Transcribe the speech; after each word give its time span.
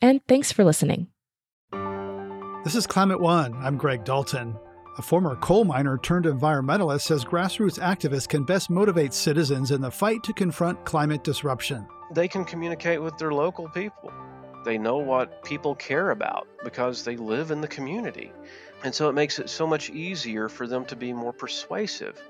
and 0.00 0.20
thanks 0.26 0.52
for 0.52 0.64
listening. 0.64 1.08
This 2.64 2.74
is 2.74 2.86
Climate 2.86 3.20
One. 3.20 3.54
I'm 3.54 3.76
Greg 3.76 4.04
Dalton. 4.04 4.56
A 4.98 5.02
former 5.02 5.36
coal 5.36 5.64
miner 5.64 5.96
turned 5.96 6.24
environmentalist 6.24 7.02
says 7.02 7.24
grassroots 7.24 7.78
activists 7.78 8.28
can 8.28 8.42
best 8.42 8.68
motivate 8.68 9.14
citizens 9.14 9.70
in 9.70 9.80
the 9.80 9.90
fight 9.90 10.24
to 10.24 10.32
confront 10.32 10.84
climate 10.84 11.22
disruption. 11.22 11.86
They 12.12 12.26
can 12.26 12.44
communicate 12.44 13.00
with 13.00 13.16
their 13.16 13.32
local 13.32 13.68
people. 13.68 14.12
They 14.64 14.76
know 14.76 14.96
what 14.96 15.44
people 15.44 15.76
care 15.76 16.10
about 16.10 16.48
because 16.64 17.04
they 17.04 17.16
live 17.16 17.52
in 17.52 17.60
the 17.60 17.68
community. 17.68 18.32
And 18.82 18.92
so 18.94 19.08
it 19.08 19.14
makes 19.14 19.38
it 19.38 19.48
so 19.48 19.66
much 19.66 19.88
easier 19.90 20.48
for 20.48 20.66
them 20.66 20.84
to 20.86 20.96
be 20.96 21.12
more 21.12 21.32
persuasive. 21.32 22.20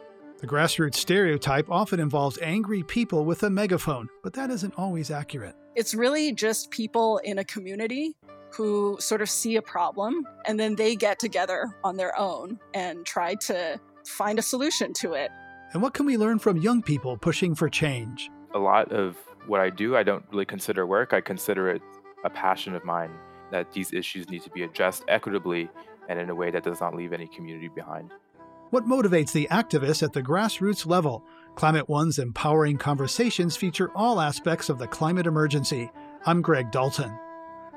The 0.40 0.46
grassroots 0.46 0.94
stereotype 0.94 1.68
often 1.68 1.98
involves 1.98 2.38
angry 2.40 2.84
people 2.84 3.24
with 3.24 3.42
a 3.42 3.50
megaphone, 3.50 4.08
but 4.22 4.32
that 4.34 4.50
isn't 4.50 4.72
always 4.78 5.10
accurate. 5.10 5.56
It's 5.74 5.94
really 5.94 6.32
just 6.32 6.70
people 6.70 7.18
in 7.24 7.38
a 7.38 7.44
community 7.44 8.14
who 8.52 8.96
sort 9.00 9.20
of 9.20 9.28
see 9.28 9.56
a 9.56 9.62
problem 9.62 10.24
and 10.46 10.58
then 10.58 10.76
they 10.76 10.94
get 10.94 11.18
together 11.18 11.66
on 11.82 11.96
their 11.96 12.16
own 12.16 12.60
and 12.72 13.04
try 13.04 13.34
to 13.34 13.80
find 14.06 14.38
a 14.38 14.42
solution 14.42 14.92
to 14.92 15.14
it. 15.14 15.32
And 15.72 15.82
what 15.82 15.92
can 15.92 16.06
we 16.06 16.16
learn 16.16 16.38
from 16.38 16.56
young 16.56 16.82
people 16.82 17.16
pushing 17.16 17.56
for 17.56 17.68
change? 17.68 18.30
A 18.54 18.58
lot 18.60 18.92
of 18.92 19.16
what 19.48 19.60
I 19.60 19.70
do, 19.70 19.96
I 19.96 20.04
don't 20.04 20.24
really 20.30 20.46
consider 20.46 20.86
work. 20.86 21.12
I 21.12 21.20
consider 21.20 21.68
it 21.68 21.82
a 22.24 22.30
passion 22.30 22.76
of 22.76 22.84
mine 22.84 23.10
that 23.50 23.72
these 23.72 23.92
issues 23.92 24.30
need 24.30 24.42
to 24.42 24.50
be 24.50 24.62
addressed 24.62 25.02
equitably 25.08 25.68
and 26.08 26.16
in 26.18 26.30
a 26.30 26.34
way 26.34 26.52
that 26.52 26.62
does 26.62 26.80
not 26.80 26.94
leave 26.94 27.12
any 27.12 27.26
community 27.26 27.68
behind. 27.68 28.12
What 28.70 28.84
motivates 28.84 29.32
the 29.32 29.48
activists 29.50 30.02
at 30.02 30.12
the 30.12 30.22
grassroots 30.22 30.86
level? 30.86 31.24
Climate 31.54 31.88
One's 31.88 32.18
empowering 32.18 32.76
conversations 32.76 33.56
feature 33.56 33.90
all 33.94 34.20
aspects 34.20 34.68
of 34.68 34.78
the 34.78 34.86
climate 34.86 35.26
emergency. 35.26 35.90
I'm 36.26 36.42
Greg 36.42 36.70
Dalton. 36.70 37.18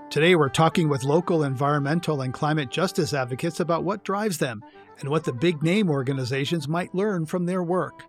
Today, 0.09 0.36
we're 0.36 0.50
talking 0.50 0.89
with 0.89 1.06
local 1.06 1.45
environmental 1.45 2.23
and 2.23 2.34
climate 2.34 2.69
justice 2.69 3.14
advocates 3.14 3.62
about 3.62 3.86
what 3.86 4.03
drives 4.03 4.38
them 4.38 4.62
and 5.00 5.08
what 5.08 5.23
the 5.23 5.31
big 5.31 5.64
name 5.64 5.89
organizations 5.89 6.67
might 6.67 6.94
learn 6.94 7.25
from 7.25 7.45
their 7.45 7.64
work. 7.64 8.03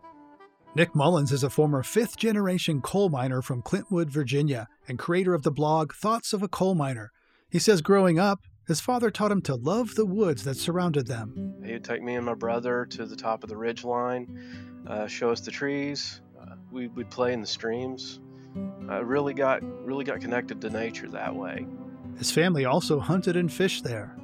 Nick 0.75 0.93
Mullins 0.93 1.31
is 1.31 1.45
a 1.45 1.51
former 1.51 1.85
fifth 1.85 2.17
generation 2.17 2.81
coal 2.81 3.11
miner 3.11 3.43
from 3.43 3.63
Clintwood, 3.63 4.11
Virginia, 4.11 4.67
and 4.89 4.99
creator 4.99 5.35
of 5.35 5.45
the 5.45 5.53
blog 5.53 5.93
Thoughts 5.93 6.33
of 6.33 6.43
a 6.43 6.49
Coal 6.49 6.75
Miner. 6.75 7.13
He 7.49 7.61
says 7.61 7.81
growing 7.81 8.19
up, 8.19 8.41
his 8.73 8.81
father 8.81 9.11
taught 9.11 9.31
him 9.31 9.43
to 9.43 9.55
love 9.55 9.95
the 9.97 10.07
woods 10.07 10.45
that 10.45 10.57
surrounded 10.57 11.07
them. 11.07 11.55
He 11.63 11.75
would 11.75 11.85
take 11.85 12.03
me 12.03 12.15
and 12.15 12.25
my 12.25 12.33
brother 12.33 12.87
to 12.87 13.05
the 13.05 13.15
top 13.15 13.43
of 13.43 13.51
the 13.51 13.57
ridge 13.57 13.85
line, 13.85 14.83
uh, 14.87 15.07
show 15.07 15.29
us 15.29 15.43
the 15.43 15.51
trees. 15.51 16.23
Uh, 16.41 16.55
we 16.71 16.89
would 16.89 17.11
play 17.11 17.35
in 17.35 17.43
the 17.43 17.47
streams. 17.47 18.21
I 18.89 18.97
uh, 18.97 19.01
really 19.03 19.35
got 19.35 19.63
really 19.85 20.07
got 20.07 20.23
connected 20.23 20.59
to 20.63 20.71
nature 20.71 21.07
that 21.11 21.37
way. 21.37 21.67
His 22.17 22.31
family 22.31 22.65
also 22.65 22.99
hunted 22.99 23.37
and 23.37 23.53
fished 23.53 23.85
there. 23.85 24.17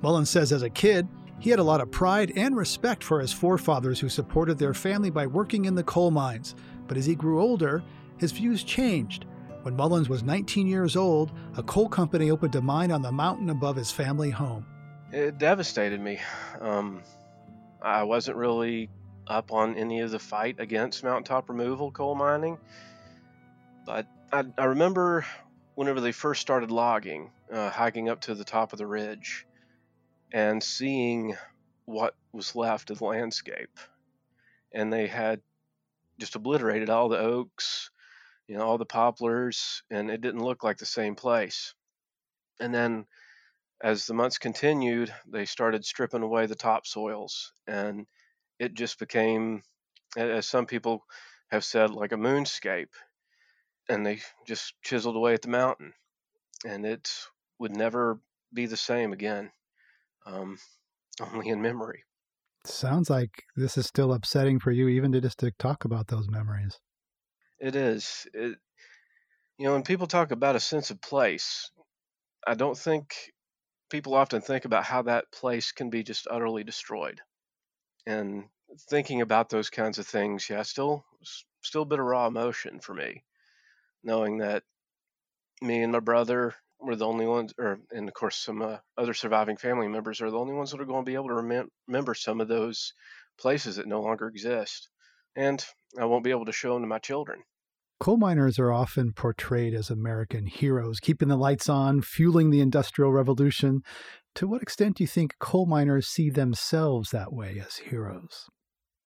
Mullins 0.00 0.30
says 0.30 0.50
as 0.50 0.62
a 0.62 0.70
kid, 0.70 1.06
he 1.38 1.50
had 1.50 1.60
a 1.60 1.64
lot 1.64 1.80
of 1.80 1.92
pride 1.92 2.32
and 2.34 2.56
respect 2.56 3.04
for 3.04 3.20
his 3.20 3.32
forefathers 3.32 4.00
who 4.00 4.08
supported 4.08 4.58
their 4.58 4.74
family 4.74 5.10
by 5.10 5.28
working 5.28 5.66
in 5.66 5.76
the 5.76 5.84
coal 5.84 6.10
mines. 6.10 6.56
But 6.88 6.96
as 6.96 7.06
he 7.06 7.14
grew 7.14 7.40
older, 7.40 7.84
his 8.16 8.32
views 8.32 8.64
changed. 8.64 9.26
When 9.62 9.76
Mullins 9.76 10.08
was 10.08 10.24
19 10.24 10.66
years 10.66 10.96
old, 10.96 11.30
a 11.56 11.62
coal 11.62 11.88
company 11.88 12.32
opened 12.32 12.56
a 12.56 12.60
mine 12.60 12.90
on 12.90 13.00
the 13.00 13.12
mountain 13.12 13.48
above 13.48 13.76
his 13.76 13.92
family 13.92 14.30
home. 14.30 14.66
It 15.12 15.38
devastated 15.38 16.00
me. 16.00 16.18
Um, 16.60 17.02
I 17.80 18.02
wasn't 18.02 18.36
really 18.36 18.90
up 19.28 19.52
on 19.52 19.76
any 19.76 20.00
of 20.00 20.10
the 20.10 20.18
fight 20.18 20.56
against 20.58 21.04
mountaintop 21.04 21.48
removal 21.48 21.92
coal 21.92 22.16
mining, 22.16 22.58
but 23.86 24.08
I, 24.32 24.44
I 24.58 24.64
remember 24.64 25.24
whenever 25.76 26.00
they 26.00 26.10
first 26.10 26.40
started 26.40 26.72
logging, 26.72 27.30
uh, 27.52 27.70
hiking 27.70 28.08
up 28.08 28.22
to 28.22 28.34
the 28.34 28.44
top 28.44 28.72
of 28.72 28.80
the 28.80 28.86
ridge, 28.86 29.46
and 30.32 30.60
seeing 30.60 31.36
what 31.84 32.16
was 32.32 32.56
left 32.56 32.90
of 32.90 32.98
the 32.98 33.04
landscape. 33.04 33.78
And 34.72 34.92
they 34.92 35.06
had 35.06 35.40
just 36.18 36.34
obliterated 36.34 36.90
all 36.90 37.08
the 37.08 37.18
oaks, 37.18 37.90
you 38.46 38.56
know, 38.56 38.64
all 38.64 38.78
the 38.78 38.84
poplars, 38.84 39.82
and 39.90 40.10
it 40.10 40.20
didn't 40.20 40.44
look 40.44 40.62
like 40.62 40.78
the 40.78 40.86
same 40.86 41.14
place. 41.14 41.74
And 42.60 42.74
then 42.74 43.06
as 43.82 44.06
the 44.06 44.14
months 44.14 44.38
continued, 44.38 45.12
they 45.26 45.44
started 45.44 45.84
stripping 45.84 46.22
away 46.22 46.46
the 46.46 46.54
topsoils, 46.54 47.52
and 47.66 48.06
it 48.58 48.74
just 48.74 48.98
became, 48.98 49.62
as 50.16 50.46
some 50.46 50.66
people 50.66 51.04
have 51.50 51.64
said, 51.64 51.90
like 51.90 52.12
a 52.12 52.16
moonscape. 52.16 52.92
And 53.88 54.06
they 54.06 54.20
just 54.46 54.74
chiseled 54.82 55.16
away 55.16 55.34
at 55.34 55.42
the 55.42 55.48
mountain, 55.48 55.92
and 56.64 56.86
it 56.86 57.10
would 57.58 57.76
never 57.76 58.20
be 58.54 58.66
the 58.66 58.76
same 58.76 59.12
again, 59.12 59.50
um, 60.24 60.58
only 61.20 61.48
in 61.48 61.60
memory. 61.60 62.04
Sounds 62.64 63.10
like 63.10 63.42
this 63.56 63.76
is 63.76 63.86
still 63.86 64.12
upsetting 64.12 64.60
for 64.60 64.70
you, 64.70 64.86
even 64.86 65.10
to 65.12 65.20
just 65.20 65.38
to 65.38 65.50
talk 65.58 65.84
about 65.84 66.06
those 66.06 66.28
memories. 66.28 66.78
It 67.62 67.76
is. 67.76 68.26
It, 68.34 68.58
you 69.58 69.66
know, 69.66 69.72
when 69.72 69.82
people 69.82 70.06
talk 70.06 70.30
about 70.30 70.56
a 70.56 70.60
sense 70.60 70.90
of 70.90 71.00
place, 71.00 71.70
I 72.46 72.54
don't 72.54 72.78
think 72.78 73.32
people 73.90 74.14
often 74.14 74.40
think 74.42 74.64
about 74.64 74.84
how 74.84 75.02
that 75.02 75.32
place 75.32 75.72
can 75.72 75.90
be 75.90 76.02
just 76.02 76.28
utterly 76.30 76.64
destroyed. 76.64 77.20
And 78.06 78.48
thinking 78.90 79.20
about 79.22 79.50
those 79.50 79.70
kinds 79.70 79.98
of 79.98 80.06
things, 80.06 80.50
yeah, 80.50 80.62
still, 80.62 81.04
still 81.62 81.82
a 81.82 81.86
bit 81.86 82.00
of 82.00 82.06
raw 82.06 82.26
emotion 82.28 82.80
for 82.80 82.94
me, 82.94 83.24
knowing 84.04 84.38
that 84.38 84.64
me 85.62 85.82
and 85.82 85.92
my 85.92 86.00
brother 86.00 86.54
were 86.78 86.96
the 86.96 87.06
only 87.06 87.26
ones, 87.26 87.54
or 87.58 87.80
and 87.92 88.08
of 88.08 88.14
course 88.14 88.36
some 88.36 88.60
uh, 88.62 88.78
other 88.98 89.14
surviving 89.14 89.56
family 89.56 89.88
members 89.88 90.20
are 90.20 90.30
the 90.30 90.38
only 90.38 90.54
ones 90.54 90.70
that 90.72 90.80
are 90.80 90.84
going 90.86 91.04
to 91.04 91.10
be 91.10 91.14
able 91.14 91.28
to 91.28 91.34
remem- 91.34 91.70
remember 91.88 92.14
some 92.14 92.40
of 92.40 92.48
those 92.48 92.92
places 93.38 93.76
that 93.76 93.86
no 93.86 94.02
longer 94.02 94.28
exist, 94.28 94.88
and 95.36 95.64
I 95.98 96.04
won't 96.06 96.24
be 96.24 96.30
able 96.32 96.46
to 96.46 96.52
show 96.52 96.74
them 96.74 96.82
to 96.82 96.88
my 96.88 96.98
children. 96.98 97.42
Coal 98.02 98.16
miners 98.16 98.58
are 98.58 98.72
often 98.72 99.12
portrayed 99.12 99.74
as 99.74 99.88
American 99.88 100.46
heroes, 100.46 100.98
keeping 100.98 101.28
the 101.28 101.36
lights 101.36 101.68
on, 101.68 102.02
fueling 102.02 102.50
the 102.50 102.60
Industrial 102.60 103.12
Revolution. 103.12 103.82
To 104.34 104.48
what 104.48 104.60
extent 104.60 104.96
do 104.96 105.04
you 105.04 105.06
think 105.06 105.38
coal 105.38 105.66
miners 105.66 106.08
see 106.08 106.28
themselves 106.28 107.10
that 107.10 107.32
way 107.32 107.62
as 107.64 107.76
heroes? 107.76 108.50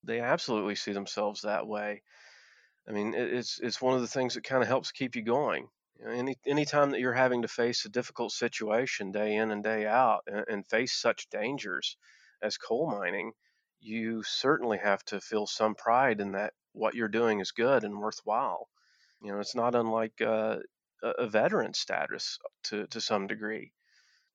They 0.02 0.20
absolutely 0.20 0.76
see 0.76 0.92
themselves 0.92 1.42
that 1.42 1.66
way. 1.66 2.04
I 2.88 2.92
mean, 2.92 3.12
it's 3.14 3.60
it's 3.60 3.82
one 3.82 3.94
of 3.94 4.00
the 4.00 4.06
things 4.06 4.32
that 4.32 4.44
kind 4.44 4.62
of 4.62 4.68
helps 4.68 4.92
keep 4.92 5.14
you 5.14 5.22
going. 5.22 5.68
Know, 6.02 6.10
any 6.10 6.36
anytime 6.46 6.90
that 6.92 7.00
you're 7.00 7.12
having 7.12 7.42
to 7.42 7.48
face 7.48 7.84
a 7.84 7.90
difficult 7.90 8.32
situation 8.32 9.12
day 9.12 9.36
in 9.36 9.50
and 9.50 9.62
day 9.62 9.86
out, 9.86 10.22
and, 10.26 10.46
and 10.48 10.66
face 10.66 10.98
such 10.98 11.28
dangers 11.28 11.98
as 12.40 12.56
coal 12.56 12.90
mining, 12.90 13.32
you 13.78 14.22
certainly 14.22 14.78
have 14.78 15.04
to 15.04 15.20
feel 15.20 15.46
some 15.46 15.74
pride 15.74 16.18
in 16.18 16.32
that 16.32 16.54
what 16.72 16.94
you're 16.94 17.08
doing 17.08 17.40
is 17.40 17.52
good 17.52 17.84
and 17.84 17.98
worthwhile. 17.98 18.70
You 19.22 19.32
know, 19.32 19.40
it's 19.40 19.54
not 19.54 19.74
unlike 19.74 20.20
uh, 20.20 20.56
a 21.02 21.26
veteran 21.26 21.74
status 21.74 22.38
to, 22.64 22.86
to 22.88 23.00
some 23.00 23.26
degree. 23.26 23.72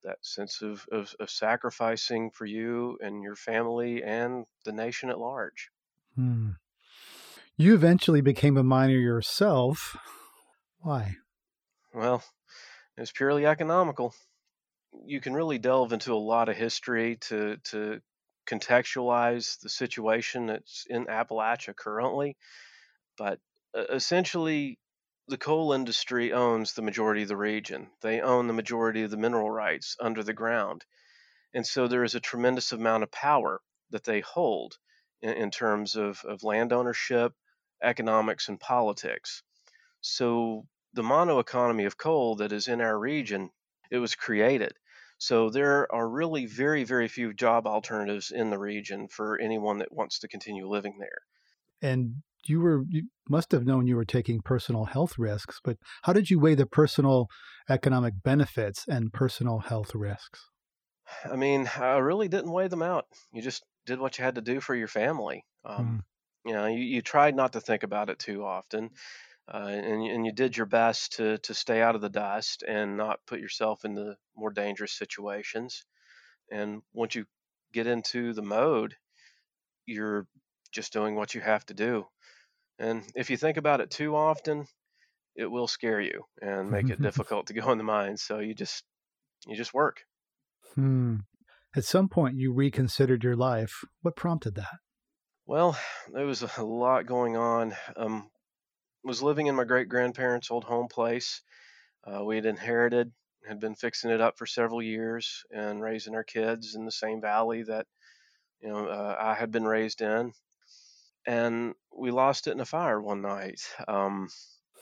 That 0.04 0.18
sense 0.22 0.62
of, 0.62 0.86
of, 0.92 1.13
of, 1.19 1.30
sacrificing 1.30 2.31
for 2.31 2.45
you 2.45 2.98
and 3.01 3.22
your 3.22 3.36
family 3.36 4.01
and 4.04 4.45
the 4.66 4.72
nation 4.72 5.12
at 5.12 5.19
large. 5.19 5.69
Hmm. 6.16 6.51
You 7.56 7.75
eventually 7.75 8.22
became 8.22 8.57
a 8.57 8.63
miner 8.63 8.98
yourself. 8.98 9.95
Why? 10.80 11.18
Well, 11.94 12.24
it's 12.98 13.12
purely 13.12 13.45
economical. 13.45 14.16
You 15.06 15.22
can 15.22 15.34
really 15.34 15.60
delve 15.60 15.94
into 15.94 16.13
a 16.13 16.16
lot 16.16 16.50
of 16.50 16.56
history 16.56 17.18
to 17.27 17.57
to 17.66 18.01
contextualize 18.48 19.60
the 19.60 19.69
situation 19.69 20.48
that's 20.48 20.86
in 20.89 21.06
Appalachia 21.06 21.75
currently, 21.75 22.38
but 23.18 23.39
essentially, 23.74 24.80
the 25.28 25.38
coal 25.38 25.74
industry 25.74 26.34
owns 26.34 26.74
the 26.74 26.82
majority 26.82 27.22
of 27.22 27.28
the 27.28 27.38
region. 27.38 27.90
They 28.02 28.22
own 28.22 28.48
the 28.48 28.54
majority 28.54 29.04
of 29.04 29.12
the 29.12 29.18
mineral 29.18 29.50
rights 29.50 29.96
under 30.00 30.24
the 30.24 30.34
ground. 30.34 30.86
And 31.54 31.66
so 31.66 31.88
there 31.88 32.04
is 32.04 32.16
a 32.16 32.20
tremendous 32.20 32.72
amount 32.72 33.04
of 33.04 33.12
power 33.12 33.62
that 33.92 34.04
they 34.04 34.22
hold 34.22 34.78
in, 35.22 35.34
in 35.34 35.52
terms 35.52 35.96
of, 35.96 36.24
of 36.26 36.44
land 36.44 36.74
ownership, 36.74 37.34
economics, 37.82 38.48
and 38.48 38.60
politics. 38.60 39.44
So 40.02 40.66
the 40.94 41.04
mono 41.04 41.40
economy 41.40 41.86
of 41.86 41.98
coal 41.98 42.36
that 42.38 42.52
is 42.52 42.68
in 42.68 42.82
our 42.82 42.98
region, 42.98 43.52
it 43.90 44.00
was 44.00 44.16
created. 44.16 44.74
So 45.18 45.50
there 45.50 45.94
are 45.94 46.10
really 46.10 46.48
very, 46.48 46.84
very 46.84 47.08
few 47.08 47.34
job 47.34 47.68
alternatives 47.68 48.32
in 48.32 48.50
the 48.50 48.58
region 48.58 49.08
for 49.08 49.40
anyone 49.40 49.78
that 49.80 49.94
wants 49.94 50.20
to 50.20 50.28
continue 50.28 50.68
living 50.68 50.98
there. 51.00 51.22
And 51.82 52.24
you 52.48 52.60
were 52.62 52.84
you 52.90 53.04
must 53.30 53.52
have 53.52 53.66
known 53.66 53.88
you 53.88 53.96
were 53.96 54.06
taking 54.06 54.42
personal 54.42 54.86
health 54.86 55.18
risks, 55.18 55.60
but 55.64 55.78
how 56.04 56.14
did 56.14 56.30
you 56.30 56.40
weigh 56.40 56.56
the 56.56 56.66
personal 56.66 57.28
economic 57.70 58.16
benefits 58.24 58.86
and 58.88 59.14
personal 59.14 59.60
health 59.60 59.94
risks? 59.96 60.42
I 61.26 61.36
mean, 61.36 61.68
I 61.78 61.98
really 61.98 62.28
didn't 62.28 62.52
weigh 62.52 62.68
them 62.68 62.82
out. 62.82 63.08
You 63.32 63.42
just 63.42 63.64
did 63.86 64.00
what 64.00 64.18
you 64.18 64.24
had 64.24 64.36
to 64.36 64.42
do 64.42 64.60
for 64.62 64.76
your 64.76 64.88
family. 64.88 65.46
Um, 65.64 65.98
You 66.46 66.54
know, 66.54 66.68
you, 66.68 66.80
you 66.80 67.02
tried 67.04 67.36
not 67.36 67.54
to 67.54 67.62
think 67.62 67.84
about 67.84 68.10
it 68.10 68.20
too 68.20 68.44
often, 68.46 68.92
uh, 69.48 69.68
and 69.70 70.04
and 70.14 70.26
you 70.26 70.34
did 70.34 70.58
your 70.58 70.68
best 70.68 71.14
to 71.14 71.38
to 71.40 71.54
stay 71.56 71.82
out 71.82 71.96
of 71.96 72.02
the 72.02 72.10
dust 72.10 72.64
and 72.64 72.98
not 72.98 73.26
put 73.28 73.42
yourself 73.42 73.86
in 73.86 73.96
the 73.96 74.18
more 74.36 74.52
dangerous 74.52 74.94
situations. 74.94 75.86
And 76.52 76.84
once 76.94 77.16
you 77.16 77.28
get 77.74 77.88
into 77.88 78.34
the 78.34 78.44
mode, 78.44 78.98
you're 79.86 80.28
just 80.72 80.94
doing 80.94 81.16
what 81.16 81.36
you 81.36 81.42
have 81.42 81.66
to 81.68 81.74
do. 81.74 82.08
And 82.81 83.04
if 83.16 83.30
you 83.30 83.38
think 83.38 83.57
about 83.57 83.80
it 83.80 83.92
too 83.92 84.16
often, 84.16 84.66
it 85.36 85.45
will 85.45 85.68
scare 85.68 86.01
you 86.01 86.25
and 86.42 86.72
make 86.72 86.89
it 86.89 87.01
difficult 87.10 87.48
to 87.48 87.54
go 87.54 87.72
in 87.72 87.78
the 87.78 87.83
mind. 87.83 88.19
So 88.19 88.39
you 88.39 88.56
just 88.56 88.83
you 89.45 89.56
just 89.56 89.74
work. 89.74 90.01
Hmm. 90.74 91.18
At 91.75 91.86
some 91.86 92.10
point, 92.10 92.38
you 92.38 92.51
reconsidered 92.51 93.24
your 93.24 93.36
life. 93.36 93.83
What 94.01 94.16
prompted 94.16 94.56
that? 94.56 94.80
Well, 95.45 95.78
there 96.12 96.25
was 96.25 96.42
a 96.57 96.63
lot 96.63 97.06
going 97.06 97.38
on. 97.38 97.75
Um, 97.95 98.30
was 99.04 99.22
living 99.22 99.48
in 99.48 99.56
my 99.56 99.63
great 99.63 99.88
grandparents' 99.88 100.51
old 100.51 100.63
home 100.63 100.88
place. 100.88 101.42
Uh, 102.04 102.24
we 102.25 102.36
had 102.36 102.45
inherited, 102.45 103.12
had 103.48 103.60
been 103.60 103.75
fixing 103.75 104.10
it 104.10 104.22
up 104.22 104.38
for 104.38 104.45
several 104.48 104.81
years, 104.81 105.44
and 105.51 105.81
raising 105.81 106.16
our 106.16 106.24
kids 106.24 106.75
in 106.75 106.86
the 106.86 106.92
same 106.92 107.22
valley 107.22 107.63
that 107.63 107.86
you 108.60 108.69
know 108.69 108.88
uh, 108.88 109.16
I 109.19 109.36
had 109.36 109.51
been 109.51 109.66
raised 109.66 110.01
in. 110.01 110.34
And 111.26 111.76
we 111.96 112.12
lost 112.12 112.48
it 112.48 112.52
in 112.52 112.60
a 112.60 112.66
fire 112.66 113.02
one 113.02 113.22
night. 113.22 113.62
Um, 113.88 114.30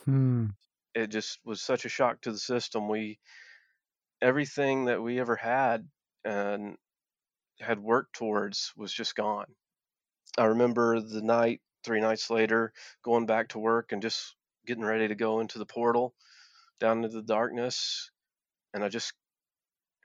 Hmm. 0.06 0.50
it 0.94 1.08
just 1.08 1.40
was 1.44 1.62
such 1.62 1.86
a 1.86 1.90
shock 1.90 2.22
to 2.22 2.32
the 2.32 2.38
system. 2.38 2.88
We 2.88 3.20
everything 4.22 4.86
that 4.86 5.02
we 5.02 5.20
ever 5.20 5.36
had 5.36 5.90
and 6.24 6.78
had 7.60 7.80
worked 7.80 8.14
towards 8.16 8.74
was 8.78 8.94
just 8.94 9.16
gone. 9.16 9.56
I 10.38 10.46
remember 10.46 11.02
the 11.02 11.22
night, 11.22 11.62
three 11.84 12.02
nights 12.02 12.30
later, 12.30 12.74
going 13.04 13.28
back 13.28 13.50
to 13.50 13.60
work 13.60 13.92
and 13.92 14.02
just 14.02 14.36
getting 14.66 14.86
ready 14.86 15.08
to 15.10 15.16
go 15.16 15.40
into 15.42 15.60
the 15.60 15.66
portal 15.66 16.16
down 16.80 17.04
into 17.04 17.10
the 17.18 17.24
darkness. 17.24 18.12
And 18.74 18.84
I 18.84 18.90
just 18.90 19.14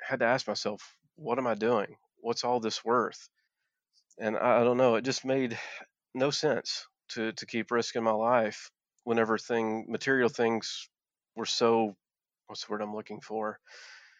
had 0.01 0.21
to 0.21 0.27
ask 0.27 0.47
myself, 0.49 0.97
what 1.17 1.39
am 1.39 1.47
I 1.47 1.55
doing? 1.55 1.97
What's 2.17 2.45
all 2.45 2.61
this 2.61 2.85
worth? 2.85 3.29
And 4.19 4.37
I, 4.37 4.61
I 4.61 4.65
don't 4.65 4.79
know, 4.79 4.97
it 4.97 5.03
just 5.03 5.25
made 5.25 5.59
no 6.15 6.31
sense 6.31 6.87
to, 7.11 7.33
to 7.33 7.47
keep 7.47 7.71
risking 7.71 8.03
my 8.05 8.13
life 8.13 8.71
whenever 9.05 9.39
thing 9.39 9.87
material 9.89 10.29
things 10.29 10.89
were 11.37 11.47
so 11.47 11.95
what's 12.47 12.65
the 12.65 12.73
word 12.73 12.83
I'm 12.83 12.95
looking 12.95 13.21
for? 13.21 13.59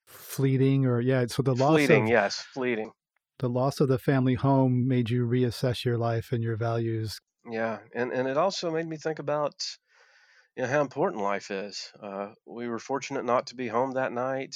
Fleeting, 0.07 0.87
or 0.87 1.01
yeah. 1.01 1.27
So 1.29 1.43
the 1.43 1.55
loss 1.55 1.71
fleeting, 1.71 2.05
of 2.05 2.11
yes, 2.11 2.37
fleeting. 2.53 2.93
the 3.39 3.49
loss 3.49 3.81
of 3.81 3.89
the 3.89 3.99
family 3.99 4.35
home 4.35 4.87
made 4.89 5.11
you 5.11 5.27
reassess 5.27 5.85
your 5.85 5.99
life 5.99 6.33
and 6.33 6.43
your 6.43 6.57
values. 6.57 7.19
Yeah, 7.51 7.79
and 7.95 8.13
and 8.13 8.29
it 8.29 8.37
also 8.37 8.71
made 8.71 8.87
me 8.87 8.97
think 8.97 9.19
about 9.19 9.55
you 10.57 10.63
know 10.63 10.69
how 10.69 10.81
important 10.81 11.23
life 11.23 11.51
is. 11.51 11.93
Uh, 12.03 12.31
we 12.47 12.69
were 12.69 12.79
fortunate 12.79 13.25
not 13.25 13.47
to 13.49 13.57
be 13.57 13.69
home 13.69 13.93
that 13.93 14.13
night, 14.13 14.55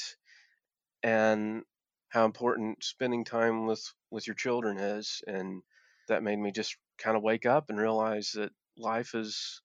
and 1.03 1.63
how 2.11 2.25
important 2.25 2.85
spending 2.85 3.25
time 3.25 3.67
with 3.67 3.83
with 4.11 4.27
your 4.27 4.37
children 4.37 4.79
is, 4.79 5.23
and 5.27 5.63
that 6.09 6.23
made 6.23 6.39
me 6.39 6.53
just 6.53 6.77
kind 6.99 7.17
of 7.17 7.23
wake 7.23 7.47
up 7.47 7.71
and 7.71 7.79
realize 7.79 8.33
that 8.33 8.51
life 8.77 9.15
is 9.15 9.63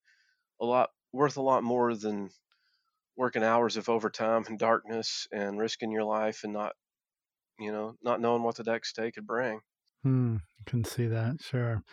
a 0.61 0.65
lot 0.65 0.89
worth 1.11 1.37
a 1.37 1.41
lot 1.41 1.63
more 1.63 1.95
than 1.95 2.29
working 3.15 3.43
hours 3.43 3.77
of 3.77 3.89
overtime 3.89 4.43
and 4.47 4.57
darkness 4.57 5.27
and 5.31 5.59
risking 5.59 5.91
your 5.91 6.03
life 6.03 6.43
and 6.43 6.53
not 6.53 6.73
you 7.59 7.71
know 7.71 7.95
not 8.03 8.21
knowing 8.21 8.43
what 8.43 8.55
the 8.55 8.63
next 8.63 8.95
day 8.95 9.11
could 9.11 9.27
bring. 9.27 9.59
Hmm. 10.03 10.37
Can 10.65 10.83
see 10.83 11.07
that. 11.07 11.41
Sure. 11.41 11.83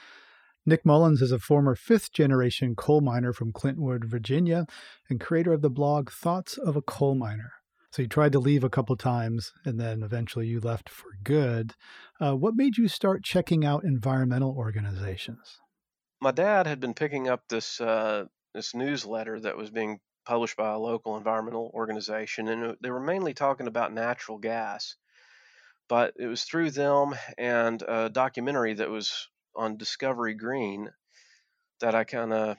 Nick 0.67 0.85
Mullins 0.85 1.23
is 1.23 1.33
a 1.33 1.39
former 1.39 1.75
fifth 1.75 2.13
generation 2.13 2.77
coal 2.77 3.01
miner 3.01 3.33
from 3.33 3.53
Clintwood, 3.53 4.05
Virginia, 4.05 4.67
and 5.09 5.21
creator 5.21 5.53
of 5.53 5.63
the 5.63 5.71
blog 5.71 6.11
Thoughts 6.11 6.59
of 6.59 6.77
a 6.77 6.83
Coal 6.83 7.15
Miner. 7.15 7.53
So 7.91 8.03
you 8.03 8.09
tried 8.09 8.33
to 8.33 8.39
leave 8.39 8.65
a 8.65 8.71
couple 8.71 8.97
times 8.97 9.53
and 9.65 9.81
then 9.81 10.03
eventually 10.03 10.47
you 10.47 10.61
left 10.61 10.89
for 10.89 11.11
good. 11.25 11.75
Uh, 12.21 12.37
what 12.37 12.55
made 12.55 12.77
you 12.77 12.87
start 12.87 13.25
checking 13.25 13.65
out 13.65 13.85
environmental 13.85 14.55
organizations? 14.57 15.59
my 16.21 16.31
dad 16.31 16.67
had 16.67 16.81
been 16.81 16.95
picking 16.95 17.29
up 17.29 17.49
this 17.49 17.81
uh, 17.81 18.27
this 18.55 18.75
newsletter 18.75 19.41
that 19.41 19.57
was 19.57 19.71
being 19.71 20.01
published 20.27 20.57
by 20.57 20.73
a 20.73 20.79
local 20.79 21.17
environmental 21.17 21.71
organization, 21.75 22.49
and 22.49 22.77
they 22.83 22.91
were 22.91 23.01
mainly 23.01 23.35
talking 23.35 23.67
about 23.67 23.93
natural 23.93 24.39
gas. 24.39 24.97
But 25.89 26.15
it 26.19 26.27
was 26.27 26.45
through 26.45 26.71
them 26.71 27.15
and 27.37 27.83
a 27.83 28.11
documentary 28.11 28.75
that 28.75 28.91
was 28.91 29.29
on 29.57 29.77
Discovery 29.77 30.35
Green 30.35 30.91
that 31.81 31.95
I 31.95 32.05
kind 32.05 32.33
of 32.33 32.57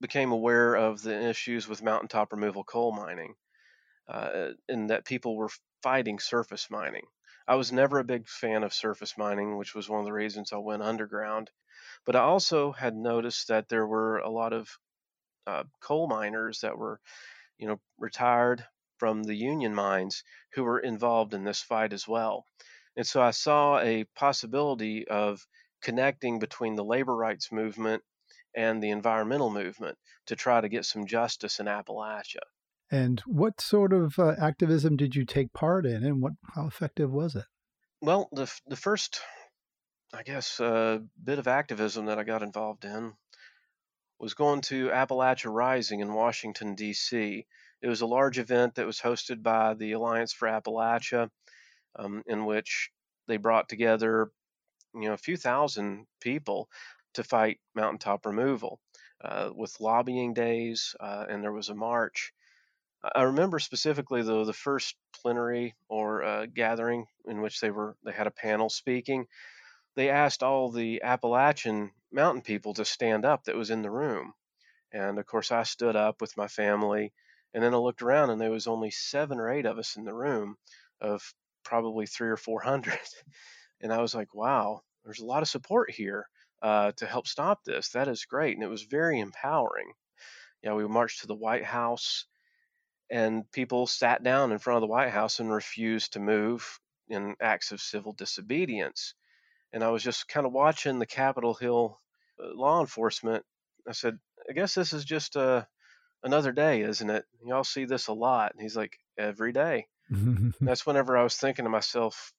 became 0.00 0.32
aware 0.32 0.74
of 0.74 1.02
the 1.02 1.28
issues 1.28 1.68
with 1.68 1.82
mountaintop 1.82 2.32
removal 2.32 2.64
coal 2.64 2.92
mining, 2.92 3.34
uh, 4.10 4.50
and 4.68 4.90
that 4.90 5.04
people 5.04 5.36
were 5.36 5.50
fighting 5.82 6.18
surface 6.18 6.68
mining. 6.70 7.04
I 7.46 7.54
was 7.54 7.72
never 7.72 7.98
a 7.98 8.04
big 8.04 8.28
fan 8.28 8.64
of 8.64 8.74
surface 8.74 9.16
mining, 9.16 9.56
which 9.56 9.74
was 9.74 9.88
one 9.88 10.00
of 10.00 10.06
the 10.06 10.12
reasons 10.12 10.52
I 10.52 10.58
went 10.58 10.82
underground. 10.82 11.50
But 12.04 12.16
I 12.16 12.20
also 12.20 12.72
had 12.72 12.96
noticed 12.96 13.48
that 13.48 13.68
there 13.68 13.86
were 13.86 14.18
a 14.18 14.30
lot 14.30 14.52
of 14.52 14.68
uh, 15.46 15.64
coal 15.80 16.08
miners 16.08 16.60
that 16.60 16.76
were, 16.76 17.00
you 17.58 17.68
know, 17.68 17.80
retired 17.98 18.64
from 18.98 19.22
the 19.22 19.34
union 19.34 19.74
mines 19.74 20.24
who 20.54 20.64
were 20.64 20.78
involved 20.78 21.34
in 21.34 21.44
this 21.44 21.62
fight 21.62 21.92
as 21.92 22.06
well. 22.06 22.44
And 22.96 23.06
so 23.06 23.22
I 23.22 23.30
saw 23.30 23.78
a 23.78 24.04
possibility 24.16 25.08
of 25.08 25.46
connecting 25.82 26.38
between 26.38 26.74
the 26.74 26.84
labor 26.84 27.16
rights 27.16 27.50
movement 27.50 28.02
and 28.54 28.82
the 28.82 28.90
environmental 28.90 29.50
movement 29.50 29.96
to 30.26 30.36
try 30.36 30.60
to 30.60 30.68
get 30.68 30.84
some 30.84 31.06
justice 31.06 31.60
in 31.60 31.66
Appalachia. 31.66 32.42
And 32.90 33.20
what 33.20 33.60
sort 33.60 33.92
of 33.92 34.18
uh, 34.18 34.34
activism 34.40 34.96
did 34.96 35.14
you 35.14 35.24
take 35.24 35.52
part 35.52 35.86
in, 35.86 36.04
and 36.04 36.20
what 36.20 36.32
how 36.54 36.66
effective 36.66 37.10
was 37.10 37.36
it? 37.36 37.44
Well, 38.00 38.28
the 38.32 38.52
the 38.66 38.76
first, 38.76 39.20
I 40.12 40.22
guess, 40.24 40.58
uh, 40.58 40.98
bit 41.22 41.38
of 41.38 41.46
activism 41.46 42.06
that 42.06 42.18
I 42.18 42.24
got 42.24 42.42
involved 42.42 42.84
in 42.84 43.12
was 44.18 44.34
going 44.34 44.60
to 44.62 44.88
Appalachia 44.88 45.52
Rising 45.52 46.00
in 46.00 46.12
Washington 46.12 46.74
D.C. 46.74 47.46
It 47.80 47.88
was 47.88 48.00
a 48.00 48.06
large 48.06 48.38
event 48.38 48.74
that 48.74 48.86
was 48.86 49.00
hosted 49.00 49.42
by 49.42 49.74
the 49.74 49.92
Alliance 49.92 50.32
for 50.32 50.48
Appalachia, 50.48 51.30
um, 51.96 52.22
in 52.26 52.44
which 52.44 52.90
they 53.28 53.36
brought 53.36 53.68
together, 53.68 54.30
you 54.94 55.08
know, 55.08 55.14
a 55.14 55.18
few 55.18 55.36
thousand 55.36 56.06
people 56.20 56.68
to 57.14 57.22
fight 57.22 57.60
mountaintop 57.74 58.26
removal, 58.26 58.80
uh, 59.24 59.50
with 59.54 59.80
lobbying 59.80 60.34
days, 60.34 60.94
uh, 61.00 61.24
and 61.28 61.42
there 61.42 61.52
was 61.52 61.68
a 61.68 61.74
march. 61.74 62.32
I 63.02 63.22
remember 63.22 63.58
specifically 63.58 64.22
though 64.22 64.44
the 64.44 64.52
first 64.52 64.94
plenary 65.22 65.74
or 65.88 66.22
uh, 66.22 66.46
gathering 66.46 67.06
in 67.24 67.40
which 67.40 67.60
they 67.60 67.70
were 67.70 67.96
they 68.04 68.12
had 68.12 68.26
a 68.26 68.30
panel 68.30 68.68
speaking. 68.68 69.26
They 69.94 70.10
asked 70.10 70.42
all 70.42 70.70
the 70.70 71.00
Appalachian 71.02 71.92
mountain 72.12 72.42
people 72.42 72.74
to 72.74 72.84
stand 72.84 73.24
up 73.24 73.44
that 73.44 73.56
was 73.56 73.70
in 73.70 73.80
the 73.80 73.90
room, 73.90 74.34
and 74.92 75.18
of 75.18 75.24
course 75.24 75.50
I 75.50 75.62
stood 75.62 75.96
up 75.96 76.20
with 76.20 76.36
my 76.36 76.46
family, 76.46 77.14
and 77.54 77.64
then 77.64 77.72
I 77.72 77.78
looked 77.78 78.02
around 78.02 78.30
and 78.30 78.40
there 78.40 78.50
was 78.50 78.66
only 78.66 78.90
seven 78.90 79.38
or 79.38 79.50
eight 79.50 79.64
of 79.64 79.78
us 79.78 79.96
in 79.96 80.04
the 80.04 80.14
room, 80.14 80.56
of 81.00 81.22
probably 81.64 82.06
three 82.06 82.28
or 82.28 82.36
four 82.36 82.60
hundred, 82.60 83.00
and 83.80 83.92
I 83.94 84.02
was 84.02 84.14
like, 84.14 84.34
wow, 84.34 84.82
there's 85.04 85.20
a 85.20 85.24
lot 85.26 85.42
of 85.42 85.48
support 85.48 85.90
here 85.90 86.28
uh, 86.60 86.92
to 86.92 87.06
help 87.06 87.26
stop 87.26 87.64
this. 87.64 87.88
That 87.90 88.08
is 88.08 88.26
great, 88.26 88.56
and 88.58 88.62
it 88.62 88.68
was 88.68 88.82
very 88.82 89.20
empowering. 89.20 89.92
Yeah, 90.62 90.74
we 90.74 90.86
marched 90.86 91.22
to 91.22 91.26
the 91.26 91.34
White 91.34 91.64
House 91.64 92.26
and 93.10 93.50
people 93.52 93.86
sat 93.86 94.22
down 94.22 94.52
in 94.52 94.58
front 94.58 94.76
of 94.76 94.82
the 94.82 94.92
White 94.92 95.10
House 95.10 95.40
and 95.40 95.52
refused 95.52 96.12
to 96.12 96.20
move 96.20 96.78
in 97.08 97.34
acts 97.40 97.72
of 97.72 97.80
civil 97.80 98.12
disobedience. 98.12 99.14
and 99.72 99.84
I 99.84 99.88
was 99.90 100.02
just 100.02 100.28
kind 100.28 100.46
of 100.46 100.52
watching 100.52 100.98
the 100.98 101.06
Capitol 101.06 101.54
Hill 101.54 102.00
uh, 102.42 102.54
law 102.54 102.80
enforcement. 102.80 103.44
I 103.88 103.92
said, 103.92 104.18
I 104.48 104.52
guess 104.52 104.74
this 104.74 104.92
is 104.92 105.04
just 105.04 105.36
uh, 105.36 105.64
another 106.22 106.52
day, 106.52 106.82
isn't 106.82 107.10
it? 107.10 107.24
Y'all 107.44 107.64
see 107.64 107.84
this 107.84 108.08
a 108.08 108.12
lot. 108.12 108.52
And 108.52 108.62
he's 108.62 108.76
like, 108.76 108.96
every 109.18 109.52
day. 109.52 109.86
that's 110.60 110.86
whenever 110.86 111.16
I 111.16 111.22
was 111.22 111.36
thinking 111.36 111.64
to 111.64 111.70
myself, 111.70 112.32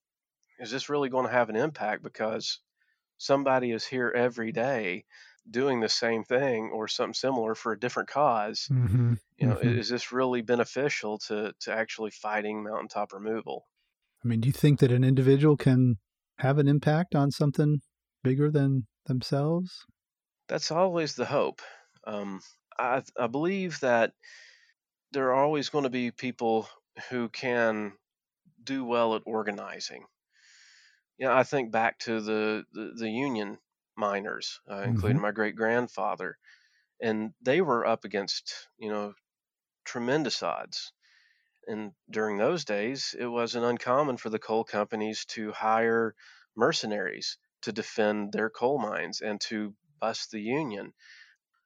is 0.59 0.71
this 0.71 0.89
really 0.89 1.09
going 1.09 1.25
to 1.25 1.31
have 1.31 1.49
an 1.49 1.55
impact? 1.55 2.03
Because 2.03 2.59
somebody 3.17 3.71
is 3.71 3.85
here 3.85 4.11
every 4.15 4.51
day 4.51 5.05
doing 5.49 5.79
the 5.79 5.89
same 5.89 6.23
thing 6.23 6.71
or 6.73 6.87
something 6.87 7.13
similar 7.13 7.55
for 7.55 7.71
a 7.71 7.79
different 7.79 8.07
because 8.07 8.67
mm-hmm. 8.71 9.13
you 9.37 9.47
know 9.47 9.55
mm-hmm. 9.55 9.79
is 9.79 9.89
this 9.89 10.11
really 10.11 10.41
beneficial 10.41 11.17
to 11.17 11.53
to 11.59 11.73
actually 11.73 12.11
fighting 12.11 12.63
mountaintop 12.63 13.11
removal 13.11 13.65
i 14.23 14.27
mean 14.27 14.39
do 14.39 14.47
you 14.47 14.53
think 14.53 14.79
that 14.79 14.91
an 14.91 15.03
individual 15.03 15.57
can 15.57 15.97
have 16.37 16.57
an 16.57 16.67
impact 16.67 17.15
on 17.15 17.31
something 17.31 17.81
bigger 18.23 18.51
than 18.51 18.85
themselves 19.07 19.85
that's 20.47 20.71
always 20.71 21.15
the 21.15 21.25
hope 21.25 21.61
um, 22.05 22.41
I, 22.79 23.03
I 23.19 23.27
believe 23.27 23.79
that 23.81 24.13
there 25.11 25.27
are 25.27 25.43
always 25.43 25.69
going 25.69 25.83
to 25.83 25.89
be 25.89 26.09
people 26.09 26.67
who 27.09 27.29
can 27.29 27.93
do 28.63 28.85
well 28.85 29.15
at 29.15 29.21
organizing 29.25 30.05
you 31.21 31.27
know, 31.27 31.33
I 31.33 31.43
think 31.43 31.71
back 31.71 31.99
to 31.99 32.19
the, 32.19 32.63
the, 32.73 32.93
the 32.97 33.09
union 33.09 33.59
miners, 34.01 34.61
uh, 34.69 34.81
Mm-hmm. 34.85 35.17
including 35.17 35.21
my 35.21 35.31
great 35.31 35.55
grandfather, 35.55 36.39
and 37.01 37.33
they 37.41 37.61
were 37.61 37.85
up 37.85 38.05
against 38.05 38.69
you 38.77 38.89
know 38.89 39.13
tremendous 39.85 40.43
odds. 40.43 40.93
And 41.67 41.93
during 42.09 42.37
those 42.37 42.65
days, 42.65 43.15
it 43.17 43.25
wasn't 43.25 43.65
uncommon 43.65 44.17
for 44.17 44.29
the 44.29 44.37
coal 44.37 44.63
companies 44.63 45.25
to 45.27 45.51
hire 45.51 46.15
mercenaries 46.55 47.39
to 47.63 47.71
defend 47.71 48.31
their 48.33 48.51
coal 48.51 48.79
mines 48.79 49.21
and 49.21 49.41
to 49.41 49.75
bust 49.99 50.29
the 50.29 50.41
union. 50.41 50.93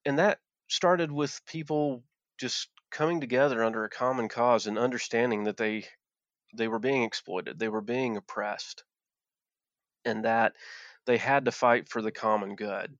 And 0.05 0.19
that 0.19 0.41
started 0.69 1.11
with 1.11 1.45
people 1.45 2.05
just 2.39 2.69
coming 2.91 3.21
together 3.21 3.63
under 3.63 3.83
a 3.83 3.89
common 3.89 4.29
cause 4.29 4.67
and 4.67 4.79
understanding 4.79 5.43
that 5.45 5.57
they 5.57 5.87
they 6.55 6.67
were 6.67 6.79
being 6.79 7.03
exploited, 7.03 7.59
they 7.59 7.69
were 7.69 7.81
being 7.81 8.17
oppressed, 8.17 8.85
and 10.05 10.25
that 10.25 10.55
they 11.05 11.17
had 11.17 11.45
to 11.45 11.51
fight 11.51 11.89
for 11.89 12.01
the 12.01 12.11
common 12.11 12.55
good. 12.55 12.97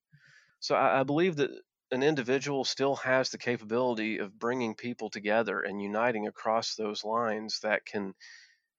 So 0.59 0.75
I, 0.75 1.01
I 1.01 1.03
believe 1.03 1.37
that 1.37 1.51
an 1.91 2.03
individual 2.03 2.63
still 2.65 2.95
has 2.97 3.29
the 3.29 3.37
capability 3.37 4.17
of 4.17 4.39
bringing 4.39 4.75
people 4.75 5.09
together 5.09 5.61
and 5.61 5.81
uniting 5.81 6.27
across 6.27 6.75
those 6.75 7.03
lines 7.03 7.59
that 7.61 7.85
can 7.85 8.13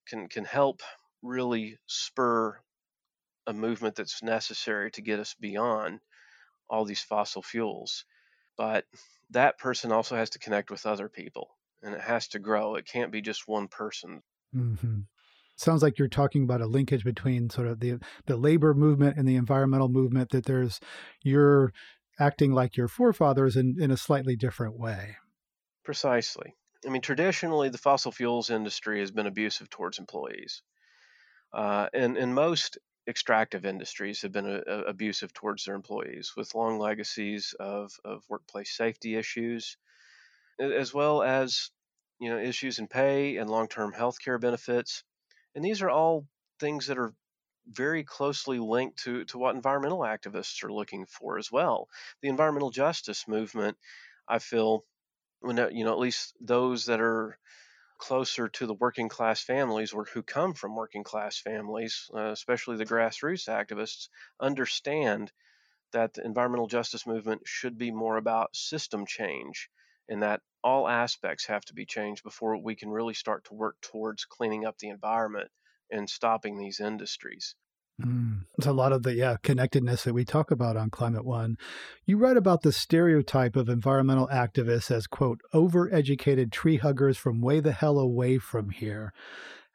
can 0.07 0.29
can 0.29 0.45
help 0.45 0.83
really 1.23 1.79
spur 1.87 2.59
a 3.47 3.53
movement 3.53 3.95
that's 3.95 4.23
necessary 4.23 4.91
to 4.93 5.03
get 5.03 5.21
us 5.21 5.35
beyond 5.39 6.01
all 6.69 6.85
these 6.85 7.01
fossil 7.01 7.43
fuels. 7.43 8.05
But 8.57 8.85
that 9.31 9.59
person 9.59 9.93
also 9.93 10.17
has 10.17 10.31
to 10.31 10.39
connect 10.39 10.71
with 10.71 10.87
other 10.87 11.09
people 11.09 11.57
and 11.83 11.95
it 11.95 12.01
has 12.01 12.29
to 12.29 12.39
grow. 12.39 12.75
It 12.75 12.87
can't 12.87 13.13
be 13.13 13.21
just 13.21 13.47
one 13.47 13.69
person. 13.69 14.23
Mm-hmm. 14.55 15.01
Sounds 15.57 15.83
like 15.83 15.99
you're 15.99 16.09
talking 16.09 16.45
about 16.45 16.61
a 16.61 16.67
linkage 16.67 17.05
between 17.05 17.51
sort 17.51 17.67
of 17.67 17.81
the 17.81 17.99
the 18.27 18.37
labor 18.37 18.75
movement 18.75 19.17
and 19.17 19.27
the 19.27 19.37
environmental 19.37 19.89
movement. 19.89 20.31
That 20.31 20.45
there's 20.45 20.81
you're 21.23 21.73
acting 22.19 22.53
like 22.53 22.77
your 22.77 22.89
forefathers 22.89 23.57
in, 23.57 23.77
in 23.81 23.91
a 23.91 23.97
slightly 23.97 24.37
different 24.37 24.79
way. 24.79 25.17
Precisely. 25.85 26.55
I 26.87 26.91
mean, 26.91 27.03
traditionally, 27.03 27.69
the 27.69 27.79
fossil 27.79 28.13
fuels 28.13 28.51
industry 28.51 29.01
has 29.01 29.11
been 29.11 29.27
abusive 29.27 29.71
towards 29.71 29.99
employees. 29.99 30.63
Uh, 31.53 31.89
and, 31.95 32.17
and 32.17 32.35
most 32.35 32.79
extractive 33.09 33.65
industries 33.65 34.23
have 34.23 34.33
been 34.33 34.47
a, 34.47 34.63
a, 34.67 34.81
abusive 34.85 35.33
towards 35.33 35.65
their 35.65 35.75
employees 35.75 36.33
with 36.37 36.55
long 36.55 36.79
legacies 36.79 37.55
of, 37.59 37.93
of 38.05 38.25
workplace 38.29 38.77
safety 38.77 39.15
issues, 39.15 39.77
as 40.59 40.93
well 40.93 41.23
as 41.23 41.71
you 42.19 42.31
know 42.31 42.39
issues 42.39 42.79
in 42.79 42.89
pay 42.89 43.37
and 43.37 43.49
long-term 43.51 43.93
health 43.93 44.21
care 44.23 44.39
benefits. 44.39 45.05
And 45.57 45.65
these 45.65 45.81
are 45.83 45.91
all 45.91 46.27
things 46.61 46.87
that 46.87 46.99
are 46.99 47.15
very 47.67 48.05
closely 48.05 48.59
linked 48.59 49.03
to, 49.05 49.25
to 49.25 49.39
what 49.39 49.57
environmental 49.57 50.01
activists 50.01 50.63
are 50.63 50.73
looking 50.73 51.07
for 51.07 51.39
as 51.39 51.51
well. 51.51 51.89
The 52.21 52.29
environmental 52.29 52.71
justice 52.71 53.27
movement, 53.27 53.77
I 54.29 54.39
feel, 54.39 54.85
when 55.41 55.57
you 55.75 55.85
know 55.85 55.93
at 55.93 55.99
least 55.99 56.35
those 56.41 56.87
that 56.87 57.01
are 57.01 57.39
closer 57.99 58.49
to 58.49 58.67
the 58.67 58.75
working 58.75 59.09
class 59.09 59.43
families 59.43 59.93
or 59.95 60.05
who 60.05 60.23
come 60.23 60.53
from 60.53 60.77
working 60.77 61.03
class 61.03 61.41
families, 61.41 62.11
uh, 62.15 62.31
especially 62.33 62.77
the 62.77 62.85
grassroots 62.85 63.49
activists, 63.49 64.09
understand 64.39 65.33
that 65.93 66.13
the 66.13 66.25
environmental 66.25 66.67
justice 66.67 67.07
movement 67.07 67.43
should 67.47 67.79
be 67.79 67.91
more 67.91 68.19
about 68.19 68.55
system 68.55 69.07
change 69.07 69.71
and 70.09 70.23
that 70.23 70.43
all 70.67 70.89
aspects 70.89 71.47
have 71.47 71.65
to 71.65 71.75
be 71.75 71.87
changed 71.87 72.25
before 72.25 72.61
we 72.61 72.75
can 72.75 72.91
really 72.91 73.15
start 73.15 73.45
to 73.45 73.55
work 73.55 73.77
towards 73.81 74.25
cleaning 74.25 74.67
up 74.67 74.77
the 74.79 74.89
environment 74.89 75.49
and 75.93 76.11
stopping 76.11 76.59
these 76.59 76.81
industries. 76.81 77.55
Mm. 78.03 78.47
It's 78.59 78.67
a 78.67 78.73
lot 78.73 78.93
of 78.93 79.05
the 79.05 79.15
yeah 79.15 79.37
connectedness 79.45 80.03
that 80.03 80.13
we 80.13 80.25
talk 80.25 80.51
about 80.51 80.77
on 80.77 80.91
Climate 80.91 81.25
One. 81.25 81.57
You 82.05 82.19
write 82.19 82.37
about 82.37 82.63
the 82.63 82.73
stereotype 82.73 83.55
of 83.55 83.69
environmental 83.69 84.27
activists 84.27 84.91
as 84.91 85.07
quote 85.07 85.41
overeducated 85.55 86.51
tree 86.51 86.79
huggers 86.79 87.17
from 87.17 87.41
way 87.41 87.61
the 87.61 87.71
hell 87.71 87.97
away 87.97 88.39
from 88.39 88.71
here. 88.71 89.13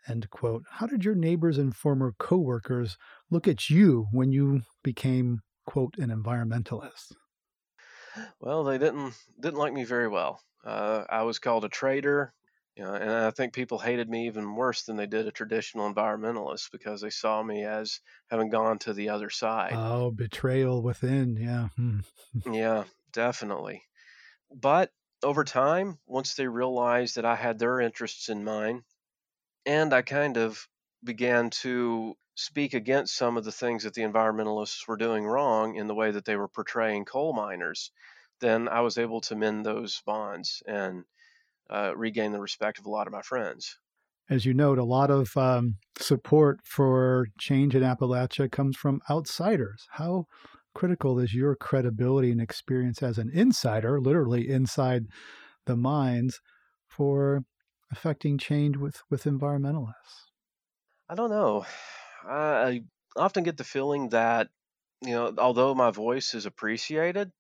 End 0.10 0.30
quote. 0.30 0.66
How 0.72 0.88
did 0.88 1.06
your 1.06 1.16
neighbors 1.16 1.58
and 1.58 1.74
former 1.74 2.14
coworkers 2.20 2.98
look 3.30 3.48
at 3.48 3.70
you 3.70 4.08
when 4.12 4.34
you 4.34 4.64
became 4.84 5.40
quote 5.66 5.98
an 5.98 6.10
environmentalist? 6.10 7.14
Well, 8.42 8.66
they 8.66 8.78
didn't 8.78 9.14
didn't 9.40 9.60
like 9.60 9.72
me 9.72 9.86
very 9.86 10.10
well. 10.10 10.42
Uh, 10.64 11.06
I 11.10 11.24
was 11.24 11.40
called 11.40 11.66
a 11.66 11.70
traitor, 11.70 12.34
you 12.76 12.84
know, 12.84 12.94
and 12.94 13.10
I 13.10 13.32
think 13.32 13.54
people 13.54 13.80
hated 13.80 14.10
me 14.10 14.28
even 14.28 14.56
worse 14.56 14.84
than 14.84 14.96
they 14.96 15.08
did 15.08 15.28
a 15.28 15.32
traditional 15.32 15.92
environmentalist 15.92 16.72
because 16.72 17.02
they 17.02 17.10
saw 17.10 17.42
me 17.42 17.64
as 17.66 18.00
having 18.30 18.50
gone 18.50 18.80
to 18.80 18.94
the 18.94 19.10
other 19.10 19.30
side. 19.30 19.74
Oh, 19.76 20.12
betrayal 20.12 20.82
within, 20.82 21.36
yeah. 21.36 21.70
Hmm. 21.76 22.00
yeah, 22.52 22.86
definitely. 23.12 23.84
But 24.54 24.92
over 25.24 25.44
time, 25.44 26.00
once 26.06 26.36
they 26.36 26.48
realized 26.48 27.16
that 27.16 27.26
I 27.26 27.36
had 27.36 27.60
their 27.60 27.80
interests 27.80 28.30
in 28.30 28.44
mind, 28.44 28.84
and 29.66 29.94
I 29.94 30.02
kind 30.02 30.38
of 30.38 30.68
began 31.04 31.50
to 31.62 32.16
speak 32.36 32.74
against 32.74 33.16
some 33.16 33.38
of 33.38 33.44
the 33.44 33.52
things 33.52 33.84
that 33.84 33.94
the 33.94 34.02
environmentalists 34.04 34.88
were 34.88 34.98
doing 34.98 35.26
wrong 35.26 35.76
in 35.76 35.88
the 35.88 35.96
way 35.96 36.12
that 36.12 36.26
they 36.26 36.36
were 36.36 36.48
portraying 36.48 37.06
coal 37.06 37.34
miners, 37.34 37.92
then 38.42 38.68
I 38.68 38.82
was 38.82 38.98
able 38.98 39.22
to 39.22 39.36
mend 39.36 39.66
those 39.66 40.02
bonds 40.06 40.62
and 40.68 41.06
uh, 41.70 41.94
regain 41.96 42.32
the 42.32 42.42
respect 42.42 42.80
of 42.80 42.86
a 42.86 42.90
lot 42.90 43.08
of 43.08 43.14
my 43.14 43.22
friends. 43.22 43.78
As 44.30 44.46
you 44.46 44.54
note, 44.54 44.78
a 44.78 44.84
lot 44.84 45.10
of 45.10 45.36
um, 45.38 45.76
support 45.98 46.60
for 46.64 47.28
change 47.40 47.76
in 47.76 47.84
Appalachia 47.84 48.52
comes 48.52 48.78
from 48.78 49.02
outsiders. 49.10 49.88
How 49.92 50.26
critical 50.74 51.20
is 51.20 51.34
your 51.34 51.56
credibility 51.56 52.32
and 52.32 52.42
experience 52.42 53.04
as 53.04 53.18
an 53.18 53.30
insider, 53.34 54.00
literally 54.00 54.50
inside 54.50 55.08
the 55.66 55.76
mines, 55.76 56.40
for 56.88 57.44
affecting 57.92 58.38
change 58.38 58.78
with, 58.78 59.02
with 59.10 59.24
environmentalists? 59.24 60.30
I 61.10 61.16
don't 61.16 61.30
know. 61.30 61.66
I 62.24 62.84
often 63.16 63.44
get 63.44 63.58
the 63.58 63.64
feeling 63.64 64.10
that, 64.10 64.50
you 65.02 65.12
know, 65.12 65.34
although 65.38 65.76
my 65.76 65.92
voice 65.92 66.34
is 66.34 66.46
appreciated 66.46 67.32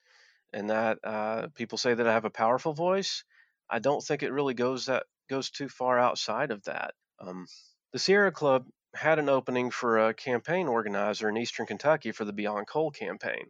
and 0.53 0.70
that 0.70 1.00
uh, 1.03 1.48
people 1.55 1.77
say 1.77 1.93
that 1.93 2.08
I 2.08 2.13
have 2.13 2.25
a 2.25 2.29
powerful 2.29 2.74
voice, 2.74 3.24
I 3.70 3.79
don't 3.79 4.03
think 4.03 4.24
it 4.24 4.31
really 4.31 4.53
goes 4.53 4.86
that 4.86 5.03
goes 5.29 5.50
too 5.50 5.70
far 5.70 5.98
outside 5.98 6.51
of 6.51 6.63
that. 6.63 6.93
Um, 7.20 7.48
the 7.93 8.00
Sierra 8.00 8.31
Club 8.31 8.65
had 8.93 9.20
an 9.20 9.29
opening 9.29 9.72
for 9.72 10.10
a 10.10 10.13
campaign 10.13 10.67
organizer 10.67 11.29
in 11.29 11.38
Eastern 11.38 11.65
Kentucky 11.65 12.12
for 12.12 12.25
the 12.25 12.34
Beyond 12.34 12.67
Coal 12.67 12.91
campaign. 12.91 13.46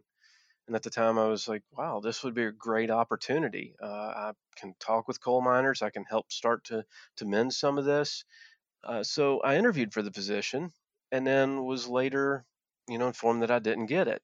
And 0.66 0.76
at 0.76 0.84
the 0.84 0.90
time, 0.90 1.18
I 1.18 1.26
was 1.26 1.48
like, 1.48 1.62
wow, 1.76 2.00
this 2.00 2.22
would 2.22 2.34
be 2.34 2.44
a 2.44 2.52
great 2.52 2.90
opportunity. 2.90 3.74
Uh, 3.82 3.86
I 3.86 4.32
can 4.56 4.74
talk 4.78 5.08
with 5.08 5.20
coal 5.20 5.42
miners. 5.42 5.82
I 5.82 5.90
can 5.90 6.04
help 6.04 6.30
start 6.30 6.64
to, 6.64 6.84
to 7.16 7.24
mend 7.24 7.52
some 7.52 7.78
of 7.78 7.84
this. 7.84 8.24
Uh, 8.84 9.02
so 9.02 9.40
I 9.40 9.56
interviewed 9.56 9.92
for 9.92 10.02
the 10.02 10.12
position 10.12 10.72
and 11.10 11.26
then 11.26 11.64
was 11.64 11.88
later, 11.88 12.44
you 12.88 12.98
know, 12.98 13.08
informed 13.08 13.42
that 13.42 13.50
I 13.50 13.58
didn't 13.58 13.86
get 13.86 14.06
it. 14.06 14.22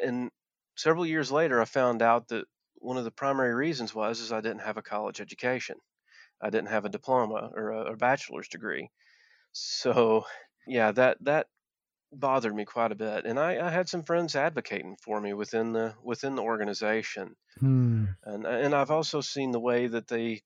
And 0.00 0.30
several 0.76 1.06
years 1.06 1.32
later, 1.32 1.60
I 1.60 1.64
found 1.64 2.02
out 2.02 2.28
that 2.28 2.46
one 2.76 2.96
of 2.96 3.04
the 3.04 3.10
primary 3.10 3.54
reasons 3.54 3.94
was 3.94 4.20
is 4.20 4.32
I 4.32 4.40
didn't 4.40 4.60
have 4.60 4.76
a 4.76 4.82
college 4.82 5.20
education. 5.20 5.76
I 6.40 6.50
didn't 6.50 6.68
have 6.68 6.84
a 6.84 6.90
diploma 6.90 7.50
or 7.54 7.70
a, 7.70 7.92
a 7.92 7.96
bachelor's 7.96 8.48
degree. 8.48 8.90
So, 9.52 10.26
yeah, 10.66 10.92
that 10.92 11.18
that 11.22 11.48
bothered 12.12 12.54
me 12.54 12.64
quite 12.64 12.92
a 12.92 12.96
bit, 12.96 13.26
and 13.26 13.38
I, 13.38 13.66
I 13.66 13.70
had 13.70 13.88
some 13.88 14.02
friends 14.04 14.36
advocating 14.36 14.96
for 15.02 15.20
me 15.20 15.32
within 15.34 15.72
the 15.72 15.94
within 16.02 16.34
the 16.36 16.42
organization, 16.42 17.36
hmm. 17.58 18.06
and 18.24 18.46
and 18.46 18.74
I've 18.74 18.90
also 18.90 19.20
seen 19.20 19.52
the 19.52 19.60
way 19.60 19.86
that 19.86 20.08
they 20.08 20.42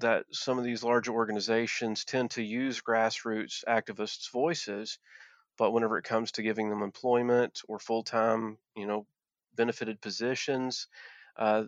that 0.00 0.24
some 0.30 0.58
of 0.58 0.64
these 0.64 0.82
larger 0.82 1.12
organizations 1.12 2.04
tend 2.04 2.30
to 2.32 2.42
use 2.42 2.80
grassroots 2.80 3.62
activists' 3.68 4.30
voices, 4.30 4.98
but 5.58 5.72
whenever 5.72 5.98
it 5.98 6.04
comes 6.04 6.32
to 6.32 6.42
giving 6.42 6.70
them 6.70 6.82
employment 6.82 7.60
or 7.68 7.78
full 7.78 8.02
time, 8.02 8.58
you 8.74 8.86
know, 8.86 9.06
benefited 9.54 10.00
positions, 10.00 10.88
uh, 11.36 11.64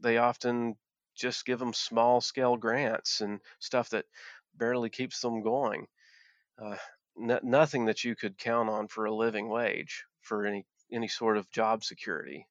they 0.00 0.18
often 0.18 0.76
just 1.14 1.44
give 1.44 1.58
them 1.58 1.72
small 1.74 2.20
scale 2.20 2.56
grants 2.56 3.20
and 3.20 3.40
stuff 3.60 3.90
that 3.90 4.06
barely 4.54 4.90
keeps 4.90 5.20
them 5.20 5.42
going. 5.42 5.86
Uh, 6.58 6.76
n- 7.20 7.40
nothing 7.42 7.86
that 7.86 8.04
you 8.04 8.14
could 8.16 8.38
count 8.38 8.68
on 8.68 8.88
for 8.88 9.06
a 9.06 9.14
living 9.14 9.48
wage 9.48 10.04
for 10.22 10.46
any 10.46 10.64
any 10.92 11.08
sort 11.08 11.36
of 11.36 11.50
job 11.50 11.84
security. 11.84 12.46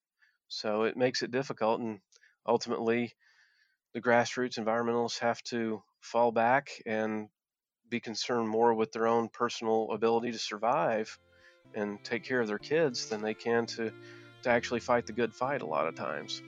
So 0.47 0.83
it 0.83 0.97
makes 0.97 1.21
it 1.23 1.31
difficult, 1.31 1.81
and 1.81 1.99
ultimately, 2.47 3.15
the 3.93 4.01
grassroots 4.01 4.57
environmentalists 4.57 5.19
have 5.19 5.41
to 5.43 5.83
fall 6.01 6.31
back 6.31 6.69
and 6.85 7.29
be 7.89 7.99
concerned 7.99 8.49
more 8.49 8.73
with 8.73 8.91
their 8.91 9.07
own 9.07 9.29
personal 9.29 9.91
ability 9.91 10.31
to 10.31 10.39
survive 10.39 11.17
and 11.73 12.03
take 12.03 12.23
care 12.23 12.41
of 12.41 12.47
their 12.47 12.59
kids 12.59 13.07
than 13.07 13.21
they 13.21 13.35
can 13.35 13.65
to 13.67 13.91
to 14.43 14.49
actually 14.49 14.79
fight 14.79 15.05
the 15.05 15.13
good 15.13 15.33
fight 15.33 15.61
a 15.61 15.65
lot 15.65 15.87
of 15.87 15.95
times. 15.95 16.41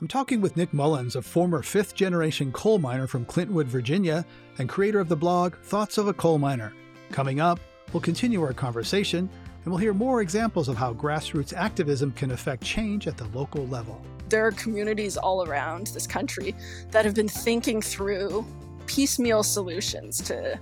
I'm 0.00 0.08
talking 0.08 0.42
with 0.42 0.56
Nick 0.56 0.74
Mullins, 0.74 1.16
a 1.16 1.22
former 1.22 1.62
fifth 1.62 1.94
generation 1.94 2.52
coal 2.52 2.78
miner 2.78 3.06
from 3.06 3.24
Clintwood, 3.24 3.64
Virginia, 3.64 4.26
and 4.58 4.68
creator 4.68 5.00
of 5.00 5.08
the 5.08 5.16
blog 5.16 5.54
Thoughts 5.56 5.96
of 5.96 6.06
a 6.06 6.12
Coal 6.12 6.36
Miner. 6.36 6.74
Coming 7.12 7.40
up, 7.40 7.60
we'll 7.92 8.02
continue 8.02 8.42
our 8.42 8.52
conversation 8.52 9.30
and 9.64 9.72
we'll 9.72 9.78
hear 9.78 9.94
more 9.94 10.20
examples 10.20 10.68
of 10.68 10.76
how 10.76 10.92
grassroots 10.92 11.54
activism 11.54 12.12
can 12.12 12.30
affect 12.32 12.62
change 12.62 13.08
at 13.08 13.16
the 13.16 13.26
local 13.28 13.66
level. 13.68 14.00
There 14.28 14.46
are 14.46 14.52
communities 14.52 15.16
all 15.16 15.48
around 15.48 15.88
this 15.88 16.06
country 16.06 16.54
that 16.90 17.04
have 17.04 17.14
been 17.14 17.28
thinking 17.28 17.80
through 17.80 18.44
piecemeal 18.86 19.42
solutions 19.42 20.18
to 20.22 20.60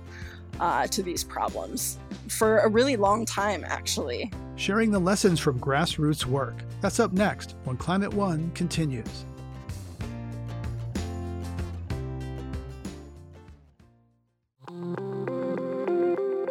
uh, 0.59 0.87
to 0.87 1.03
these 1.03 1.23
problems 1.23 1.99
for 2.29 2.59
a 2.59 2.69
really 2.69 2.95
long 2.95 3.25
time, 3.25 3.65
actually. 3.67 4.31
Sharing 4.57 4.91
the 4.91 4.99
lessons 4.99 5.41
from 5.41 5.59
grassroots 5.59 6.25
work. 6.25 6.63
That's 6.79 7.01
up 7.01 7.11
next 7.11 7.55
when 7.65 7.75
Climate 7.75 8.13
One 8.13 8.51
continues. 8.51 9.25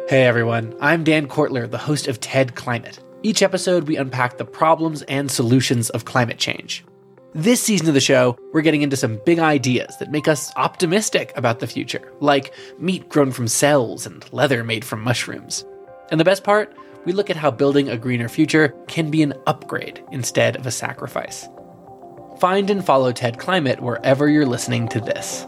Hey 0.07 0.23
everyone, 0.23 0.75
I'm 0.79 1.03
Dan 1.03 1.27
Kwartler, 1.27 1.69
the 1.69 1.79
host 1.79 2.07
of 2.07 2.19
TED 2.19 2.53
Climate. 2.53 2.99
Each 3.23 3.41
episode, 3.41 3.87
we 3.87 3.97
unpack 3.97 4.37
the 4.37 4.45
problems 4.45 5.01
and 5.03 5.31
solutions 5.31 5.89
of 5.89 6.05
climate 6.05 6.37
change. 6.37 6.85
This 7.33 7.61
season 7.61 7.87
of 7.87 7.95
the 7.95 7.99
show, 7.99 8.37
we're 8.53 8.61
getting 8.61 8.83
into 8.83 8.95
some 8.95 9.19
big 9.25 9.39
ideas 9.39 9.97
that 9.97 10.11
make 10.11 10.27
us 10.27 10.53
optimistic 10.57 11.33
about 11.35 11.59
the 11.59 11.65
future, 11.65 12.13
like 12.19 12.53
meat 12.77 13.09
grown 13.09 13.31
from 13.31 13.47
cells 13.47 14.05
and 14.05 14.31
leather 14.31 14.63
made 14.63 14.85
from 14.85 15.01
mushrooms. 15.01 15.65
And 16.11 16.19
the 16.19 16.23
best 16.23 16.43
part, 16.43 16.77
we 17.05 17.11
look 17.11 17.29
at 17.29 17.35
how 17.35 17.51
building 17.51 17.89
a 17.89 17.97
greener 17.97 18.27
future 18.27 18.69
can 18.87 19.11
be 19.11 19.21
an 19.21 19.33
upgrade 19.47 20.03
instead 20.11 20.55
of 20.57 20.65
a 20.65 20.71
sacrifice. 20.71 21.47
Find 22.39 22.69
and 22.69 22.83
follow 22.83 23.11
TED 23.11 23.37
Climate 23.37 23.81
wherever 23.81 24.27
you're 24.27 24.45
listening 24.45 24.87
to 24.89 24.99
this. 24.99 25.45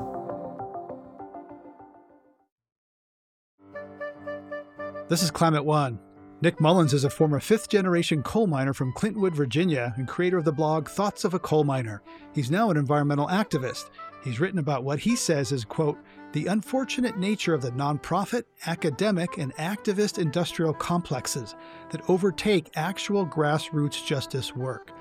This 5.09 5.23
is 5.23 5.31
Climate 5.31 5.65
One. 5.65 5.99
Nick 6.41 6.61
Mullins 6.61 6.93
is 6.93 7.03
a 7.03 7.09
former 7.09 7.39
fifth 7.39 7.67
generation 7.67 8.21
coal 8.21 8.45
miner 8.45 8.73
from 8.73 8.93
Clintwood, 8.93 9.33
Virginia, 9.33 9.93
and 9.97 10.07
creator 10.07 10.37
of 10.37 10.45
the 10.45 10.51
blog 10.51 10.87
Thoughts 10.87 11.23
of 11.23 11.33
a 11.33 11.39
Coal 11.39 11.63
Miner. 11.63 12.03
He's 12.35 12.51
now 12.51 12.69
an 12.69 12.77
environmental 12.77 13.27
activist. 13.27 13.89
He's 14.23 14.39
written 14.39 14.59
about 14.59 14.83
what 14.83 14.99
he 14.99 15.15
says 15.15 15.51
is, 15.51 15.65
quote, 15.65 15.97
the 16.33 16.47
unfortunate 16.47 17.17
nature 17.17 17.53
of 17.53 17.61
the 17.61 17.71
nonprofit, 17.71 18.43
academic, 18.65 19.37
and 19.37 19.55
activist 19.55 20.19
industrial 20.19 20.73
complexes 20.73 21.55
that 21.89 22.07
overtake 22.09 22.69
actual 22.75 23.25
grassroots 23.25 24.05
justice 24.05 24.55
work. 24.55 24.91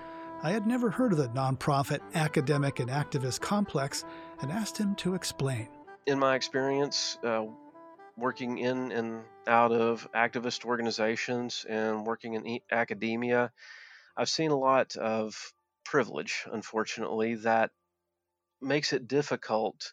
I 0.43 0.51
had 0.51 0.67
never 0.67 0.91
heard 0.91 1.13
of 1.13 1.19
the 1.19 1.29
nonprofit, 1.29 2.01
academic, 2.15 2.79
and 2.79 2.91
activist 2.91 3.41
complex 3.41 4.05
and 4.41 4.53
asked 4.53 4.79
him 4.79 4.95
to 4.97 5.15
explain. 5.15 5.69
In 6.07 6.19
my 6.19 6.37
experience, 6.37 7.19
uh, 7.25 7.47
working 8.17 8.59
in 8.59 8.93
and 8.93 9.25
out 9.47 9.73
of 9.73 10.09
activist 10.15 10.65
organizations 10.65 11.67
and 11.69 12.07
working 12.07 12.35
in 12.35 12.61
academia, 12.71 13.51
I've 14.17 14.29
seen 14.29 14.51
a 14.51 14.59
lot 14.59 14.97
of 14.97 15.53
privilege, 15.85 16.45
unfortunately, 16.51 17.35
that 17.37 17.71
makes 18.61 18.93
it 18.93 19.09
difficult 19.09 19.93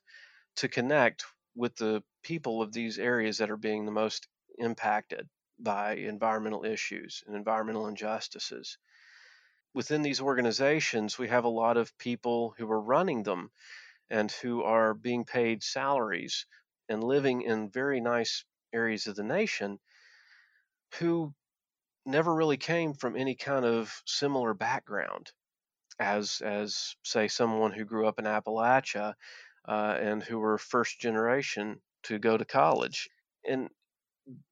to 0.58 0.68
connect 0.68 1.26
with 1.56 1.76
the 1.76 2.04
people 2.24 2.62
of 2.62 2.74
these 2.74 3.00
areas 3.00 3.38
that 3.38 3.52
are 3.52 3.58
being 3.58 3.86
the 3.86 3.92
most 3.92 4.28
impacted 4.58 5.30
by 5.60 5.94
environmental 5.96 6.66
issues 6.66 7.24
and 7.28 7.36
environmental 7.36 7.88
injustices. 7.88 8.78
Within 9.74 10.02
these 10.02 10.22
organizations, 10.22 11.18
we 11.18 11.28
have 11.30 11.46
a 11.46 11.50
lot 11.50 11.78
of 11.78 11.98
people 11.98 12.54
who 12.58 12.72
are 12.72 12.82
running 12.82 13.24
them 13.24 13.52
and 14.10 14.32
who 14.32 14.64
are 14.64 14.94
being 14.94 15.26
paid 15.26 15.64
salaries 15.64 16.46
and 16.90 17.04
living 17.04 17.42
in 17.42 17.72
very 17.72 18.02
nice 18.02 18.46
areas 18.74 19.08
of 19.08 19.16
the 19.16 19.24
nation 19.24 19.80
who 21.00 21.34
never 22.06 22.34
really 22.34 22.58
came 22.58 22.94
from 22.94 23.16
any 23.16 23.36
kind 23.36 23.66
of 23.66 24.02
similar 24.06 24.54
background 24.54 25.32
as 26.00 26.42
as 26.42 26.96
say 27.04 27.28
someone 27.28 27.72
who 27.72 27.86
grew 27.86 28.08
up 28.08 28.20
in 28.20 28.26
Appalachia 28.26 29.14
uh, 29.68 29.98
and 30.00 30.24
who 30.24 30.40
were 30.40 30.58
first 30.58 31.00
generation 31.00 31.82
to 32.04 32.20
go 32.20 32.38
to 32.38 32.46
college. 32.46 33.10
And 33.48 33.70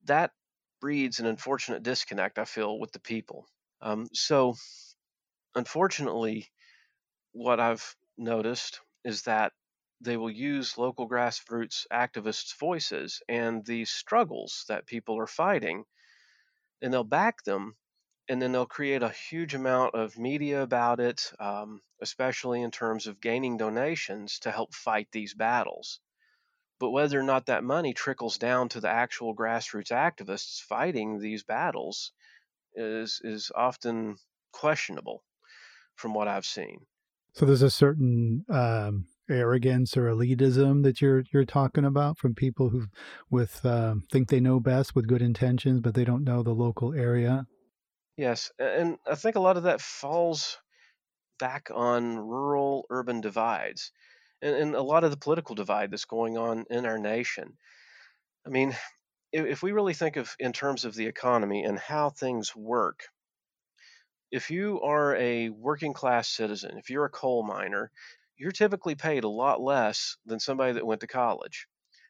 that 0.05 0.31
breeds 0.79 1.19
an 1.19 1.25
unfortunate 1.25 1.83
disconnect 1.83 2.39
I 2.39 2.45
feel 2.45 2.79
with 2.79 2.91
the 2.91 2.99
people. 2.99 3.47
Um, 3.81 4.07
so 4.13 4.55
unfortunately 5.55 6.51
what 7.33 7.59
I've 7.59 7.95
noticed 8.17 8.81
is 9.03 9.23
that 9.23 9.53
they 10.01 10.17
will 10.17 10.31
use 10.31 10.77
local 10.77 11.07
grassroots 11.07 11.85
activists' 11.91 12.57
voices 12.57 13.21
and 13.29 13.65
the 13.65 13.85
struggles 13.85 14.65
that 14.67 14.87
people 14.87 15.19
are 15.19 15.27
fighting, 15.27 15.85
and 16.81 16.91
they'll 16.91 17.03
back 17.03 17.43
them, 17.43 17.75
and 18.29 18.41
then 18.41 18.51
they'll 18.51 18.65
create 18.65 19.03
a 19.03 19.09
huge 19.09 19.53
amount 19.55 19.95
of 19.95 20.17
media 20.17 20.61
about 20.61 20.99
it, 20.99 21.31
um, 21.39 21.81
especially 22.01 22.61
in 22.61 22.71
terms 22.71 23.07
of 23.07 23.21
gaining 23.21 23.57
donations 23.57 24.39
to 24.39 24.51
help 24.51 24.73
fight 24.73 25.07
these 25.11 25.33
battles. 25.33 25.99
But 26.79 26.91
whether 26.91 27.19
or 27.19 27.23
not 27.23 27.45
that 27.45 27.63
money 27.63 27.93
trickles 27.93 28.37
down 28.37 28.69
to 28.69 28.79
the 28.79 28.89
actual 28.89 29.35
grassroots 29.35 29.91
activists 29.91 30.61
fighting 30.61 31.19
these 31.19 31.43
battles 31.43 32.11
is 32.73 33.19
is 33.23 33.51
often 33.53 34.17
questionable, 34.51 35.23
from 35.95 36.13
what 36.13 36.27
I've 36.27 36.45
seen. 36.45 36.85
So 37.33 37.45
there's 37.45 37.61
a 37.61 37.69
certain 37.69 38.45
um, 38.49 39.05
arrogance 39.29 39.95
or 39.95 40.07
elitism 40.07 40.83
that 40.83 41.01
you're 41.01 41.23
you're 41.31 41.45
talking 41.45 41.85
about 41.85 42.17
from 42.17 42.35
people 42.35 42.69
who 42.69 42.87
with 43.29 43.65
uh, 43.65 43.95
think 44.11 44.29
they 44.29 44.39
know 44.39 44.59
best 44.59 44.95
with 44.95 45.07
good 45.07 45.21
intentions, 45.21 45.79
but 45.81 45.93
they 45.93 46.03
don't 46.03 46.23
know 46.23 46.43
the 46.43 46.51
local 46.51 46.93
area. 46.93 47.45
Yes, 48.15 48.51
and 48.57 48.97
I 49.05 49.15
think 49.15 49.35
a 49.35 49.41
lot 49.41 49.57
of 49.57 49.63
that 49.63 49.81
falls 49.81 50.57
back 51.39 51.69
on 51.73 52.17
rural 52.19 52.85
urban 52.89 53.21
divides 53.21 53.91
and, 54.41 54.55
and 54.55 54.75
a 54.75 54.81
lot 54.83 55.03
of 55.03 55.11
the 55.11 55.17
political 55.17 55.55
divide 55.55 55.91
that's 55.91 56.05
going 56.05 56.37
on 56.37 56.65
in 56.69 56.85
our 56.85 56.97
nation. 56.99 57.57
I 58.45 58.49
mean, 58.49 58.77
if, 59.31 59.45
if 59.45 59.63
we 59.63 59.71
really 59.73 59.93
think 59.95 60.17
of 60.17 60.35
in 60.39 60.53
terms 60.53 60.85
of 60.85 60.95
the 60.95 61.07
economy 61.07 61.63
and 61.65 61.79
how 61.79 62.09
things 62.11 62.55
work, 62.55 63.05
if 64.31 64.49
you 64.49 64.81
are 64.81 65.15
a 65.15 65.49
working 65.49 65.93
class 65.93 66.27
citizen, 66.29 66.77
if 66.77 66.89
you're 66.89 67.05
a 67.05 67.09
coal 67.09 67.43
miner, 67.43 67.91
you're 68.37 68.51
typically 68.51 68.95
paid 68.95 69.23
a 69.23 69.29
lot 69.29 69.61
less 69.61 70.17
than 70.25 70.39
somebody 70.39 70.73
that 70.73 70.85
went 70.85 71.01
to 71.01 71.07
college. 71.07 71.67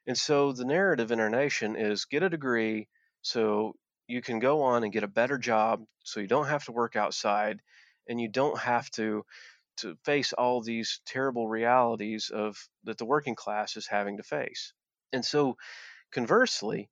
And 0.08 0.18
so 0.18 0.52
the 0.54 0.66
narrative 0.66 1.12
in 1.12 1.20
our 1.20 1.30
nation 1.30 1.76
is 1.76 2.06
get 2.06 2.24
a 2.24 2.30
degree 2.30 2.88
so 3.22 3.74
you 4.12 4.22
can 4.22 4.40
go 4.40 4.64
on 4.64 4.84
and 4.84 4.94
get 4.94 5.04
a 5.04 5.08
better 5.08 5.38
job 5.38 5.84
so 6.04 6.20
you 6.20 6.28
don't 6.28 6.48
have 6.48 6.66
to 6.66 6.72
work 6.74 6.96
outside 6.96 7.62
and 8.08 8.20
you 8.20 8.28
don't 8.28 8.60
have 8.60 8.90
to 8.92 9.26
to 9.78 9.96
face 10.04 10.34
all 10.34 10.62
these 10.62 11.02
terrible 11.06 11.48
realities 11.48 12.30
of 12.30 12.58
that 12.84 12.98
the 12.98 13.06
working 13.06 13.36
class 13.36 13.78
is 13.78 13.88
having 13.88 14.18
to 14.18 14.24
face. 14.24 14.74
And 15.14 15.26
so 15.26 15.58
conversely, 16.12 16.90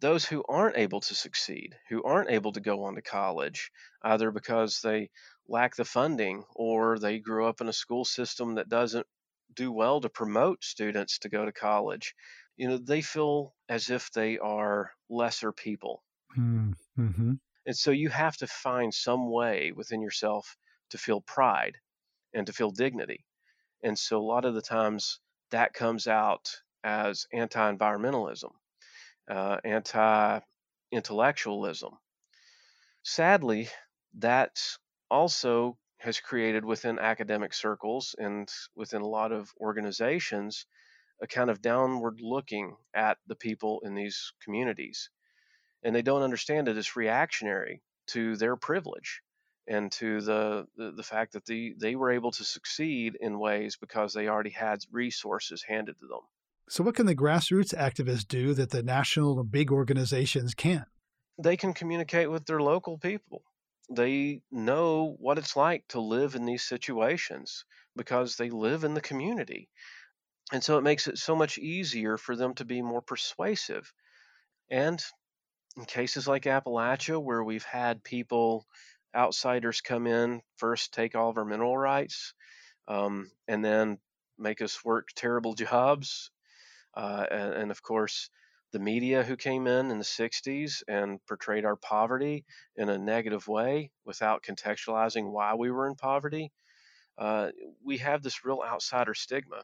those 0.00 0.24
who 0.24 0.44
aren't 0.48 0.78
able 0.78 1.00
to 1.00 1.14
succeed, 1.14 1.76
who 1.90 2.02
aren't 2.02 2.30
able 2.30 2.52
to 2.52 2.60
go 2.60 2.84
on 2.84 2.94
to 2.94 3.02
college, 3.02 3.70
either 4.02 4.30
because 4.30 4.80
they 4.80 5.10
lack 5.48 5.76
the 5.76 5.84
funding 5.84 6.44
or 6.54 6.98
they 6.98 7.18
grew 7.18 7.46
up 7.46 7.60
in 7.60 7.68
a 7.68 7.72
school 7.72 8.04
system 8.04 8.54
that 8.54 8.68
doesn't 8.70 9.06
do 9.54 9.70
well 9.72 10.00
to 10.00 10.08
promote 10.08 10.64
students 10.64 11.18
to 11.18 11.28
go 11.28 11.44
to 11.44 11.52
college, 11.52 12.14
you 12.56 12.68
know, 12.68 12.78
they 12.78 13.02
feel 13.02 13.54
as 13.68 13.90
if 13.90 14.10
they 14.12 14.38
are 14.38 14.92
lesser 15.10 15.52
people. 15.52 16.02
Hmm, 16.36 16.72
mm-hmm. 16.96 17.32
And 17.66 17.76
so 17.76 17.90
you 17.90 18.10
have 18.10 18.36
to 18.36 18.46
find 18.46 18.94
some 18.94 19.30
way 19.30 19.72
within 19.72 20.00
yourself 20.00 20.56
to 20.90 20.98
feel 20.98 21.20
pride 21.20 21.78
and 22.34 22.46
to 22.46 22.52
feel 22.52 22.70
dignity. 22.70 23.26
And 23.82 23.98
so 23.98 24.18
a 24.18 24.22
lot 24.22 24.44
of 24.44 24.54
the 24.54 24.62
times 24.62 25.20
that 25.50 25.74
comes 25.74 26.06
out 26.06 26.62
as 26.84 27.26
anti 27.32 27.72
environmentalism, 27.72 28.52
uh, 29.30 29.58
anti 29.64 30.40
intellectualism. 30.92 31.98
Sadly, 33.04 33.70
that 34.18 34.60
also 35.10 35.78
has 35.98 36.20
created 36.20 36.64
within 36.64 36.98
academic 36.98 37.54
circles 37.54 38.14
and 38.18 38.52
within 38.74 39.02
a 39.02 39.08
lot 39.08 39.32
of 39.32 39.52
organizations 39.60 40.66
a 41.22 41.26
kind 41.26 41.50
of 41.50 41.62
downward 41.62 42.20
looking 42.20 42.76
at 42.94 43.18
the 43.26 43.36
people 43.36 43.80
in 43.84 43.94
these 43.94 44.32
communities. 44.42 45.10
And 45.86 45.94
they 45.94 46.02
don't 46.02 46.22
understand 46.22 46.66
it 46.66 46.76
as 46.76 46.96
reactionary 46.96 47.80
to 48.08 48.34
their 48.34 48.56
privilege 48.56 49.22
and 49.68 49.92
to 49.92 50.20
the, 50.20 50.66
the, 50.76 50.90
the 50.90 51.04
fact 51.04 51.34
that 51.34 51.46
the, 51.46 51.76
they 51.78 51.94
were 51.94 52.10
able 52.10 52.32
to 52.32 52.42
succeed 52.42 53.16
in 53.20 53.38
ways 53.38 53.76
because 53.76 54.12
they 54.12 54.26
already 54.26 54.50
had 54.50 54.80
resources 54.90 55.62
handed 55.62 55.96
to 56.00 56.08
them. 56.08 56.22
So, 56.68 56.82
what 56.82 56.96
can 56.96 57.06
the 57.06 57.14
grassroots 57.14 57.72
activists 57.72 58.26
do 58.26 58.52
that 58.54 58.70
the 58.70 58.82
national 58.82 59.44
big 59.44 59.70
organizations 59.70 60.54
can't? 60.54 60.88
They 61.38 61.56
can 61.56 61.72
communicate 61.72 62.32
with 62.32 62.46
their 62.46 62.60
local 62.60 62.98
people. 62.98 63.44
They 63.88 64.40
know 64.50 65.14
what 65.20 65.38
it's 65.38 65.54
like 65.54 65.86
to 65.90 66.00
live 66.00 66.34
in 66.34 66.46
these 66.46 66.64
situations 66.64 67.64
because 67.94 68.34
they 68.34 68.50
live 68.50 68.82
in 68.82 68.94
the 68.94 69.00
community. 69.00 69.68
And 70.52 70.64
so 70.64 70.78
it 70.78 70.82
makes 70.82 71.06
it 71.06 71.18
so 71.18 71.36
much 71.36 71.58
easier 71.58 72.18
for 72.18 72.34
them 72.34 72.54
to 72.54 72.64
be 72.64 72.82
more 72.82 73.02
persuasive. 73.02 73.92
And 74.68 75.00
in 75.76 75.84
cases 75.84 76.26
like 76.26 76.44
Appalachia, 76.44 77.22
where 77.22 77.44
we've 77.44 77.64
had 77.64 78.02
people, 78.02 78.66
outsiders 79.14 79.80
come 79.80 80.06
in, 80.06 80.42
first 80.56 80.92
take 80.92 81.14
all 81.14 81.30
of 81.30 81.38
our 81.38 81.44
mineral 81.44 81.76
rights, 81.76 82.34
um, 82.88 83.30
and 83.48 83.64
then 83.64 83.98
make 84.38 84.62
us 84.62 84.84
work 84.84 85.08
terrible 85.14 85.54
jobs. 85.54 86.30
Uh, 86.94 87.26
and, 87.30 87.54
and, 87.54 87.70
of 87.70 87.82
course, 87.82 88.30
the 88.72 88.78
media 88.78 89.22
who 89.22 89.36
came 89.36 89.66
in 89.66 89.90
in 89.90 89.98
the 89.98 90.04
60s 90.04 90.82
and 90.88 91.24
portrayed 91.26 91.64
our 91.64 91.76
poverty 91.76 92.44
in 92.74 92.88
a 92.88 92.98
negative 92.98 93.46
way 93.46 93.90
without 94.04 94.42
contextualizing 94.42 95.30
why 95.30 95.54
we 95.54 95.70
were 95.70 95.86
in 95.86 95.94
poverty. 95.94 96.52
Uh, 97.18 97.50
we 97.84 97.98
have 97.98 98.22
this 98.22 98.44
real 98.44 98.62
outsider 98.66 99.14
stigma. 99.14 99.62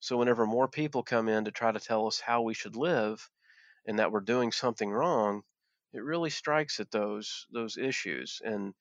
So, 0.00 0.16
whenever 0.16 0.44
more 0.46 0.68
people 0.68 1.04
come 1.04 1.28
in 1.28 1.44
to 1.44 1.52
try 1.52 1.70
to 1.70 1.80
tell 1.80 2.08
us 2.08 2.20
how 2.20 2.42
we 2.42 2.54
should 2.54 2.74
live 2.74 3.28
and 3.86 3.98
that 3.98 4.10
we're 4.10 4.20
doing 4.20 4.50
something 4.50 4.90
wrong, 4.90 5.42
it 5.92 6.02
really 6.02 6.30
strikes 6.30 6.80
at 6.80 6.90
those 6.90 7.46
those 7.50 7.76
issues 7.76 8.40
and, 8.44 8.74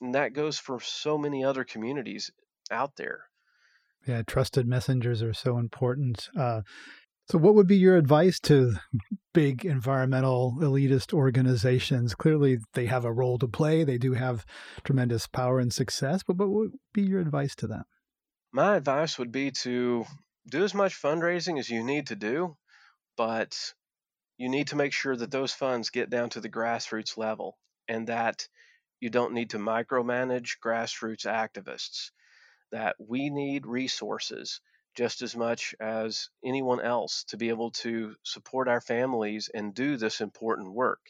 and 0.00 0.14
that 0.14 0.32
goes 0.32 0.58
for 0.58 0.80
so 0.80 1.18
many 1.18 1.44
other 1.44 1.64
communities 1.64 2.30
out 2.70 2.96
there. 2.96 3.20
Yeah 4.06 4.22
trusted 4.26 4.66
messengers 4.66 5.22
are 5.22 5.34
so 5.34 5.58
important 5.58 6.28
uh, 6.38 6.62
so 7.28 7.38
what 7.38 7.56
would 7.56 7.66
be 7.66 7.76
your 7.76 7.96
advice 7.96 8.38
to 8.40 8.74
big 9.34 9.64
environmental 9.64 10.56
elitist 10.60 11.12
organizations? 11.12 12.14
Clearly 12.14 12.58
they 12.74 12.86
have 12.86 13.04
a 13.04 13.12
role 13.12 13.38
to 13.38 13.48
play 13.48 13.84
they 13.84 13.98
do 13.98 14.12
have 14.12 14.44
tremendous 14.84 15.26
power 15.26 15.58
and 15.58 15.72
success 15.72 16.22
but 16.26 16.36
what 16.36 16.50
would 16.50 16.72
be 16.94 17.02
your 17.02 17.20
advice 17.20 17.54
to 17.56 17.66
them? 17.66 17.84
My 18.52 18.76
advice 18.76 19.18
would 19.18 19.32
be 19.32 19.50
to 19.50 20.06
do 20.48 20.62
as 20.62 20.72
much 20.72 21.00
fundraising 21.00 21.58
as 21.58 21.68
you 21.68 21.82
need 21.82 22.06
to 22.08 22.16
do 22.16 22.56
but 23.16 23.74
you 24.38 24.48
need 24.48 24.68
to 24.68 24.76
make 24.76 24.92
sure 24.92 25.16
that 25.16 25.30
those 25.30 25.52
funds 25.52 25.90
get 25.90 26.10
down 26.10 26.30
to 26.30 26.40
the 26.40 26.50
grassroots 26.50 27.16
level 27.16 27.56
and 27.88 28.08
that 28.08 28.48
you 29.00 29.10
don't 29.10 29.32
need 29.32 29.50
to 29.50 29.58
micromanage 29.58 30.58
grassroots 30.64 31.26
activists, 31.26 32.10
that 32.72 32.96
we 32.98 33.30
need 33.30 33.66
resources 33.66 34.60
just 34.96 35.20
as 35.20 35.36
much 35.36 35.74
as 35.78 36.30
anyone 36.44 36.80
else 36.80 37.24
to 37.24 37.36
be 37.36 37.50
able 37.50 37.70
to 37.70 38.14
support 38.22 38.66
our 38.66 38.80
families 38.80 39.50
and 39.52 39.74
do 39.74 39.96
this 39.96 40.20
important 40.20 40.72
work. 40.72 41.00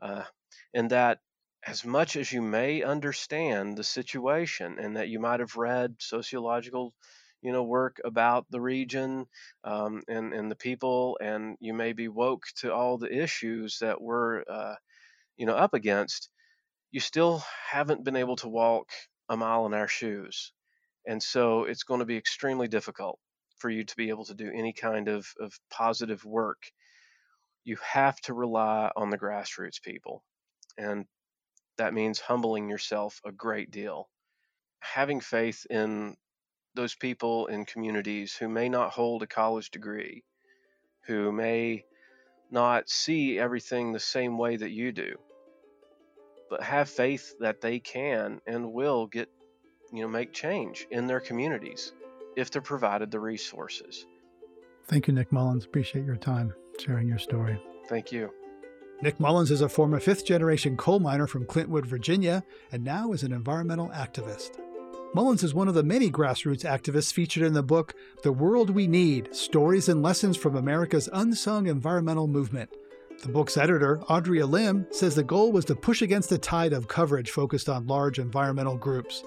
Uh, 0.00 0.22
and 0.72 0.90
that 0.90 1.18
as 1.66 1.84
much 1.84 2.16
as 2.16 2.32
you 2.32 2.40
may 2.40 2.82
understand 2.82 3.76
the 3.76 3.84
situation 3.84 4.78
and 4.78 4.96
that 4.96 5.08
you 5.08 5.18
might 5.18 5.40
have 5.40 5.56
read 5.56 5.96
sociological 5.98 6.94
you 7.42 7.52
know 7.52 7.62
work 7.64 8.00
about 8.04 8.46
the 8.50 8.60
region 8.60 9.26
um, 9.64 10.02
and 10.08 10.32
and 10.32 10.50
the 10.50 10.56
people, 10.56 11.18
and 11.20 11.56
you 11.60 11.74
may 11.74 11.92
be 11.92 12.08
woke 12.08 12.44
to 12.56 12.72
all 12.72 12.98
the 12.98 13.12
issues 13.12 13.78
that 13.80 14.00
we're 14.00 14.42
uh, 14.48 14.74
you 15.36 15.46
know 15.46 15.56
up 15.56 15.74
against. 15.74 16.30
You 16.90 17.00
still 17.00 17.42
haven't 17.70 18.04
been 18.04 18.16
able 18.16 18.36
to 18.36 18.48
walk 18.48 18.90
a 19.28 19.36
mile 19.36 19.66
in 19.66 19.74
our 19.74 19.88
shoes, 19.88 20.52
and 21.06 21.22
so 21.22 21.64
it's 21.64 21.84
going 21.84 22.00
to 22.00 22.06
be 22.06 22.16
extremely 22.16 22.68
difficult 22.68 23.18
for 23.58 23.70
you 23.70 23.84
to 23.84 23.96
be 23.96 24.10
able 24.10 24.24
to 24.26 24.34
do 24.34 24.50
any 24.54 24.72
kind 24.72 25.08
of, 25.08 25.26
of 25.40 25.52
positive 25.70 26.24
work. 26.24 26.70
You 27.64 27.76
have 27.82 28.20
to 28.22 28.34
rely 28.34 28.90
on 28.96 29.10
the 29.10 29.18
grassroots 29.18 29.82
people, 29.82 30.24
and 30.78 31.06
that 31.78 31.94
means 31.94 32.20
humbling 32.20 32.68
yourself 32.68 33.20
a 33.24 33.32
great 33.32 33.70
deal 33.70 34.08
having 34.80 35.20
faith 35.20 35.66
in 35.70 36.16
those 36.78 36.94
people 36.94 37.48
in 37.48 37.64
communities 37.64 38.36
who 38.36 38.48
may 38.48 38.68
not 38.68 38.92
hold 38.92 39.20
a 39.24 39.26
college 39.26 39.70
degree, 39.72 40.22
who 41.06 41.32
may 41.32 41.84
not 42.52 42.88
see 42.88 43.36
everything 43.36 43.92
the 43.92 43.98
same 43.98 44.38
way 44.38 44.56
that 44.56 44.70
you 44.70 44.92
do, 44.92 45.16
but 46.48 46.62
have 46.62 46.88
faith 46.88 47.34
that 47.40 47.60
they 47.60 47.80
can 47.80 48.40
and 48.46 48.72
will 48.72 49.08
get, 49.08 49.28
you 49.92 50.02
know, 50.02 50.08
make 50.08 50.32
change 50.32 50.86
in 50.92 51.08
their 51.08 51.18
communities 51.18 51.92
if 52.36 52.52
they're 52.52 52.62
provided 52.62 53.10
the 53.10 53.18
resources. 53.18 54.06
Thank 54.86 55.08
you, 55.08 55.14
Nick 55.14 55.32
Mullins. 55.32 55.64
Appreciate 55.64 56.04
your 56.04 56.16
time 56.16 56.54
sharing 56.78 57.08
your 57.08 57.18
story. 57.18 57.60
Thank 57.88 58.12
you. 58.12 58.30
Nick 59.02 59.18
Mullins 59.18 59.50
is 59.50 59.62
a 59.62 59.68
former 59.68 59.98
fifth 59.98 60.24
generation 60.24 60.76
coal 60.76 61.00
miner 61.00 61.26
from 61.26 61.44
Clintwood, 61.44 61.86
Virginia, 61.86 62.44
and 62.70 62.84
now 62.84 63.10
is 63.10 63.24
an 63.24 63.32
environmental 63.32 63.88
activist. 63.88 64.60
Mullins 65.14 65.42
is 65.42 65.54
one 65.54 65.68
of 65.68 65.74
the 65.74 65.82
many 65.82 66.10
grassroots 66.10 66.64
activists 66.64 67.14
featured 67.14 67.42
in 67.42 67.54
the 67.54 67.62
book 67.62 67.94
The 68.22 68.30
World 68.30 68.68
We 68.68 68.86
Need 68.86 69.34
Stories 69.34 69.88
and 69.88 70.02
Lessons 70.02 70.36
from 70.36 70.54
America's 70.54 71.08
Unsung 71.14 71.66
Environmental 71.66 72.26
Movement. 72.26 72.68
The 73.22 73.30
book's 73.30 73.56
editor, 73.56 74.02
Audrea 74.10 74.48
Lim, 74.48 74.86
says 74.90 75.14
the 75.14 75.24
goal 75.24 75.50
was 75.50 75.64
to 75.64 75.74
push 75.74 76.02
against 76.02 76.28
the 76.28 76.36
tide 76.36 76.74
of 76.74 76.88
coverage 76.88 77.30
focused 77.30 77.70
on 77.70 77.86
large 77.86 78.18
environmental 78.18 78.76
groups. 78.76 79.24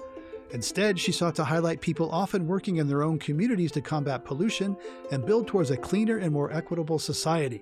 Instead, 0.52 1.00
she 1.00 1.10
sought 1.10 1.34
to 1.34 1.44
highlight 1.44 1.80
people 1.80 2.12
often 2.12 2.46
working 2.46 2.76
in 2.76 2.86
their 2.86 3.02
own 3.02 3.18
communities 3.18 3.72
to 3.72 3.80
combat 3.80 4.24
pollution 4.24 4.76
and 5.10 5.26
build 5.26 5.48
towards 5.48 5.72
a 5.72 5.76
cleaner 5.76 6.18
and 6.18 6.32
more 6.32 6.52
equitable 6.52 7.00
society. 7.00 7.60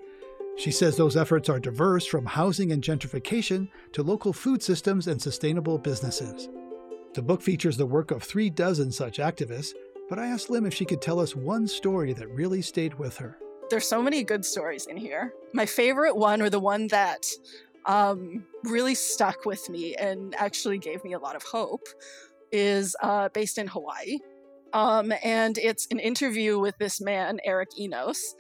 She 0.59 0.71
says 0.71 0.95
those 0.95 1.17
efforts 1.17 1.49
are 1.49 1.59
diverse 1.59 2.05
from 2.05 2.27
housing 2.27 2.71
and 2.71 2.83
gentrification 2.85 3.69
to 3.93 4.03
local 4.03 4.35
food 4.35 4.63
systems 4.63 5.07
and 5.07 5.23
sustainable 5.23 5.79
businesses. 5.79 6.51
The 7.13 7.23
book 7.23 7.43
features 7.43 7.77
the 7.77 7.87
work 7.87 8.13
of 8.13 8.23
three 8.23 8.49
dozen 8.51 8.93
such 8.93 9.19
activists, 9.19 9.73
but 10.09 10.21
I 10.21 10.29
asked 10.29 10.49
Lim 10.49 10.65
if 10.65 10.73
she 10.73 10.85
could 10.85 11.03
tell 11.03 11.19
us 11.19 11.35
one 11.35 11.67
story 11.67 12.13
that 12.13 12.29
really 12.29 12.63
stayed 12.63 12.95
with 12.95 13.17
her. 13.17 13.37
There's 13.69 13.89
so 13.89 14.01
many 14.01 14.23
good 14.23 14.45
stories 14.45 14.87
in 14.87 14.97
here. 14.97 15.35
My 15.53 15.67
favorite 15.67 16.15
one, 16.15 16.41
or 16.41 16.49
the 16.51 16.61
one 16.61 16.87
that 16.89 17.27
um, 17.85 18.45
really 18.63 18.95
stuck 18.95 19.45
with 19.45 19.69
me 19.69 19.97
and 19.97 20.37
actually 20.37 20.79
gave 20.79 21.03
me 21.03 21.13
a 21.15 21.19
lot 21.19 21.35
of 21.35 21.43
hope, 21.43 21.89
is 22.53 22.95
uh, 23.03 23.29
based 23.31 23.59
in 23.59 23.67
Hawaii. 23.67 24.19
Um, 24.73 25.13
and 25.25 25.59
it's 25.59 25.89
an 25.91 25.99
interview 25.99 26.61
with 26.61 26.79
this 26.79 27.01
man, 27.01 27.41
Eric 27.45 27.71
Enos. 27.77 28.37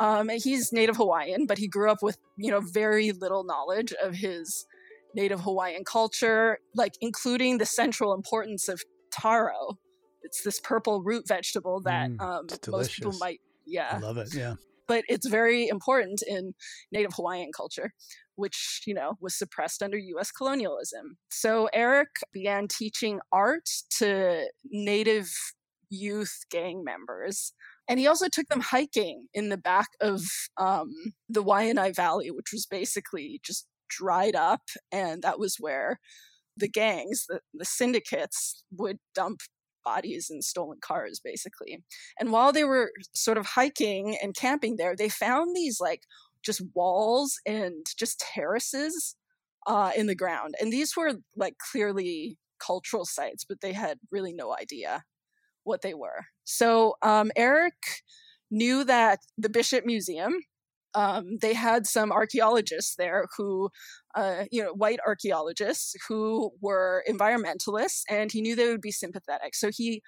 Um, 0.00 0.28
he's 0.28 0.72
native 0.72 0.96
Hawaiian, 0.96 1.46
but 1.46 1.58
he 1.58 1.68
grew 1.68 1.88
up 1.88 2.02
with, 2.02 2.18
you 2.36 2.50
know, 2.50 2.60
very 2.60 3.12
little 3.12 3.44
knowledge 3.44 3.92
of 4.02 4.14
his 4.14 4.66
native 5.14 5.40
Hawaiian 5.40 5.84
culture, 5.84 6.58
like 6.74 6.94
including 7.00 7.58
the 7.58 7.66
central 7.66 8.14
importance 8.14 8.68
of 8.68 8.82
taro. 9.10 9.78
It's 10.22 10.42
this 10.42 10.60
purple 10.60 11.02
root 11.02 11.26
vegetable 11.26 11.80
that 11.82 12.10
Mm, 12.10 12.20
um, 12.20 12.46
most 12.68 12.92
people 12.92 13.12
might, 13.18 13.40
yeah, 13.66 13.90
I 13.92 13.98
love 13.98 14.18
it. 14.18 14.34
Yeah. 14.34 14.54
but 14.86 15.04
it's 15.08 15.26
very 15.28 15.68
important 15.68 16.22
in 16.26 16.54
native 16.92 17.12
Hawaiian 17.14 17.50
culture, 17.56 17.92
which, 18.36 18.82
you 18.86 18.94
know, 18.94 19.14
was 19.20 19.36
suppressed 19.36 19.82
under 19.82 19.96
US 19.96 20.30
colonialism. 20.30 21.16
So 21.30 21.68
Eric 21.72 22.08
began 22.32 22.68
teaching 22.68 23.20
art 23.32 23.68
to 23.98 24.46
native 24.64 25.30
youth 25.90 26.40
gang 26.50 26.84
members. 26.84 27.52
And 27.88 27.98
he 27.98 28.06
also 28.06 28.28
took 28.28 28.48
them 28.48 28.60
hiking 28.60 29.28
in 29.32 29.48
the 29.48 29.56
back 29.56 29.88
of 30.02 30.22
um, 30.58 30.92
the 31.28 31.42
Waianae 31.42 31.96
Valley, 31.96 32.30
which 32.30 32.48
was 32.52 32.66
basically 32.66 33.40
just 33.42 33.66
dried 33.88 34.36
up. 34.36 34.62
And 34.92 35.22
that 35.22 35.38
was 35.38 35.56
where 35.58 35.98
the 36.56 36.68
gangs, 36.68 37.24
the, 37.28 37.40
the 37.54 37.64
syndicates, 37.64 38.64
would 38.72 38.98
dump 39.14 39.40
bodies 39.84 40.28
in 40.30 40.42
stolen 40.42 40.78
cars, 40.80 41.20
basically. 41.22 41.82
And 42.20 42.30
while 42.30 42.52
they 42.52 42.64
were 42.64 42.92
sort 43.14 43.38
of 43.38 43.46
hiking 43.46 44.16
and 44.22 44.36
camping 44.36 44.76
there, 44.76 44.94
they 44.94 45.08
found 45.08 45.56
these 45.56 45.78
like 45.80 46.02
just 46.44 46.62
walls 46.74 47.38
and 47.46 47.86
just 47.98 48.20
terraces 48.20 49.16
uh, 49.66 49.92
in 49.96 50.06
the 50.06 50.14
ground. 50.14 50.54
And 50.60 50.72
these 50.72 50.96
were 50.96 51.14
like 51.36 51.54
clearly 51.70 52.38
cultural 52.58 53.04
sites, 53.04 53.44
but 53.48 53.60
they 53.60 53.72
had 53.72 53.98
really 54.10 54.32
no 54.32 54.54
idea 54.54 55.04
what 55.64 55.82
they 55.82 55.94
were. 55.94 56.26
So 56.44 56.94
um, 57.02 57.30
Eric 57.36 57.74
knew 58.50 58.84
that 58.84 59.20
the 59.36 59.50
Bishop 59.50 59.84
Museum 59.84 60.34
um, 60.98 61.38
they 61.40 61.54
had 61.54 61.86
some 61.86 62.10
archaeologists 62.10 62.96
there 62.96 63.26
who, 63.36 63.70
uh, 64.16 64.44
you 64.50 64.60
know, 64.60 64.72
white 64.72 64.98
archaeologists 65.06 65.94
who 66.08 66.50
were 66.60 67.04
environmentalists, 67.08 68.02
and 68.10 68.32
he 68.32 68.40
knew 68.40 68.56
they 68.56 68.68
would 68.68 68.80
be 68.80 68.90
sympathetic. 68.90 69.54
So 69.54 69.70
he 69.72 70.02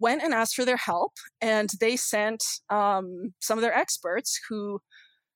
went 0.00 0.24
and 0.24 0.34
asked 0.34 0.56
for 0.56 0.64
their 0.64 0.76
help, 0.76 1.12
and 1.40 1.70
they 1.80 1.94
sent 1.96 2.42
um, 2.70 3.34
some 3.40 3.56
of 3.56 3.62
their 3.62 3.72
experts 3.72 4.40
who 4.48 4.80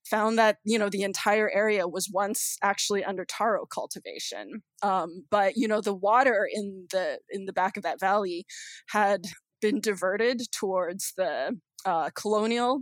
found 0.04 0.36
that 0.38 0.56
you 0.64 0.76
know 0.76 0.88
the 0.88 1.04
entire 1.04 1.48
area 1.50 1.86
was 1.86 2.10
once 2.12 2.56
actually 2.62 3.04
under 3.04 3.24
taro 3.24 3.66
cultivation 3.66 4.62
um, 4.82 5.24
but 5.30 5.52
you 5.56 5.68
know 5.68 5.80
the 5.82 5.94
water 5.94 6.48
in 6.50 6.86
the 6.90 7.18
in 7.28 7.44
the 7.44 7.52
back 7.52 7.76
of 7.76 7.82
that 7.82 8.00
valley 8.00 8.44
had 8.88 9.26
been 9.60 9.78
diverted 9.78 10.40
towards 10.50 11.12
the 11.18 11.54
uh, 11.84 12.08
colonial 12.16 12.80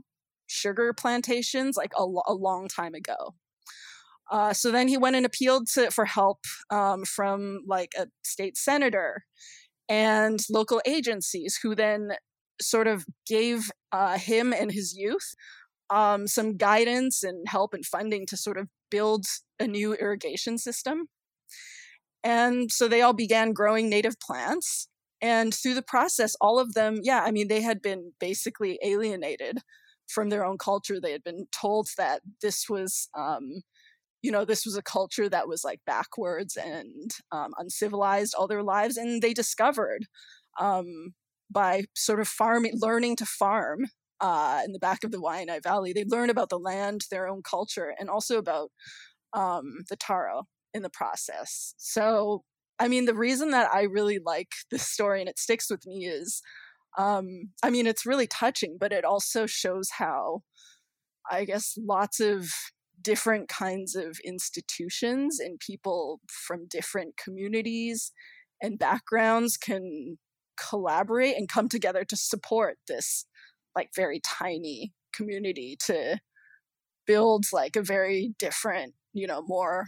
sugar 0.48 0.92
plantations 0.92 1.76
like 1.76 1.92
a, 1.96 2.02
a 2.26 2.34
long 2.34 2.68
time 2.68 2.94
ago. 2.94 3.34
Uh, 4.30 4.52
so 4.52 4.70
then 4.70 4.88
he 4.88 4.98
went 4.98 5.16
and 5.16 5.24
appealed 5.24 5.66
to, 5.68 5.90
for 5.90 6.04
help 6.04 6.40
um, 6.70 7.04
from 7.04 7.60
like 7.66 7.92
a 7.98 8.06
state 8.22 8.56
senator 8.58 9.24
and 9.88 10.40
local 10.50 10.82
agencies 10.86 11.58
who 11.62 11.74
then 11.74 12.10
sort 12.60 12.86
of 12.86 13.06
gave 13.26 13.70
uh, 13.92 14.18
him 14.18 14.52
and 14.52 14.72
his 14.72 14.94
youth 14.96 15.34
um, 15.90 16.26
some 16.26 16.56
guidance 16.56 17.22
and 17.22 17.48
help 17.48 17.72
and 17.72 17.86
funding 17.86 18.26
to 18.26 18.36
sort 18.36 18.58
of 18.58 18.68
build 18.90 19.24
a 19.58 19.66
new 19.66 19.94
irrigation 19.94 20.58
system. 20.58 21.08
And 22.22 22.70
so 22.70 22.88
they 22.88 23.00
all 23.00 23.14
began 23.14 23.52
growing 23.52 23.88
native 23.88 24.20
plants. 24.20 24.88
And 25.20 25.54
through 25.54 25.74
the 25.74 25.82
process, 25.82 26.36
all 26.40 26.58
of 26.58 26.74
them, 26.74 27.00
yeah, 27.02 27.22
I 27.24 27.30
mean, 27.30 27.48
they 27.48 27.62
had 27.62 27.80
been 27.80 28.12
basically 28.20 28.78
alienated 28.84 29.58
from 30.08 30.28
their 30.28 30.44
own 30.44 30.58
culture. 30.58 31.00
They 31.00 31.12
had 31.12 31.24
been 31.24 31.46
told 31.52 31.88
that 31.96 32.22
this 32.42 32.68
was, 32.68 33.08
um, 33.16 33.62
you 34.22 34.32
know, 34.32 34.44
this 34.44 34.64
was 34.64 34.76
a 34.76 34.82
culture 34.82 35.28
that 35.28 35.48
was 35.48 35.64
like 35.64 35.80
backwards 35.86 36.56
and 36.56 37.10
um, 37.30 37.52
uncivilized 37.58 38.34
all 38.34 38.48
their 38.48 38.62
lives. 38.62 38.96
And 38.96 39.22
they 39.22 39.32
discovered 39.32 40.06
um, 40.58 41.14
by 41.50 41.84
sort 41.94 42.20
of 42.20 42.28
farming, 42.28 42.72
learning 42.80 43.16
to 43.16 43.26
farm 43.26 43.86
uh, 44.20 44.62
in 44.64 44.72
the 44.72 44.78
back 44.78 45.04
of 45.04 45.12
the 45.12 45.20
Waianae 45.20 45.62
Valley, 45.62 45.92
they 45.92 46.04
learn 46.04 46.30
about 46.30 46.48
the 46.48 46.58
land, 46.58 47.02
their 47.10 47.28
own 47.28 47.42
culture, 47.42 47.94
and 47.98 48.10
also 48.10 48.38
about 48.38 48.70
um, 49.32 49.84
the 49.88 49.96
taro 49.96 50.44
in 50.74 50.82
the 50.82 50.90
process. 50.90 51.74
So, 51.76 52.42
I 52.78 52.88
mean, 52.88 53.04
the 53.04 53.14
reason 53.14 53.50
that 53.50 53.72
I 53.72 53.82
really 53.82 54.18
like 54.24 54.48
this 54.70 54.86
story 54.86 55.20
and 55.20 55.28
it 55.28 55.38
sticks 55.38 55.70
with 55.70 55.86
me 55.86 56.06
is 56.06 56.42
um, 56.98 57.50
I 57.62 57.70
mean, 57.70 57.86
it's 57.86 58.04
really 58.04 58.26
touching, 58.26 58.76
but 58.78 58.92
it 58.92 59.04
also 59.04 59.46
shows 59.46 59.90
how, 59.98 60.42
I 61.30 61.44
guess, 61.44 61.78
lots 61.78 62.18
of 62.18 62.50
different 63.00 63.48
kinds 63.48 63.94
of 63.94 64.18
institutions 64.24 65.38
and 65.38 65.60
people 65.60 66.20
from 66.28 66.66
different 66.68 67.16
communities 67.16 68.12
and 68.60 68.78
backgrounds 68.78 69.56
can 69.56 70.18
collaborate 70.58 71.36
and 71.36 71.48
come 71.48 71.68
together 71.68 72.04
to 72.04 72.16
support 72.16 72.78
this 72.88 73.24
like 73.76 73.90
very 73.94 74.20
tiny 74.26 74.92
community 75.14 75.76
to 75.86 76.18
build 77.06 77.44
like 77.52 77.76
a 77.76 77.82
very 77.82 78.34
different 78.40 78.94
you 79.12 79.26
know 79.26 79.42
more 79.46 79.86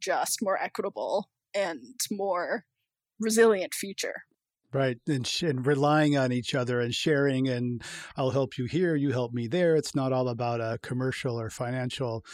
just 0.00 0.38
more 0.40 0.58
equitable 0.60 1.28
and 1.54 2.00
more 2.10 2.64
resilient 3.20 3.74
future 3.74 4.22
Right. 4.72 4.98
And, 5.08 5.26
sh- 5.26 5.42
and 5.42 5.66
relying 5.66 6.16
on 6.16 6.30
each 6.30 6.54
other 6.54 6.80
and 6.80 6.94
sharing, 6.94 7.48
and 7.48 7.82
I'll 8.16 8.30
help 8.30 8.56
you 8.56 8.66
here, 8.66 8.94
you 8.94 9.10
help 9.10 9.32
me 9.32 9.48
there. 9.48 9.74
It's 9.74 9.96
not 9.96 10.12
all 10.12 10.28
about 10.28 10.60
a 10.60 10.78
commercial 10.80 11.40
or 11.40 11.50
financial 11.50 12.24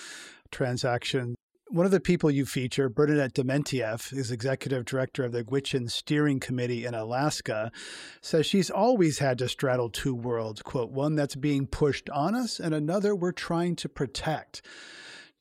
transaction. 0.51 1.37
One 1.69 1.85
of 1.85 1.91
the 1.91 1.99
people 1.99 2.31
you 2.31 2.47
feature, 2.47 2.89
Bernadette 2.89 3.35
Dementieff, 3.35 4.13
is 4.13 4.31
executive 4.31 4.85
director 4.85 5.25
of 5.25 5.33
the 5.33 5.43
Gwich'in 5.43 5.91
Steering 5.91 6.39
Committee 6.39 6.85
in 6.85 6.95
Alaska, 6.95 7.73
says 8.21 8.47
she's 8.47 8.71
always 8.71 9.19
had 9.19 9.39
to 9.39 9.49
straddle 9.49 9.91
two 9.91 10.15
worlds, 10.15 10.63
quote, 10.63 10.93
one 10.93 11.17
that's 11.17 11.35
being 11.35 11.67
pushed 11.67 12.09
on 12.11 12.37
us 12.37 12.61
and 12.61 12.73
another 12.73 13.17
we're 13.17 13.33
trying 13.33 13.75
to 13.77 13.89
protect. 13.89 14.63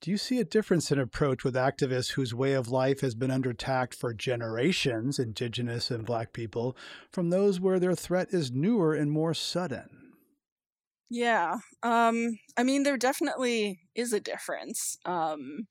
Do 0.01 0.11
you 0.11 0.17
see 0.17 0.39
a 0.39 0.45
difference 0.45 0.91
in 0.91 0.99
approach 0.99 1.43
with 1.43 1.55
activists 1.55 2.11
whose 2.11 2.33
way 2.33 2.53
of 2.53 2.69
life 2.69 3.01
has 3.01 3.15
been 3.15 3.31
under 3.31 3.49
attack 3.49 3.93
for 3.93 4.13
generations, 4.13 5.17
indigenous 5.17 5.89
and 5.89 6.05
black 6.05 6.33
people, 6.33 6.77
from 7.11 7.29
those 7.29 7.59
where 7.59 7.79
their 7.79 7.95
threat 7.95 8.27
is 8.31 8.51
newer 8.51 8.93
and 8.93 9.11
more 9.11 9.33
sudden? 9.33 10.13
Yeah. 11.09 11.57
Um, 11.81 12.39
I 12.57 12.63
mean, 12.63 12.83
there 12.83 12.97
definitely 12.97 13.79
is 13.95 14.11
a 14.11 14.19
difference. 14.19 14.97
Um, 15.05 15.67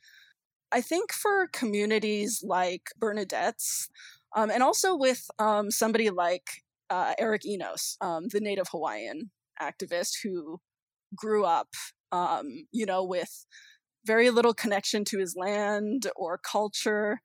I 0.72 0.80
think 0.80 1.12
for 1.12 1.48
communities 1.52 2.42
like 2.44 2.88
Bernadette's, 2.98 3.88
um, 4.34 4.50
and 4.50 4.62
also 4.62 4.96
with 4.96 5.28
um, 5.38 5.70
somebody 5.70 6.10
like 6.10 6.48
uh, 6.90 7.14
Eric 7.18 7.46
Enos, 7.46 7.96
um, 8.00 8.28
the 8.28 8.40
Native 8.40 8.68
Hawaiian 8.70 9.30
activist 9.60 10.14
who 10.22 10.60
grew 11.14 11.44
up, 11.44 11.68
um, 12.10 12.66
you 12.72 12.86
know, 12.86 13.04
with 13.04 13.46
very 14.06 14.30
little 14.30 14.54
connection 14.54 15.04
to 15.06 15.18
his 15.18 15.34
land 15.36 16.06
or 16.16 16.38
culture. 16.38 17.20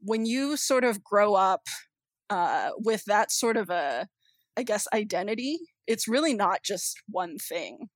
When 0.00 0.26
you 0.26 0.56
sort 0.56 0.84
of 0.84 1.02
grow 1.02 1.34
up 1.34 1.62
uh, 2.30 2.70
with 2.78 3.04
that 3.06 3.30
sort 3.30 3.56
of 3.56 3.70
a, 3.70 4.08
I 4.56 4.62
guess, 4.62 4.86
identity, 4.92 5.58
it's 5.86 6.08
really 6.08 6.34
not 6.34 6.60
just 6.64 6.96
one 7.08 7.36
thing. 7.38 7.88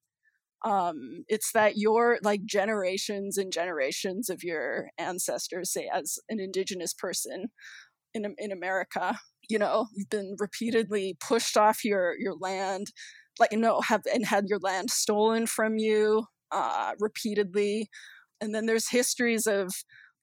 Um, 0.64 1.24
it's 1.29 1.53
that 1.53 1.77
your 1.77 2.18
like 2.22 2.44
generations 2.44 3.38
and 3.38 3.53
generations 3.53 4.29
of 4.29 4.42
your 4.42 4.88
ancestors, 4.98 5.72
say 5.72 5.88
as 5.92 6.18
an 6.29 6.40
indigenous 6.40 6.92
person 6.92 7.46
in 8.14 8.35
in 8.38 8.51
America, 8.51 9.18
you 9.48 9.59
know, 9.59 9.87
you've 9.94 10.11
been 10.11 10.35
repeatedly 10.38 11.16
pushed 11.20 11.57
off 11.57 11.85
your 11.85 12.14
your 12.18 12.35
land, 12.40 12.88
like 13.38 13.53
you 13.53 13.59
know, 13.59 13.81
have 13.83 14.03
and 14.12 14.27
had 14.27 14.46
your 14.48 14.59
land 14.61 14.90
stolen 14.90 15.46
from 15.46 15.79
you 15.79 16.24
uh, 16.51 16.92
repeatedly 16.98 17.88
and 18.40 18.55
then 18.55 18.66
there's 18.66 18.88
histories 18.90 19.46
of 19.46 19.72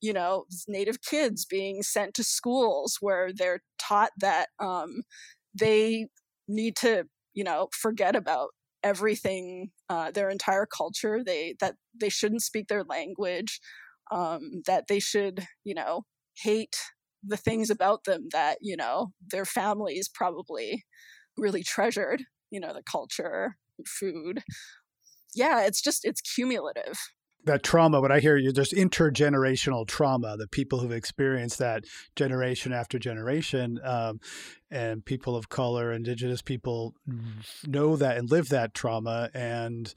you 0.02 0.14
know 0.14 0.46
native 0.68 1.02
kids 1.02 1.46
being 1.46 1.82
sent 1.84 2.14
to 2.16 2.24
schools 2.24 2.98
where 3.02 3.32
they're 3.34 3.62
taught 3.80 4.12
that 4.20 4.50
um, 4.60 5.02
they 5.60 6.08
need 6.48 6.76
to 6.78 7.06
you 7.34 7.44
know 7.44 7.68
forget 7.74 8.16
about 8.16 8.50
everything 8.84 9.72
uh, 9.90 10.12
their 10.12 10.30
entire 10.30 10.66
culture 10.66 11.24
they 11.26 11.56
that 11.60 11.76
they 12.00 12.10
shouldn't 12.10 12.44
speak 12.44 12.68
their 12.68 12.84
language 12.84 13.60
um, 14.12 14.62
that 14.68 14.86
they 14.88 15.00
should 15.00 15.46
you 15.64 15.74
know 15.74 16.04
hate 16.44 16.76
the 17.28 17.38
things 17.38 17.70
about 17.72 18.04
them 18.06 18.28
that 18.32 18.58
you 18.62 18.78
know 18.78 19.08
their 19.32 19.46
families 19.46 20.10
probably 20.14 20.84
really 21.38 21.64
treasured 21.64 22.24
you 22.52 22.60
know 22.60 22.74
the 22.74 22.84
culture 22.90 23.58
food. 23.88 24.42
Yeah 25.36 25.66
it's 25.66 25.82
just 25.82 26.06
it's 26.06 26.22
cumulative 26.22 26.98
that 27.46 27.64
trauma, 27.64 28.02
what 28.02 28.12
I 28.12 28.20
hear 28.20 28.38
you, 28.38 28.52
there's 28.52 28.72
intergenerational 28.72 29.88
trauma, 29.88 30.36
the 30.38 30.48
people 30.48 30.80
who've 30.80 30.92
experienced 30.92 31.60
that 31.60 31.86
generation 32.16 32.74
after 32.74 33.00
generation, 33.00 33.80
um, 33.84 34.20
and 34.70 35.06
people 35.06 35.36
of 35.36 35.50
color, 35.50 35.92
indigenous 35.92 36.42
people 36.42 36.94
know 37.66 37.96
that 37.96 38.18
and 38.18 38.30
live 38.30 38.50
that 38.50 38.74
trauma. 38.74 39.30
And 39.34 39.94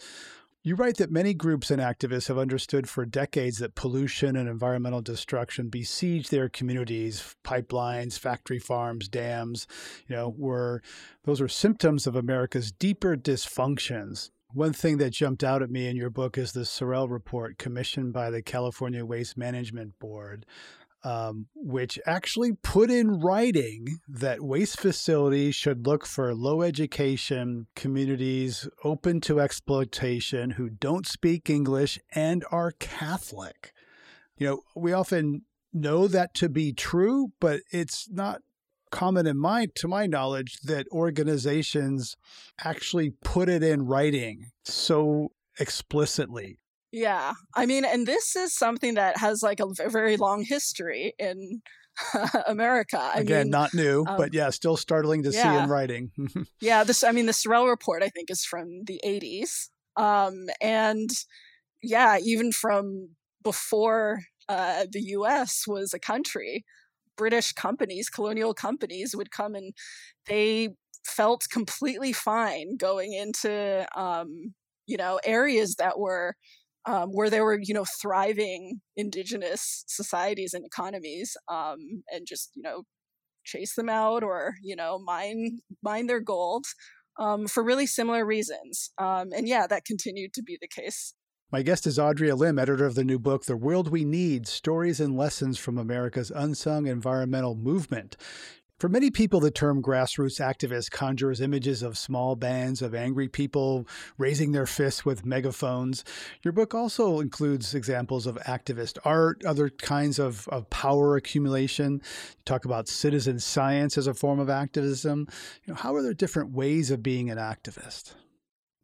you 0.62 0.74
write 0.74 0.96
that 0.98 1.10
many 1.10 1.34
groups 1.34 1.70
and 1.70 1.80
activists 1.80 2.28
have 2.28 2.38
understood 2.38 2.88
for 2.88 3.06
decades 3.06 3.58
that 3.58 3.74
pollution 3.74 4.36
and 4.36 4.48
environmental 4.48 5.00
destruction 5.00 5.68
besiege 5.68 6.28
their 6.28 6.48
communities, 6.48 7.36
pipelines, 7.44 8.18
factory 8.18 8.58
farms, 8.58 9.08
dams, 9.08 9.66
you 10.06 10.14
know, 10.14 10.34
were 10.36 10.82
those 11.24 11.40
are 11.40 11.48
symptoms 11.48 12.06
of 12.06 12.14
America's 12.14 12.70
deeper 12.70 13.16
dysfunctions 13.16 14.30
one 14.52 14.72
thing 14.72 14.98
that 14.98 15.10
jumped 15.10 15.44
out 15.44 15.62
at 15.62 15.70
me 15.70 15.86
in 15.86 15.96
your 15.96 16.10
book 16.10 16.38
is 16.38 16.52
the 16.52 16.60
Cerrell 16.60 17.10
report 17.10 17.58
commissioned 17.58 18.12
by 18.12 18.30
the 18.30 18.42
California 18.42 19.04
Waste 19.04 19.36
Management 19.36 19.98
Board, 19.98 20.46
um, 21.04 21.46
which 21.54 21.98
actually 22.06 22.52
put 22.52 22.90
in 22.90 23.20
writing 23.20 24.00
that 24.08 24.42
waste 24.42 24.80
facilities 24.80 25.54
should 25.54 25.86
look 25.86 26.06
for 26.06 26.34
low 26.34 26.62
education 26.62 27.66
communities 27.76 28.68
open 28.84 29.20
to 29.20 29.40
exploitation 29.40 30.50
who 30.52 30.70
don't 30.70 31.06
speak 31.06 31.50
English 31.50 31.98
and 32.14 32.44
are 32.50 32.72
Catholic. 32.72 33.72
You 34.38 34.46
know, 34.46 34.60
we 34.74 34.92
often 34.92 35.42
know 35.72 36.08
that 36.08 36.34
to 36.34 36.48
be 36.48 36.72
true, 36.72 37.32
but 37.38 37.60
it's 37.70 38.08
not 38.10 38.40
common 38.90 39.26
in 39.26 39.38
my 39.38 39.66
to 39.76 39.88
my 39.88 40.06
knowledge 40.06 40.58
that 40.64 40.86
organizations 40.92 42.16
actually 42.64 43.10
put 43.24 43.48
it 43.48 43.62
in 43.62 43.86
writing 43.86 44.50
so 44.64 45.32
explicitly. 45.58 46.58
Yeah 46.90 47.34
i 47.54 47.66
mean 47.66 47.84
and 47.84 48.06
this 48.06 48.34
is 48.34 48.56
something 48.56 48.94
that 48.94 49.18
has 49.18 49.42
like 49.42 49.60
a 49.60 49.88
very 49.90 50.16
long 50.16 50.42
history 50.42 51.12
in 51.18 51.60
america. 52.46 52.98
I 52.98 53.20
again 53.20 53.46
mean, 53.46 53.50
not 53.50 53.74
new 53.74 54.04
um, 54.08 54.16
but 54.16 54.32
yeah 54.32 54.48
still 54.50 54.76
startling 54.78 55.22
to 55.24 55.30
yeah. 55.30 55.42
see 55.42 55.62
in 55.62 55.68
writing. 55.68 56.10
Yeah 56.60 56.84
this 56.84 57.04
i 57.04 57.12
mean 57.12 57.26
the 57.26 57.32
Cerrell 57.32 57.68
report 57.68 58.02
i 58.02 58.08
think 58.08 58.30
is 58.30 58.44
from 58.44 58.84
the 58.86 59.00
80s 59.04 59.68
um, 59.98 60.46
and 60.60 61.10
yeah, 61.82 62.18
even 62.22 62.52
from 62.52 63.10
before 63.42 64.20
uh, 64.48 64.86
the 64.90 65.00
US 65.00 65.64
was 65.66 65.92
a 65.92 65.98
country, 65.98 66.64
British 67.18 67.52
companies, 67.52 68.08
colonial 68.08 68.54
companies 68.54 69.14
would 69.14 69.30
come 69.30 69.54
and 69.54 69.74
they 70.26 70.70
felt 71.06 71.44
completely 71.50 72.12
fine 72.12 72.76
going 72.78 73.12
into, 73.12 73.86
um, 73.94 74.54
you 74.86 74.96
know, 74.96 75.20
areas 75.24 75.74
that 75.76 75.98
were 75.98 76.34
um, 76.86 77.10
where 77.10 77.28
there 77.28 77.44
were, 77.44 77.58
you 77.62 77.74
know, 77.74 77.84
thriving 78.00 78.80
indigenous 78.96 79.84
societies 79.86 80.54
and 80.54 80.64
economies, 80.64 81.36
um, 81.48 81.76
and 82.10 82.26
just, 82.26 82.52
you 82.54 82.62
know, 82.62 82.84
chase 83.44 83.74
them 83.74 83.90
out 83.90 84.22
or, 84.22 84.54
you 84.62 84.76
know, 84.76 84.98
mine 84.98 85.58
mine 85.82 86.06
their 86.06 86.20
gold 86.20 86.64
um, 87.18 87.46
for 87.46 87.62
really 87.62 87.86
similar 87.86 88.24
reasons. 88.24 88.90
Um, 88.96 89.28
and 89.36 89.46
yeah, 89.48 89.66
that 89.66 89.84
continued 89.84 90.32
to 90.34 90.42
be 90.42 90.56
the 90.60 90.68
case 90.68 91.14
my 91.50 91.62
guest 91.62 91.86
is 91.86 91.96
Audrea 91.96 92.36
Lim, 92.36 92.58
editor 92.58 92.84
of 92.84 92.94
the 92.94 93.04
new 93.04 93.18
book, 93.18 93.46
The 93.46 93.56
World 93.56 93.90
We 93.90 94.04
Need 94.04 94.46
Stories 94.46 95.00
and 95.00 95.16
Lessons 95.16 95.56
from 95.58 95.78
America's 95.78 96.30
Unsung 96.30 96.86
Environmental 96.86 97.54
Movement. 97.54 98.18
For 98.78 98.90
many 98.90 99.10
people, 99.10 99.40
the 99.40 99.50
term 99.50 99.82
grassroots 99.82 100.42
activist 100.42 100.90
conjures 100.90 101.40
images 101.40 101.82
of 101.82 101.96
small 101.96 102.36
bands 102.36 102.82
of 102.82 102.94
angry 102.94 103.28
people 103.28 103.88
raising 104.18 104.52
their 104.52 104.66
fists 104.66 105.06
with 105.06 105.24
megaphones. 105.24 106.04
Your 106.42 106.52
book 106.52 106.74
also 106.74 107.18
includes 107.18 107.74
examples 107.74 108.26
of 108.26 108.36
activist 108.46 108.98
art, 109.06 109.42
other 109.46 109.70
kinds 109.70 110.18
of, 110.18 110.46
of 110.48 110.68
power 110.68 111.16
accumulation. 111.16 111.94
You 111.94 112.42
talk 112.44 112.66
about 112.66 112.88
citizen 112.88 113.40
science 113.40 113.96
as 113.96 114.06
a 114.06 114.12
form 114.12 114.38
of 114.38 114.50
activism. 114.50 115.26
You 115.64 115.72
know, 115.72 115.80
how 115.80 115.94
are 115.94 116.02
there 116.02 116.12
different 116.12 116.52
ways 116.52 116.90
of 116.90 117.02
being 117.02 117.30
an 117.30 117.38
activist? 117.38 118.12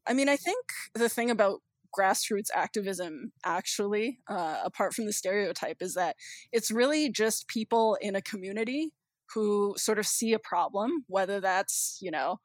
I 0.06 0.14
mean, 0.14 0.30
I 0.30 0.36
think 0.36 0.64
the 0.94 1.10
thing 1.10 1.30
about 1.30 1.60
grassroots 1.98 2.48
activism 2.54 3.32
actually 3.44 4.18
uh, 4.28 4.58
apart 4.64 4.94
from 4.94 5.06
the 5.06 5.12
stereotype 5.12 5.78
is 5.80 5.94
that 5.94 6.16
it's 6.52 6.70
really 6.70 7.10
just 7.10 7.48
people 7.48 7.96
in 8.00 8.16
a 8.16 8.22
community 8.22 8.90
who 9.34 9.74
sort 9.76 9.98
of 9.98 10.06
see 10.06 10.32
a 10.32 10.38
problem 10.38 11.04
whether 11.08 11.40
that's 11.40 11.98
you 12.00 12.10
know 12.10 12.36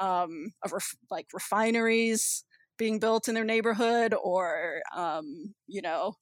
um, 0.00 0.48
ref- 0.72 0.96
like 1.10 1.26
refineries 1.32 2.44
being 2.76 2.98
built 2.98 3.28
in 3.28 3.34
their 3.34 3.44
neighborhood 3.44 4.14
or 4.22 4.80
um, 4.96 5.54
you 5.66 5.82
know 5.82 6.14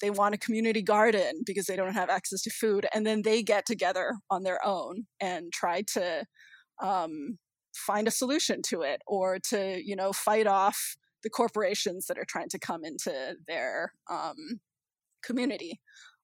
they 0.00 0.10
want 0.10 0.34
a 0.34 0.38
community 0.38 0.82
garden 0.82 1.42
because 1.44 1.66
they 1.66 1.76
don't 1.76 1.94
have 1.94 2.10
access 2.10 2.42
to 2.42 2.50
food 2.50 2.86
and 2.94 3.06
then 3.06 3.22
they 3.22 3.42
get 3.42 3.66
together 3.66 4.14
on 4.30 4.42
their 4.42 4.64
own 4.64 5.06
and 5.20 5.52
try 5.52 5.82
to 5.82 6.24
um, 6.82 7.38
find 7.74 8.08
a 8.08 8.12
solution 8.12 8.62
to 8.62 8.82
it 8.82 9.02
or 9.06 9.38
to 9.38 9.80
you 9.84 9.96
know 9.96 10.12
fight 10.12 10.46
off 10.46 10.96
the 11.22 11.30
corporations 11.30 12.06
that 12.06 12.18
are 12.18 12.24
trying 12.26 12.48
to 12.50 12.58
come 12.58 12.84
into 12.84 13.36
their 13.46 13.92
um, 14.10 14.60
community. 15.24 15.80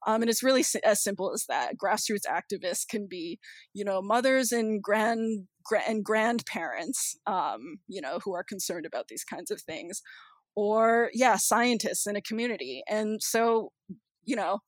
Um, 0.07 0.23
and 0.23 0.31
it's 0.31 0.43
really 0.43 0.65
as 0.85 1.03
simple 1.03 1.33
as 1.33 1.47
that. 1.49 1.73
Grassroots 1.77 2.27
activists 2.31 2.87
can 2.89 3.07
be, 3.09 3.41
you 3.75 3.85
know, 3.85 4.01
mothers 4.01 4.53
and 4.53 4.83
grand 4.83 5.47
and 5.89 6.05
grandparents, 6.05 7.17
um, 7.27 7.79
you 7.89 8.01
know, 8.01 8.21
who 8.25 8.35
are 8.35 8.45
concerned 8.45 8.87
about 8.87 9.09
these 9.09 9.25
kinds 9.25 9.51
of 9.51 9.61
things, 9.61 10.03
or 10.55 11.11
yeah, 11.13 11.37
scientists 11.37 12.07
in 12.07 12.15
a 12.15 12.23
community. 12.23 12.83
And 12.89 13.21
so, 13.23 13.73
you 14.25 14.37
know, 14.37 14.61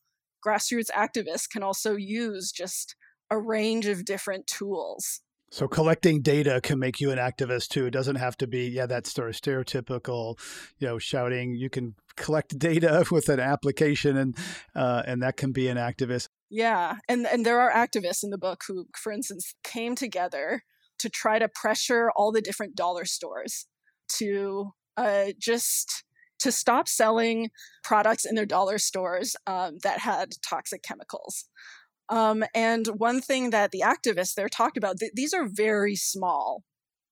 grassroots 0.45 0.91
activists 0.91 1.49
can 1.49 1.63
also 1.63 1.95
use 1.95 2.51
just 2.51 2.97
a 3.31 3.39
range 3.39 3.87
of 3.87 4.05
different 4.05 4.47
tools 4.47 5.21
so 5.51 5.67
collecting 5.67 6.21
data 6.21 6.61
can 6.63 6.79
make 6.79 7.01
you 7.01 7.11
an 7.11 7.19
activist 7.19 7.69
too. 7.69 7.87
It 7.87 7.91
doesn't 7.91 8.17
have 8.17 8.37
to 8.39 8.47
be, 8.47 8.69
yeah, 8.69 8.87
that 8.87 9.07
sort 9.07 9.31
of 9.31 9.35
stereotypical, 9.35 10.39
you 10.79 10.87
know, 10.87 10.99
shouting. 10.99 11.55
You 11.55 11.71
can 11.71 11.95
collect 12.17 12.59
data 12.59 13.05
with 13.11 13.29
an 13.29 13.41
application, 13.41 14.17
and 14.17 14.37
uh, 14.75 15.03
and 15.07 15.23
that 15.23 15.37
can 15.37 15.53
be 15.53 15.69
an 15.69 15.79
activist. 15.79 16.29
Yeah, 16.51 16.97
and 17.09 17.27
and 17.27 17.47
there 17.47 17.61
are 17.61 17.73
activists 17.73 18.23
in 18.23 18.31
the 18.31 18.39
book 18.39 18.63
who, 18.69 18.87
for 18.97 19.13
instance, 19.13 19.55
came 19.65 19.95
together 19.95 20.63
to 20.99 21.09
try 21.09 21.39
to 21.39 21.49
pressure 21.49 22.11
all 22.17 22.33
the 22.33 22.43
different 22.43 22.75
dollar 22.75 23.05
stores 23.05 23.67
to 24.17 24.73
uh, 24.97 25.27
just 25.39 26.05
to 26.41 26.53
stop 26.53 26.89
selling 26.89 27.51
products 27.83 28.25
in 28.25 28.35
their 28.35 28.47
dollar 28.47 28.79
stores 28.79 29.35
um, 29.47 29.79
that 29.83 30.01
had 30.01 30.35
toxic 30.49 30.83
chemicals. 30.83 31.47
Um, 32.11 32.45
and 32.55 32.87
one 32.87 33.21
thing 33.21 33.51
that 33.51 33.71
the 33.71 33.83
activists 33.85 34.35
there 34.35 34.49
talked 34.49 34.77
about, 34.77 34.99
th- 34.99 35.13
these 35.15 35.35
are 35.35 35.47
very 35.47 35.95
small, 35.95 36.65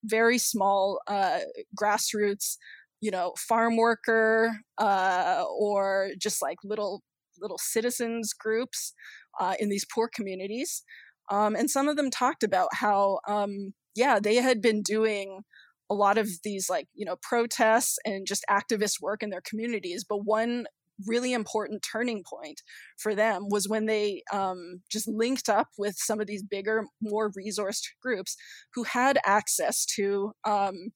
very 0.03 0.39
small 0.39 1.01
uh, 1.07 1.41
grassroots, 1.79 2.57
you 3.01 3.11
know, 3.11 3.35
farm 3.37 3.77
worker 3.77 4.61
uh, 4.79 5.45
or 5.49 6.11
just 6.19 6.41
like 6.41 6.59
little 6.65 7.03
little 7.39 7.59
citizens 7.59 8.33
groups 8.33 8.95
uh, 9.39 9.55
in 9.61 9.69
these 9.69 9.85
poor 9.85 10.09
communities. 10.13 10.83
Um, 11.31 11.55
and 11.55 11.71
some 11.71 11.89
of 11.89 11.97
them 11.97 12.11
talked 12.11 12.43
about 12.43 12.69
how, 12.73 13.19
um, 13.29 13.75
yeah, 13.95 14.19
they 14.19 14.37
had 14.37 14.63
been 14.63 14.81
doing 14.81 15.43
a 15.91 15.95
lot 15.95 16.19
of 16.19 16.29
these 16.43 16.69
like 16.69 16.89
you 16.95 17.05
know 17.05 17.17
protests 17.23 17.99
and 18.05 18.27
just 18.27 18.45
activist 18.51 19.01
work 19.01 19.23
in 19.23 19.31
their 19.31 19.43
communities 19.43 20.05
but 20.09 20.25
one 20.25 20.67
really 21.07 21.33
important 21.33 21.85
turning 21.91 22.23
point 22.25 22.63
for 22.99 23.15
them 23.15 23.47
was 23.49 23.69
when 23.69 23.87
they 23.87 24.23
um, 24.33 24.83
just 24.91 25.09
linked 25.09 25.49
up 25.49 25.69
with 25.79 25.97
some 25.99 26.21
of 26.21 26.27
these 26.27 26.43
bigger, 26.43 26.85
more 27.01 27.31
resourced 27.33 27.85
groups 28.03 28.37
who 28.75 28.85
had 28.85 29.19
access 29.25 29.85
to, 29.85 30.33
um, 30.47 30.89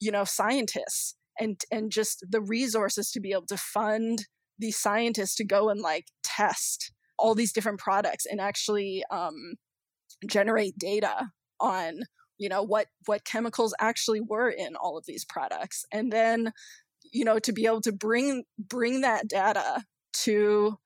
you 0.00 0.10
know, 0.10 0.24
scientists 0.24 1.16
and 1.38 1.60
and 1.72 1.90
just 1.90 2.24
the 2.28 2.40
resources 2.40 3.10
to 3.10 3.20
be 3.20 3.32
able 3.32 3.46
to 3.46 3.56
fund 3.56 4.26
these 4.58 4.78
scientists 4.78 5.34
to 5.36 5.44
go 5.44 5.70
and 5.70 5.80
like 5.80 6.04
test 6.22 6.92
all 7.18 7.34
these 7.34 7.52
different 7.52 7.78
products 7.78 8.26
and 8.26 8.40
actually 8.40 9.02
um, 9.10 9.54
generate 10.28 10.78
data 10.78 11.30
on 11.60 12.00
you 12.38 12.48
know 12.48 12.62
what 12.62 12.86
what 13.06 13.24
chemicals 13.24 13.74
actually 13.80 14.20
were 14.20 14.48
in 14.48 14.74
all 14.74 14.96
of 14.96 15.04
these 15.06 15.24
products. 15.24 15.84
And 15.92 16.10
then 16.10 16.52
you 17.12 17.24
know 17.24 17.38
to 17.38 17.52
be 17.52 17.66
able 17.66 17.80
to 17.80 17.92
bring 17.92 18.44
bring 18.58 19.00
that 19.00 19.28
data 19.28 19.84
to 20.12 20.76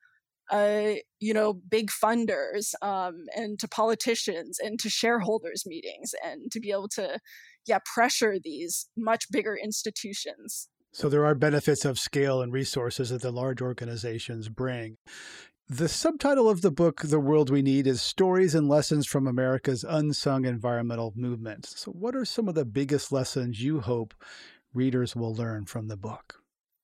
uh, 0.50 0.92
you 1.20 1.32
know 1.32 1.54
big 1.54 1.90
funders 1.90 2.74
um, 2.82 3.24
and 3.36 3.58
to 3.58 3.68
politicians 3.68 4.58
and 4.62 4.78
to 4.78 4.90
shareholders 4.90 5.64
meetings 5.66 6.12
and 6.24 6.50
to 6.52 6.60
be 6.60 6.70
able 6.70 6.88
to 6.88 7.18
yeah 7.66 7.78
pressure 7.94 8.36
these 8.42 8.88
much 8.96 9.30
bigger 9.30 9.56
institutions 9.56 10.68
so 10.92 11.08
there 11.08 11.24
are 11.24 11.34
benefits 11.34 11.84
of 11.84 11.98
scale 11.98 12.40
and 12.40 12.52
resources 12.52 13.10
that 13.10 13.22
the 13.22 13.32
large 13.32 13.62
organizations 13.62 14.48
bring 14.48 14.96
the 15.66 15.88
subtitle 15.88 16.50
of 16.50 16.60
the 16.60 16.70
book, 16.70 17.00
The 17.00 17.18
World 17.18 17.48
We 17.48 17.62
Need, 17.62 17.86
is 17.86 18.02
Stories 18.02 18.54
and 18.54 18.68
Lessons 18.68 19.06
from 19.06 19.26
America's 19.26 19.82
Unsung 19.82 20.44
Environmental 20.44 21.14
Movement. 21.16 21.64
So, 21.64 21.90
what 21.90 22.14
are 22.14 22.26
some 22.26 22.48
of 22.48 22.54
the 22.54 22.66
biggest 22.66 23.10
lessons 23.10 23.62
you 23.62 23.80
hope 23.80 24.12
readers 24.74 25.16
will 25.16 25.34
learn 25.34 25.66
from 25.66 25.88
the 25.88 25.96
book? 25.96 26.36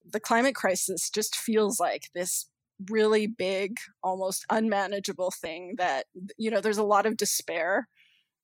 The 0.05 0.21
climate 0.21 0.55
crisis 0.55 1.11
just 1.11 1.37
feels 1.37 1.79
like 1.79 2.05
this 2.15 2.47
really 2.89 3.27
big, 3.27 3.79
almost 4.03 4.47
unmanageable 4.49 5.33
thing 5.33 5.75
that, 5.77 6.07
you 6.39 6.51
know, 6.51 6.61
there's 6.61 6.79
a 6.79 6.85
lot 6.85 7.07
of 7.07 7.17
despair 7.17 7.89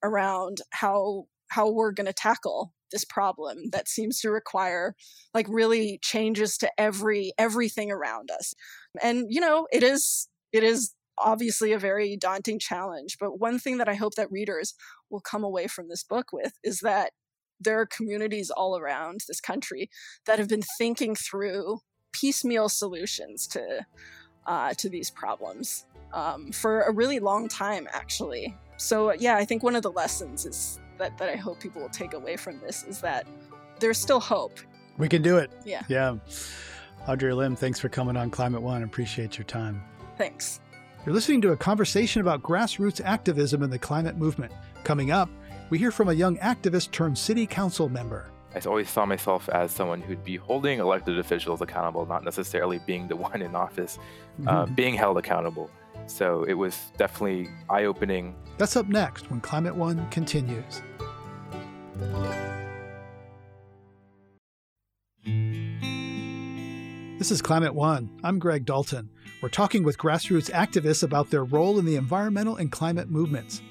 around 0.03 0.59
how 0.71 1.27
how 1.49 1.71
we're 1.71 1.93
going 1.93 2.07
to 2.07 2.13
tackle 2.13 2.73
this 2.93 3.05
problem 3.05 3.71
that 3.71 3.89
seems 3.89 4.21
to 4.21 4.31
require 4.31 4.95
like 5.35 5.47
really 5.49 5.99
changes 6.03 6.57
to 6.59 6.71
every 6.79 7.33
everything 7.39 7.91
around 7.91 8.31
us 8.31 8.55
and 9.03 9.27
you 9.29 9.41
know 9.41 9.67
it 9.73 9.83
is 9.83 10.29
it 10.53 10.63
is 10.63 10.93
obviously 11.19 11.73
a 11.73 11.79
very 11.79 12.17
daunting 12.17 12.59
challenge 12.59 13.17
but 13.19 13.41
one 13.41 13.59
thing 13.59 13.79
that 13.79 13.89
i 13.89 13.95
hope 13.95 14.15
that 14.15 14.31
readers 14.31 14.75
will 15.11 15.21
come 15.21 15.43
away 15.43 15.67
from 15.67 15.89
this 15.89 16.05
book 16.05 16.27
with 16.33 16.53
is 16.63 16.81
that 16.81 17.13
there 17.61 17.81
are 17.81 17.87
communities 17.87 18.51
all 18.51 18.77
around 18.79 19.23
this 19.29 19.41
country 19.41 19.91
that 20.27 20.39
have 20.39 20.49
been 20.49 20.63
thinking 20.79 21.15
through 21.15 21.81
piecemeal 22.13 22.69
solutions 22.69 23.47
to 23.49 23.87
uh, 24.47 24.73
to 24.75 24.89
these 24.89 25.11
problems 25.11 25.87
um, 26.13 26.53
for 26.53 26.83
a 26.83 26.93
really 26.93 27.19
long 27.19 27.49
time, 27.49 27.89
actually. 27.93 28.57
So 28.77 29.13
yeah, 29.13 29.37
I 29.37 29.45
think 29.45 29.63
one 29.63 29.75
of 29.75 29.83
the 29.83 29.91
lessons 29.91 30.47
is 30.47 30.81
that 30.99 31.17
that 31.19 31.29
I 31.29 31.37
hope 31.37 31.61
people 31.61 31.83
will 31.83 31.89
take 31.89 32.15
away 32.15 32.37
from 32.37 32.61
this 32.61 32.85
is 32.85 33.01
that 33.01 33.27
there's 33.81 33.99
still 33.99 34.21
hope. 34.21 34.59
We 34.99 35.09
can 35.09 35.23
do 35.23 35.39
it. 35.39 35.51
Yeah. 35.65 35.83
Yeah. 35.89 36.17
Audrea 37.07 37.37
Lim, 37.37 37.55
thanks 37.55 37.79
for 37.79 37.89
coming 37.89 38.17
on 38.17 38.31
Climate 38.31 38.63
One. 38.63 38.83
Appreciate 38.83 39.39
your 39.39 39.45
time. 39.45 39.83
Thanks. 40.17 40.61
You're 41.05 41.15
listening 41.15 41.41
to 41.43 41.53
a 41.53 41.57
conversation 41.57 42.21
about 42.21 42.43
grassroots 42.43 43.01
activism 43.05 43.63
in 43.63 43.71
the 43.71 43.79
climate 43.79 44.17
movement. 44.17 44.53
Coming 44.83 45.13
up, 45.13 45.29
we 45.69 45.79
hear 45.79 45.91
from 45.91 46.09
a 46.09 46.13
young 46.13 46.37
activist 46.39 46.93
turned 46.93 47.19
city 47.19 47.47
council 47.47 47.89
member. 47.89 48.31
I 48.55 48.61
always 48.67 48.89
saw 48.89 49.05
myself 49.05 49.49
as 49.51 49.71
someone 49.71 50.01
who'd 50.01 50.25
be 50.25 50.37
holding 50.37 50.79
elected 50.79 51.19
officials 51.19 51.61
accountable, 51.61 52.07
not 52.07 52.25
necessarily 52.25 52.79
being 52.87 53.07
the 53.09 53.17
one 53.29 53.43
in 53.43 53.55
office, 53.55 53.99
uh, 53.99 54.41
mm-hmm. 54.41 54.49
uh, 54.49 54.67
being 54.67 54.95
held 54.95 55.19
accountable. 55.19 55.71
So 56.07 56.45
it 56.45 56.55
was 56.55 56.93
definitely 56.97 57.49
eye 57.69 57.85
opening. 57.85 58.35
That's 58.59 58.77
up 58.77 58.87
next 58.87 59.31
when 59.31 59.41
Climate 59.41 59.75
One 59.75 60.09
continues. 60.11 60.83
This 67.19 67.31
is 67.31 67.43
Climate 67.43 67.75
One. 67.75 68.21
I'm 68.23 68.39
Greg 68.39 68.65
Dalton. 68.65 69.11
We're 69.43 69.49
talking 69.49 69.83
with 69.83 69.99
grassroots 69.99 70.51
activists 70.51 71.03
about 71.03 71.31
their 71.31 71.45
role 71.45 71.79
in 71.79 71.85
the 71.85 71.97
environmental 71.97 72.57
and 72.57 72.71
climate 72.71 73.11
movements. 73.11 73.63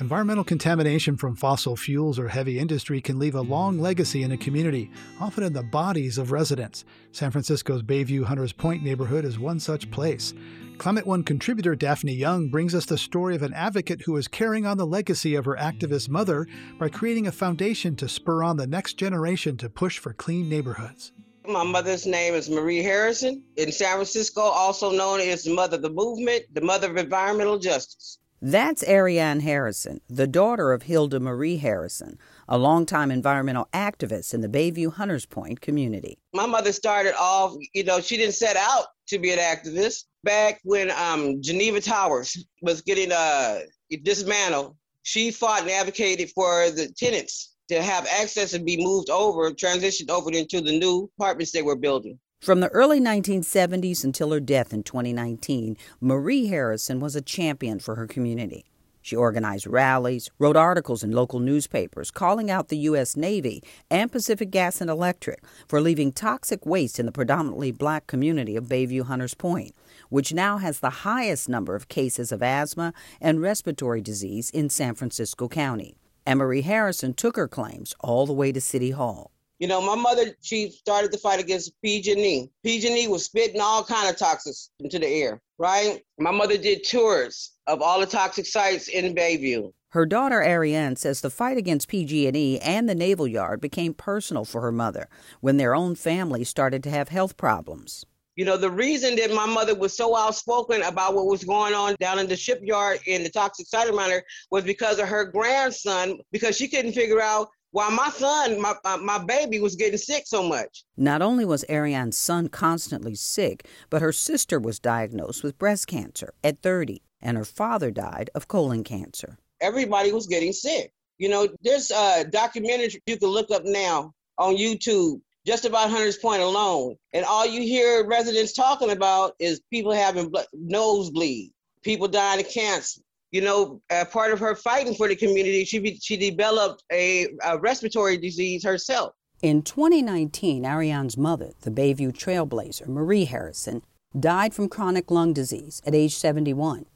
Environmental 0.00 0.44
contamination 0.44 1.14
from 1.14 1.36
fossil 1.36 1.76
fuels 1.76 2.18
or 2.18 2.28
heavy 2.28 2.58
industry 2.58 3.02
can 3.02 3.18
leave 3.18 3.34
a 3.34 3.42
long 3.42 3.78
legacy 3.78 4.22
in 4.22 4.32
a 4.32 4.36
community, 4.38 4.90
often 5.20 5.44
in 5.44 5.52
the 5.52 5.62
bodies 5.62 6.16
of 6.16 6.32
residents. 6.32 6.86
San 7.12 7.30
Francisco's 7.30 7.82
Bayview 7.82 8.24
Hunters 8.24 8.54
Point 8.54 8.82
neighborhood 8.82 9.26
is 9.26 9.38
one 9.38 9.60
such 9.60 9.90
place. 9.90 10.32
Climate 10.78 11.06
One 11.06 11.22
contributor 11.22 11.76
Daphne 11.76 12.14
Young 12.14 12.48
brings 12.48 12.74
us 12.74 12.86
the 12.86 12.96
story 12.96 13.36
of 13.36 13.42
an 13.42 13.52
advocate 13.52 14.00
who 14.06 14.16
is 14.16 14.26
carrying 14.26 14.64
on 14.64 14.78
the 14.78 14.86
legacy 14.86 15.34
of 15.34 15.44
her 15.44 15.56
activist 15.56 16.08
mother 16.08 16.46
by 16.78 16.88
creating 16.88 17.26
a 17.26 17.32
foundation 17.32 17.94
to 17.96 18.08
spur 18.08 18.42
on 18.42 18.56
the 18.56 18.66
next 18.66 18.94
generation 18.94 19.58
to 19.58 19.68
push 19.68 19.98
for 19.98 20.14
clean 20.14 20.48
neighborhoods. 20.48 21.12
My 21.46 21.62
mother's 21.64 22.06
name 22.06 22.32
is 22.32 22.48
Marie 22.48 22.82
Harrison 22.82 23.42
in 23.56 23.70
San 23.70 23.96
Francisco, 23.96 24.40
also 24.40 24.92
known 24.92 25.20
as 25.20 25.44
the 25.44 25.54
mother 25.54 25.76
of 25.76 25.82
the 25.82 25.90
movement, 25.90 26.44
the 26.54 26.62
mother 26.62 26.90
of 26.90 26.96
environmental 26.96 27.58
justice. 27.58 28.19
That's 28.42 28.82
Ariane 28.88 29.40
Harrison, 29.40 30.00
the 30.08 30.26
daughter 30.26 30.72
of 30.72 30.84
Hilda 30.84 31.20
Marie 31.20 31.58
Harrison, 31.58 32.18
a 32.48 32.56
longtime 32.56 33.10
environmental 33.10 33.68
activist 33.74 34.32
in 34.32 34.40
the 34.40 34.48
Bayview 34.48 34.94
Hunters 34.94 35.26
Point 35.26 35.60
community. 35.60 36.16
My 36.32 36.46
mother 36.46 36.72
started 36.72 37.14
off, 37.20 37.54
you 37.74 37.84
know, 37.84 38.00
she 38.00 38.16
didn't 38.16 38.32
set 38.32 38.56
out 38.56 38.86
to 39.08 39.18
be 39.18 39.30
an 39.30 39.38
activist. 39.38 40.04
Back 40.24 40.58
when 40.64 40.90
um, 40.92 41.42
Geneva 41.42 41.82
Towers 41.82 42.46
was 42.62 42.80
getting 42.80 43.12
uh, 43.12 43.60
dismantled, 44.04 44.74
she 45.02 45.30
fought 45.30 45.60
and 45.60 45.70
advocated 45.70 46.30
for 46.30 46.70
the 46.70 46.90
tenants 46.96 47.56
to 47.68 47.82
have 47.82 48.06
access 48.06 48.54
and 48.54 48.64
be 48.64 48.82
moved 48.82 49.10
over, 49.10 49.50
transitioned 49.50 50.08
over 50.08 50.30
into 50.32 50.62
the 50.62 50.78
new 50.78 51.10
apartments 51.18 51.52
they 51.52 51.62
were 51.62 51.76
building. 51.76 52.18
From 52.40 52.60
the 52.60 52.68
early 52.68 53.02
1970s 53.02 54.02
until 54.02 54.30
her 54.30 54.40
death 54.40 54.72
in 54.72 54.82
2019, 54.82 55.76
Marie 56.00 56.46
Harrison 56.46 56.98
was 56.98 57.14
a 57.14 57.20
champion 57.20 57.78
for 57.78 57.96
her 57.96 58.06
community. 58.06 58.64
She 59.02 59.14
organized 59.14 59.66
rallies, 59.66 60.30
wrote 60.38 60.56
articles 60.56 61.02
in 61.02 61.12
local 61.12 61.38
newspapers 61.38 62.10
calling 62.10 62.50
out 62.50 62.68
the 62.68 62.78
U.S. 62.78 63.14
Navy 63.14 63.62
and 63.90 64.10
Pacific 64.10 64.50
Gas 64.50 64.80
and 64.80 64.88
Electric 64.88 65.44
for 65.68 65.82
leaving 65.82 66.12
toxic 66.12 66.64
waste 66.64 66.98
in 66.98 67.04
the 67.04 67.12
predominantly 67.12 67.72
black 67.72 68.06
community 68.06 68.56
of 68.56 68.64
Bayview 68.64 69.02
Hunters 69.02 69.34
Point, 69.34 69.74
which 70.08 70.32
now 70.32 70.56
has 70.56 70.80
the 70.80 71.04
highest 71.04 71.46
number 71.46 71.74
of 71.74 71.88
cases 71.88 72.32
of 72.32 72.42
asthma 72.42 72.94
and 73.20 73.42
respiratory 73.42 74.00
disease 74.00 74.48
in 74.48 74.70
San 74.70 74.94
Francisco 74.94 75.46
County. 75.46 75.98
Marie 76.26 76.62
Harrison 76.62 77.12
took 77.12 77.36
her 77.36 77.48
claims 77.48 77.94
all 78.00 78.24
the 78.24 78.32
way 78.32 78.50
to 78.50 78.62
City 78.62 78.92
Hall. 78.92 79.30
You 79.60 79.68
know, 79.68 79.82
my 79.82 79.94
mother, 79.94 80.34
she 80.40 80.70
started 80.70 81.12
the 81.12 81.18
fight 81.18 81.38
against 81.38 81.74
PG&E. 81.82 82.50
PG&E 82.64 83.08
was 83.08 83.26
spitting 83.26 83.60
all 83.60 83.84
kind 83.84 84.08
of 84.08 84.16
toxins 84.16 84.70
into 84.80 84.98
the 84.98 85.06
air, 85.06 85.42
right? 85.58 86.02
My 86.18 86.30
mother 86.30 86.56
did 86.56 86.82
tours 86.82 87.52
of 87.66 87.82
all 87.82 88.00
the 88.00 88.06
toxic 88.06 88.46
sites 88.46 88.88
in 88.88 89.14
Bayview. 89.14 89.70
Her 89.90 90.06
daughter 90.06 90.42
Ariane 90.42 90.96
says 90.96 91.20
the 91.20 91.28
fight 91.28 91.58
against 91.58 91.88
PG&E 91.88 92.58
and 92.60 92.88
the 92.88 92.94
Naval 92.94 93.28
Yard 93.28 93.60
became 93.60 93.92
personal 93.92 94.46
for 94.46 94.62
her 94.62 94.72
mother 94.72 95.10
when 95.40 95.58
their 95.58 95.74
own 95.74 95.94
family 95.94 96.42
started 96.42 96.82
to 96.84 96.90
have 96.90 97.10
health 97.10 97.36
problems. 97.36 98.06
You 98.36 98.46
know, 98.46 98.56
the 98.56 98.70
reason 98.70 99.16
that 99.16 99.34
my 99.34 99.44
mother 99.44 99.74
was 99.74 99.94
so 99.94 100.16
outspoken 100.16 100.80
about 100.82 101.14
what 101.14 101.26
was 101.26 101.44
going 101.44 101.74
on 101.74 101.96
down 102.00 102.18
in 102.18 102.28
the 102.28 102.36
shipyard 102.36 103.00
in 103.06 103.24
the 103.24 103.28
toxic 103.28 103.66
site 103.66 103.92
miner 103.92 104.22
was 104.50 104.64
because 104.64 104.98
of 104.98 105.08
her 105.08 105.24
grandson, 105.24 106.18
because 106.32 106.56
she 106.56 106.66
couldn't 106.66 106.94
figure 106.94 107.20
out 107.20 107.48
while 107.72 107.90
my 107.90 108.10
son, 108.10 108.60
my, 108.60 108.74
uh, 108.84 108.96
my 108.96 109.18
baby, 109.18 109.60
was 109.60 109.76
getting 109.76 109.98
sick 109.98 110.24
so 110.26 110.42
much. 110.42 110.84
Not 110.96 111.22
only 111.22 111.44
was 111.44 111.64
Ariane's 111.68 112.18
son 112.18 112.48
constantly 112.48 113.14
sick, 113.14 113.66
but 113.90 114.02
her 114.02 114.12
sister 114.12 114.58
was 114.58 114.80
diagnosed 114.80 115.44
with 115.44 115.58
breast 115.58 115.86
cancer 115.86 116.34
at 116.42 116.62
30, 116.62 117.02
and 117.22 117.36
her 117.36 117.44
father 117.44 117.90
died 117.90 118.30
of 118.34 118.48
colon 118.48 118.82
cancer. 118.84 119.38
Everybody 119.60 120.12
was 120.12 120.26
getting 120.26 120.52
sick. 120.52 120.92
You 121.18 121.28
know, 121.28 121.48
there's 121.62 121.90
a 121.90 122.24
documentary 122.24 123.00
you 123.06 123.18
can 123.18 123.28
look 123.28 123.50
up 123.50 123.64
now 123.64 124.14
on 124.38 124.56
YouTube 124.56 125.20
just 125.46 125.64
about 125.64 125.90
Hunters 125.90 126.16
Point 126.16 126.42
alone. 126.42 126.96
And 127.12 127.24
all 127.24 127.46
you 127.46 127.60
hear 127.60 128.06
residents 128.06 128.52
talking 128.52 128.90
about 128.90 129.34
is 129.38 129.60
people 129.70 129.92
having 129.92 130.32
nosebleed, 130.52 131.52
people 131.82 132.08
dying 132.08 132.40
of 132.40 132.48
cancer, 132.50 133.02
you 133.30 133.40
know, 133.40 133.80
uh, 133.90 134.04
part 134.04 134.32
of 134.32 134.40
her 134.40 134.54
fighting 134.54 134.94
for 134.94 135.08
the 135.08 135.16
community, 135.16 135.64
she 135.64 135.78
be, 135.78 135.98
she 136.00 136.16
developed 136.16 136.84
a, 136.90 137.28
a 137.44 137.58
respiratory 137.58 138.16
disease 138.16 138.64
herself. 138.64 139.12
In 139.42 139.62
2019, 139.62 140.64
Ariane's 140.64 141.16
mother, 141.16 141.52
the 141.62 141.70
Bayview 141.70 142.12
trailblazer 142.12 142.86
Marie 142.86 143.24
Harrison, 143.24 143.82
died 144.18 144.52
from 144.52 144.68
chronic 144.68 145.10
lung 145.10 145.32
disease 145.32 145.80
at 145.86 145.94
age 145.94 146.14
71. 146.14 146.86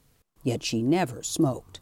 Yet 0.43 0.63
she 0.63 0.83
never 0.83 1.23
smoked. 1.23 1.81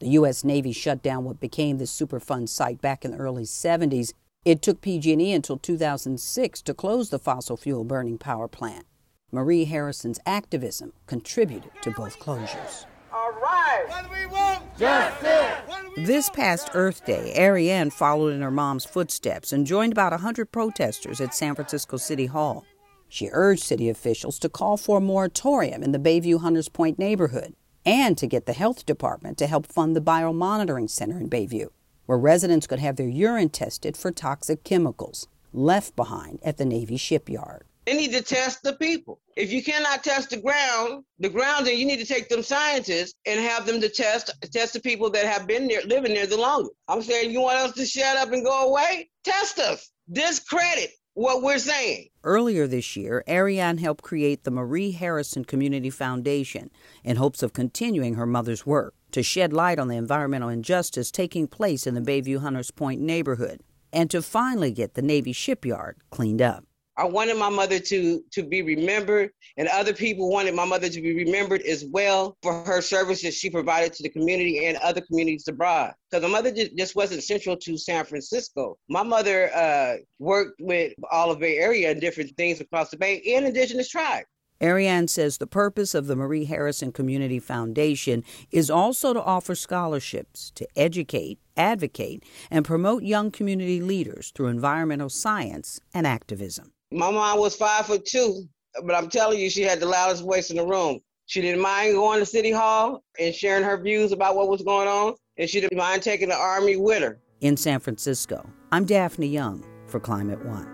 The 0.00 0.08
U.S. 0.08 0.42
Navy 0.42 0.72
shut 0.72 1.02
down 1.02 1.24
what 1.24 1.38
became 1.38 1.76
the 1.76 1.84
Superfund 1.84 2.48
site 2.48 2.80
back 2.80 3.04
in 3.04 3.12
the 3.12 3.18
early 3.18 3.44
70s. 3.44 4.14
It 4.44 4.62
took 4.62 4.80
PG&E 4.80 5.32
until 5.32 5.58
2006 5.58 6.62
to 6.62 6.74
close 6.74 7.10
the 7.10 7.18
fossil 7.18 7.58
fuel 7.58 7.84
burning 7.84 8.16
power 8.16 8.48
plant. 8.48 8.86
Marie 9.30 9.66
Harrison's 9.66 10.18
activism 10.24 10.92
contributed 11.06 11.70
to 11.82 11.90
both 11.90 12.18
closures. 12.18 12.86
All 13.12 13.32
right. 13.32 13.84
What 13.88 14.10
we 14.10 14.26
want? 14.26 14.78
Justice. 14.78 15.56
This 15.96 16.30
past 16.30 16.70
Earth 16.74 17.04
Day, 17.04 17.34
Ariane 17.36 17.90
followed 17.90 18.32
in 18.32 18.40
her 18.40 18.50
mom's 18.52 18.84
footsteps 18.84 19.52
and 19.52 19.66
joined 19.66 19.92
about 19.92 20.12
100 20.12 20.52
protesters 20.52 21.20
at 21.20 21.34
San 21.34 21.56
Francisco 21.56 21.96
City 21.96 22.26
Hall. 22.26 22.64
She 23.08 23.28
urged 23.32 23.64
city 23.64 23.88
officials 23.88 24.38
to 24.38 24.48
call 24.48 24.76
for 24.76 24.98
a 24.98 25.00
moratorium 25.00 25.82
in 25.82 25.90
the 25.90 25.98
Bayview 25.98 26.40
Hunters 26.40 26.68
Point 26.68 26.98
neighborhood 26.98 27.54
and 27.84 28.16
to 28.16 28.28
get 28.28 28.46
the 28.46 28.52
health 28.52 28.86
department 28.86 29.36
to 29.38 29.48
help 29.48 29.66
fund 29.66 29.96
the 29.96 30.00
biomonitoring 30.00 30.88
center 30.88 31.18
in 31.18 31.28
Bayview, 31.28 31.70
where 32.06 32.18
residents 32.18 32.68
could 32.68 32.78
have 32.78 32.94
their 32.94 33.08
urine 33.08 33.48
tested 33.48 33.96
for 33.96 34.12
toxic 34.12 34.62
chemicals 34.62 35.26
left 35.52 35.96
behind 35.96 36.38
at 36.44 36.58
the 36.58 36.64
Navy 36.64 36.96
shipyard. 36.96 37.64
They 37.90 37.96
need 37.96 38.12
to 38.12 38.22
test 38.22 38.62
the 38.62 38.74
people. 38.74 39.20
If 39.36 39.50
you 39.50 39.64
cannot 39.64 40.04
test 40.04 40.30
the 40.30 40.36
ground, 40.36 41.02
the 41.18 41.28
ground, 41.28 41.66
then 41.66 41.76
you 41.76 41.84
need 41.84 41.98
to 41.98 42.06
take 42.06 42.28
them 42.28 42.40
scientists 42.40 43.14
and 43.26 43.40
have 43.40 43.66
them 43.66 43.80
to 43.80 43.88
test 43.88 44.30
test 44.52 44.74
the 44.74 44.80
people 44.80 45.10
that 45.10 45.26
have 45.26 45.48
been 45.48 45.66
there, 45.66 45.82
living 45.82 46.14
there 46.14 46.28
the 46.28 46.36
longest. 46.36 46.70
I'm 46.86 47.02
saying, 47.02 47.32
you 47.32 47.40
want 47.40 47.56
us 47.56 47.72
to 47.72 47.84
shut 47.84 48.16
up 48.16 48.30
and 48.30 48.44
go 48.44 48.68
away? 48.68 49.10
Test 49.24 49.58
us. 49.58 49.90
Discredit 50.12 50.90
what 51.14 51.42
we're 51.42 51.58
saying. 51.58 52.10
Earlier 52.22 52.68
this 52.68 52.94
year, 52.94 53.24
Ariane 53.28 53.78
helped 53.78 54.04
create 54.04 54.44
the 54.44 54.52
Marie 54.52 54.92
Harrison 54.92 55.44
Community 55.44 55.90
Foundation 55.90 56.70
in 57.02 57.16
hopes 57.16 57.42
of 57.42 57.52
continuing 57.52 58.14
her 58.14 58.26
mother's 58.26 58.64
work 58.64 58.94
to 59.10 59.24
shed 59.24 59.52
light 59.52 59.80
on 59.80 59.88
the 59.88 59.96
environmental 59.96 60.48
injustice 60.48 61.10
taking 61.10 61.48
place 61.48 61.88
in 61.88 61.94
the 61.94 62.00
Bayview 62.00 62.38
Hunters 62.38 62.70
Point 62.70 63.00
neighborhood 63.00 63.64
and 63.92 64.08
to 64.12 64.22
finally 64.22 64.70
get 64.70 64.94
the 64.94 65.02
Navy 65.02 65.32
shipyard 65.32 65.96
cleaned 66.10 66.40
up. 66.40 66.62
I 67.00 67.04
wanted 67.04 67.38
my 67.38 67.48
mother 67.48 67.78
to 67.78 68.22
to 68.32 68.42
be 68.42 68.60
remembered, 68.60 69.30
and 69.56 69.68
other 69.68 69.94
people 69.94 70.30
wanted 70.30 70.54
my 70.54 70.66
mother 70.66 70.90
to 70.90 71.00
be 71.00 71.24
remembered 71.24 71.62
as 71.62 71.86
well 71.86 72.36
for 72.42 72.62
her 72.64 72.82
services 72.82 73.34
she 73.34 73.48
provided 73.48 73.94
to 73.94 74.02
the 74.02 74.10
community 74.10 74.66
and 74.66 74.76
other 74.76 75.00
communities 75.00 75.48
abroad. 75.48 75.94
Because 76.10 76.22
my 76.22 76.28
mother 76.28 76.52
just 76.52 76.94
wasn't 76.94 77.22
central 77.22 77.56
to 77.56 77.78
San 77.78 78.04
Francisco. 78.04 78.76
My 78.90 79.02
mother 79.02 79.50
uh, 79.54 79.94
worked 80.18 80.60
with 80.60 80.92
all 81.10 81.30
of 81.30 81.38
Bay 81.38 81.56
Area 81.56 81.90
and 81.90 82.02
different 82.02 82.36
things 82.36 82.60
across 82.60 82.90
the 82.90 82.98
Bay 82.98 83.22
and 83.34 83.46
indigenous 83.46 83.88
tribes. 83.88 84.26
Ariane 84.62 85.08
says 85.08 85.38
the 85.38 85.46
purpose 85.46 85.94
of 85.94 86.06
the 86.06 86.16
Marie 86.16 86.44
Harrison 86.44 86.92
Community 86.92 87.38
Foundation 87.38 88.22
is 88.50 88.68
also 88.68 89.14
to 89.14 89.22
offer 89.22 89.54
scholarships 89.54 90.50
to 90.54 90.68
educate, 90.76 91.38
advocate, 91.56 92.22
and 92.50 92.62
promote 92.62 93.04
young 93.04 93.30
community 93.30 93.80
leaders 93.80 94.32
through 94.34 94.48
environmental 94.48 95.08
science 95.08 95.80
and 95.94 96.06
activism. 96.06 96.72
My 96.92 97.08
mom 97.08 97.38
was 97.38 97.54
five 97.54 97.86
foot 97.86 98.04
two, 98.04 98.48
but 98.82 98.96
I'm 98.96 99.08
telling 99.08 99.38
you, 99.38 99.48
she 99.48 99.62
had 99.62 99.78
the 99.78 99.86
loudest 99.86 100.24
voice 100.24 100.50
in 100.50 100.56
the 100.56 100.66
room. 100.66 100.98
She 101.26 101.40
didn't 101.40 101.62
mind 101.62 101.94
going 101.94 102.18
to 102.18 102.26
City 102.26 102.50
Hall 102.50 103.04
and 103.16 103.32
sharing 103.32 103.62
her 103.62 103.80
views 103.80 104.10
about 104.10 104.34
what 104.34 104.48
was 104.48 104.62
going 104.62 104.88
on, 104.88 105.14
and 105.36 105.48
she 105.48 105.60
didn't 105.60 105.78
mind 105.78 106.02
taking 106.02 106.30
the 106.30 106.34
Army 106.34 106.76
with 106.76 107.00
her. 107.00 107.20
In 107.42 107.56
San 107.56 107.78
Francisco, 107.78 108.44
I'm 108.72 108.86
Daphne 108.86 109.28
Young 109.28 109.64
for 109.86 110.00
Climate 110.00 110.44
One. 110.44 110.66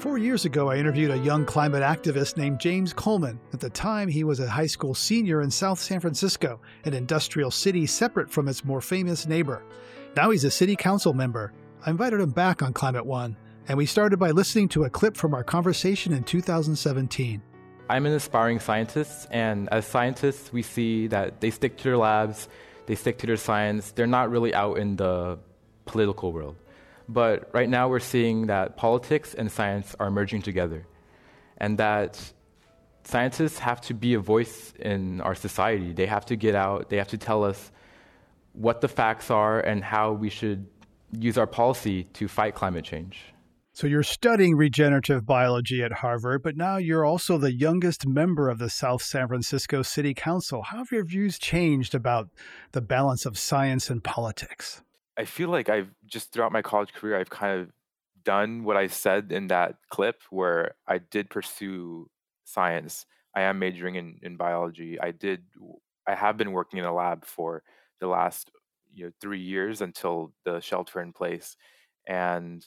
Four 0.00 0.18
years 0.18 0.44
ago, 0.44 0.70
I 0.70 0.76
interviewed 0.76 1.12
a 1.12 1.18
young 1.18 1.44
climate 1.44 1.84
activist 1.84 2.36
named 2.36 2.58
James 2.58 2.92
Coleman. 2.92 3.38
At 3.52 3.60
the 3.60 3.70
time, 3.70 4.08
he 4.08 4.24
was 4.24 4.40
a 4.40 4.50
high 4.50 4.66
school 4.66 4.94
senior 4.96 5.42
in 5.42 5.52
South 5.52 5.78
San 5.78 6.00
Francisco, 6.00 6.60
an 6.84 6.94
industrial 6.94 7.52
city 7.52 7.86
separate 7.86 8.28
from 8.28 8.48
its 8.48 8.64
more 8.64 8.80
famous 8.80 9.28
neighbor. 9.28 9.62
Now 10.16 10.30
he's 10.30 10.42
a 10.42 10.50
city 10.50 10.74
council 10.74 11.12
member. 11.12 11.52
I 11.86 11.90
invited 11.90 12.18
him 12.18 12.30
back 12.30 12.60
on 12.60 12.72
Climate 12.72 13.06
One 13.06 13.36
and 13.68 13.78
we 13.78 13.86
started 13.86 14.18
by 14.18 14.30
listening 14.30 14.68
to 14.68 14.84
a 14.84 14.90
clip 14.90 15.16
from 15.16 15.34
our 15.34 15.42
conversation 15.42 16.12
in 16.12 16.22
2017. 16.22 17.40
I'm 17.88 18.06
an 18.06 18.12
aspiring 18.12 18.60
scientist, 18.60 19.26
and 19.30 19.68
as 19.72 19.86
scientists, 19.86 20.52
we 20.52 20.62
see 20.62 21.06
that 21.08 21.40
they 21.40 21.50
stick 21.50 21.76
to 21.78 21.84
their 21.84 21.96
labs, 21.96 22.48
they 22.86 22.94
stick 22.94 23.18
to 23.18 23.26
their 23.26 23.36
science, 23.36 23.92
they're 23.92 24.06
not 24.06 24.30
really 24.30 24.54
out 24.54 24.78
in 24.78 24.96
the 24.96 25.38
political 25.86 26.32
world. 26.32 26.56
But 27.08 27.50
right 27.52 27.68
now, 27.68 27.88
we're 27.88 28.00
seeing 28.00 28.46
that 28.46 28.76
politics 28.76 29.34
and 29.34 29.50
science 29.50 29.94
are 29.98 30.10
merging 30.10 30.42
together, 30.42 30.86
and 31.58 31.78
that 31.78 32.32
scientists 33.04 33.58
have 33.58 33.80
to 33.82 33.94
be 33.94 34.14
a 34.14 34.20
voice 34.20 34.72
in 34.78 35.20
our 35.20 35.34
society. 35.34 35.92
They 35.92 36.06
have 36.06 36.26
to 36.26 36.36
get 36.36 36.54
out, 36.54 36.90
they 36.90 36.96
have 36.96 37.08
to 37.08 37.18
tell 37.18 37.44
us 37.44 37.70
what 38.52 38.80
the 38.80 38.88
facts 38.88 39.30
are 39.30 39.60
and 39.60 39.82
how 39.84 40.12
we 40.12 40.30
should 40.30 40.66
use 41.18 41.36
our 41.36 41.46
policy 41.46 42.04
to 42.14 42.28
fight 42.28 42.54
climate 42.54 42.84
change. 42.84 43.33
So 43.76 43.88
you're 43.88 44.04
studying 44.04 44.54
regenerative 44.54 45.26
biology 45.26 45.82
at 45.82 45.94
Harvard, 45.94 46.44
but 46.44 46.56
now 46.56 46.76
you're 46.76 47.04
also 47.04 47.38
the 47.38 47.52
youngest 47.52 48.06
member 48.06 48.48
of 48.48 48.58
the 48.58 48.70
South 48.70 49.02
San 49.02 49.26
Francisco 49.26 49.82
City 49.82 50.14
Council. 50.14 50.62
How 50.62 50.78
have 50.78 50.92
your 50.92 51.04
views 51.04 51.40
changed 51.40 51.92
about 51.92 52.28
the 52.70 52.80
balance 52.80 53.26
of 53.26 53.36
science 53.36 53.90
and 53.90 54.02
politics? 54.02 54.80
I 55.18 55.24
feel 55.24 55.48
like 55.48 55.68
I've 55.68 55.90
just 56.06 56.32
throughout 56.32 56.52
my 56.52 56.62
college 56.62 56.92
career, 56.92 57.18
I've 57.18 57.30
kind 57.30 57.62
of 57.62 57.70
done 58.24 58.62
what 58.62 58.76
I 58.76 58.86
said 58.86 59.32
in 59.32 59.48
that 59.48 59.74
clip 59.90 60.22
where 60.30 60.76
I 60.86 60.98
did 60.98 61.28
pursue 61.28 62.08
science. 62.44 63.06
I 63.34 63.42
am 63.42 63.58
majoring 63.58 63.96
in, 63.96 64.20
in 64.22 64.36
biology. 64.36 65.00
I 65.00 65.10
did 65.10 65.42
I 66.06 66.14
have 66.14 66.36
been 66.36 66.52
working 66.52 66.78
in 66.78 66.84
a 66.84 66.94
lab 66.94 67.24
for 67.24 67.64
the 67.98 68.06
last 68.06 68.52
you 68.92 69.06
know 69.06 69.12
three 69.20 69.40
years 69.40 69.80
until 69.80 70.32
the 70.44 70.60
shelter 70.60 71.00
in 71.00 71.12
place. 71.12 71.56
And 72.06 72.64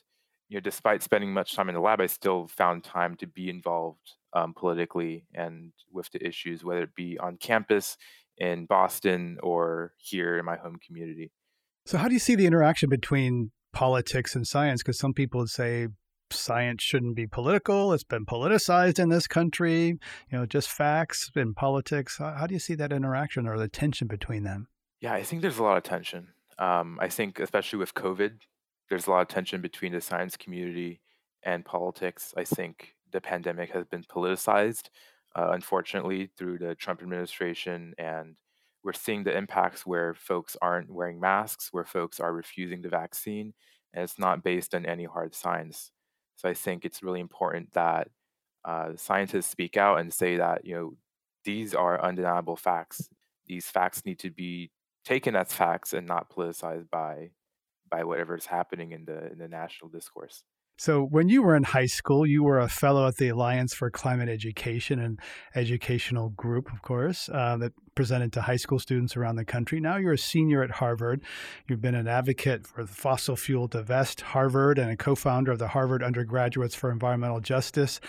you 0.50 0.58
know, 0.58 0.62
despite 0.62 1.04
spending 1.04 1.34
much 1.34 1.56
time 1.56 1.70
in 1.70 1.76
the 1.76 1.82
lab, 1.82 2.00
I 2.00 2.06
still 2.06 2.48
found 2.48 2.84
time 2.84 3.16
to 3.18 3.28
be 3.28 3.50
involved 3.50 4.16
um, 4.34 4.54
politically 4.54 5.26
and 5.34 5.72
with 5.91 6.10
the 6.12 6.26
issues, 6.26 6.64
whether 6.64 6.84
it 6.84 6.95
be 6.95 7.18
on 7.18 7.38
campus 7.38 7.98
in 8.38 8.66
Boston 8.66 9.38
or 9.43 9.93
here 9.98 10.38
in 10.38 10.45
my 10.45 10.56
home 10.56 10.78
community. 10.86 11.32
So, 11.86 11.98
how 11.98 12.08
do 12.08 12.14
you 12.14 12.20
see 12.20 12.36
the 12.36 12.45
interaction 12.45 12.89
between 12.89 13.52
politics 13.74 14.36
and 14.36 14.45
science? 14.45 14.84
Because 14.84 15.00
some 15.00 15.14
people 15.14 15.41
would 15.41 15.50
say 15.50 15.88
science 16.32 16.84
shouldn't 16.84 17.16
be 17.16 17.28
political. 17.28 17.93
It's 17.93 18.04
been 18.04 18.26
politicized 18.26 19.00
in 19.00 19.10
this 19.10 19.28
country. 19.28 19.98
You 20.30 20.38
know, 20.38 20.45
just 20.45 20.70
facts 20.70 21.30
and 21.36 21.56
politics. 21.56 22.18
How, 22.20 22.34
how 22.34 22.48
do 22.48 22.54
you 22.54 22.60
see 22.60 22.76
that 22.76 22.91
interaction 22.91 23.48
or 23.48 23.58
the 23.58 23.68
tension 23.68 24.08
between 24.08 24.43
them? 24.43 24.68
Yeah, 25.02 25.14
I 25.14 25.24
think 25.24 25.41
there's 25.41 25.60
a 25.60 25.64
lot 25.64 25.78
of 25.78 25.84
tension. 25.84 26.30
Um, 26.60 26.98
I 27.02 27.08
think, 27.08 27.39
especially 27.39 27.80
with 27.80 27.93
COVID, 27.93 28.39
there's 28.90 29.08
a 29.08 29.12
lot 29.12 29.22
of 29.22 29.28
tension 29.28 29.62
between 29.62 29.94
the 29.94 30.02
science 30.02 30.38
community 30.38 31.02
and 31.44 31.66
politics. 31.66 32.34
I 32.38 32.44
think 32.44 32.96
the 33.12 33.22
pandemic 33.22 33.72
has 33.72 33.86
been 33.86 34.04
politicized, 34.04 34.90
uh, 35.36 35.50
unfortunately, 35.52 36.30
through 36.38 36.60
the 36.60 36.76
Trump 36.76 37.02
administration. 37.02 37.94
And 37.98 38.38
we're 38.84 38.94
seeing 38.94 39.24
the 39.24 39.38
impacts 39.38 39.86
where 39.86 40.14
folks 40.14 40.56
aren't 40.62 40.92
wearing 40.92 41.20
masks, 41.20 41.70
where 41.72 41.86
folks 41.86 42.20
are 42.20 42.34
refusing 42.34 42.82
the 42.82 42.90
vaccine, 42.90 43.54
and 43.94 44.04
it's 44.04 44.20
not 44.20 44.44
based 44.44 44.74
on 44.76 44.86
any 44.86 45.06
hard 45.06 45.36
science. 45.36 45.92
So 46.36 46.48
I 46.48 46.54
think 46.54 46.86
it's 46.86 47.04
really 47.04 47.20
important 47.20 47.74
that 47.74 48.10
uh, 48.64 48.92
scientists 48.96 49.48
speak 49.48 49.78
out 49.78 50.00
and 50.00 50.14
say 50.14 50.38
that, 50.38 50.66
you 50.66 50.76
know, 50.76 50.94
these 51.44 51.74
are 51.74 52.04
undeniable 52.04 52.56
facts. 52.56 53.10
These 53.46 53.68
facts 53.68 54.06
need 54.06 54.20
to 54.20 54.30
be 54.30 54.72
taken 55.06 55.36
as 55.36 55.54
facts 55.54 55.94
and 55.94 56.06
not 56.06 56.30
politicized 56.30 56.90
by 56.90 57.32
by 57.90 58.04
whatever 58.04 58.36
is 58.36 58.46
happening 58.46 58.92
in 58.92 59.06
the 59.06 59.32
in 59.32 59.38
the 59.38 59.48
national 59.48 59.90
discourse. 59.90 60.44
So, 60.80 61.02
when 61.02 61.28
you 61.28 61.42
were 61.42 61.56
in 61.56 61.64
high 61.64 61.88
school, 61.88 62.24
you 62.24 62.44
were 62.44 62.60
a 62.60 62.70
fellow 62.70 63.08
at 63.08 63.18
the 63.18 63.30
Alliance 63.30 63.74
for 63.74 63.90
Climate 63.90 64.30
Education, 64.30 65.00
an 65.00 65.18
educational 65.56 66.30
group, 66.30 66.72
of 66.72 66.84
course, 66.84 67.30
uh, 67.34 67.58
that 67.58 67.74
presented 67.96 68.32
to 68.34 68.42
high 68.42 68.58
school 68.58 68.78
students 68.78 69.18
around 69.18 69.38
the 69.38 69.46
country. 69.46 69.80
Now 69.80 69.98
you're 69.98 70.14
a 70.14 70.20
senior 70.20 70.62
at 70.62 70.70
Harvard. 70.70 71.24
You've 71.68 71.82
been 71.82 71.96
an 71.96 72.08
advocate 72.08 72.68
for 72.68 72.84
the 72.84 72.94
fossil 72.94 73.36
fuel 73.36 73.68
divest 73.68 74.22
Harvard 74.22 74.78
and 74.78 74.92
a 74.92 74.96
co 74.96 75.16
founder 75.16 75.52
of 75.52 75.58
the 75.58 75.70
Harvard 75.70 76.04
Undergraduates 76.04 76.76
for 76.76 76.92
Environmental 76.92 77.40
Justice. 77.40 78.00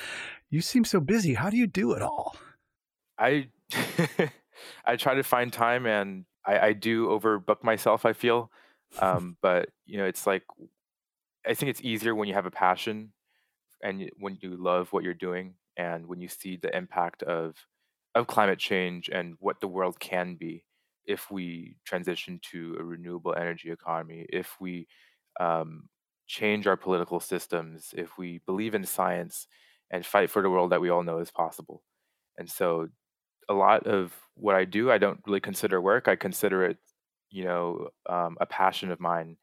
You 0.51 0.61
seem 0.61 0.85
so 0.85 1.01
busy. 1.01 1.35
How 1.35 1.49
do 1.49 1.57
you 1.57 1.67
do 1.67 1.93
it 1.93 2.03
all? 2.03 2.37
I 3.19 3.49
I 4.85 4.97
try 4.97 5.15
to 5.15 5.23
find 5.23 5.51
time 5.51 5.87
and 5.87 6.27
I, 6.45 6.59
I 6.59 6.73
do 6.75 7.09
overbook 7.09 7.65
myself, 7.65 8.05
I 8.05 8.13
feel. 8.13 8.51
Um, 9.01 9.37
but 9.43 9.71
you 9.87 9.99
know, 9.99 10.07
it's 10.07 10.27
like 10.27 10.45
I 11.47 11.55
think 11.55 11.71
it's 11.71 11.83
easier 11.83 12.15
when 12.15 12.29
you 12.29 12.35
have 12.35 12.47
a 12.47 12.51
passion 12.51 13.13
and 13.83 14.11
when 14.19 14.39
you 14.43 14.57
love 14.57 14.93
what 14.93 15.05
you're 15.05 15.15
doing, 15.15 15.55
and 15.77 16.07
when 16.09 16.21
you 16.21 16.29
see 16.29 16.57
the 16.57 16.77
impact 16.77 17.23
of 17.25 17.57
of 18.15 18.27
climate 18.27 18.59
change 18.59 19.09
and 19.11 19.37
what 19.41 19.61
the 19.61 19.69
world 19.69 20.01
can 20.01 20.37
be 20.37 20.65
if 21.07 21.31
we 21.31 21.77
transition 21.85 22.41
to 22.53 22.77
a 22.81 22.85
renewable 22.85 23.35
energy 23.35 23.71
economy, 23.71 24.27
if 24.31 24.57
we 24.61 24.89
um, 25.41 25.89
change 26.27 26.67
our 26.67 26.77
political 26.77 27.21
systems, 27.21 27.95
if 27.97 28.19
we 28.19 28.39
believe 28.47 28.75
in 28.75 28.85
science 28.85 29.47
and 29.91 30.05
fight 30.07 30.31
for 30.31 30.43
the 30.43 30.51
world 30.51 30.71
that 30.73 30.81
we 30.81 30.91
all 30.91 31.03
know 31.05 31.19
is 31.19 31.31
possible. 31.31 31.83
And 32.39 32.51
so, 32.51 32.89
a 33.49 33.55
lot 33.55 33.87
of 33.87 34.15
what 34.35 34.55
I 34.57 34.65
do, 34.65 34.91
I 34.91 34.99
don't 34.99 35.21
really 35.27 35.41
consider 35.41 35.81
work. 35.81 36.09
I 36.09 36.17
consider 36.17 36.65
it 36.65 36.79
you 37.31 37.45
know 37.45 37.89
um, 38.09 38.37
a 38.41 38.47
passion 38.47 38.91
of 38.91 39.01
mine 39.01 39.37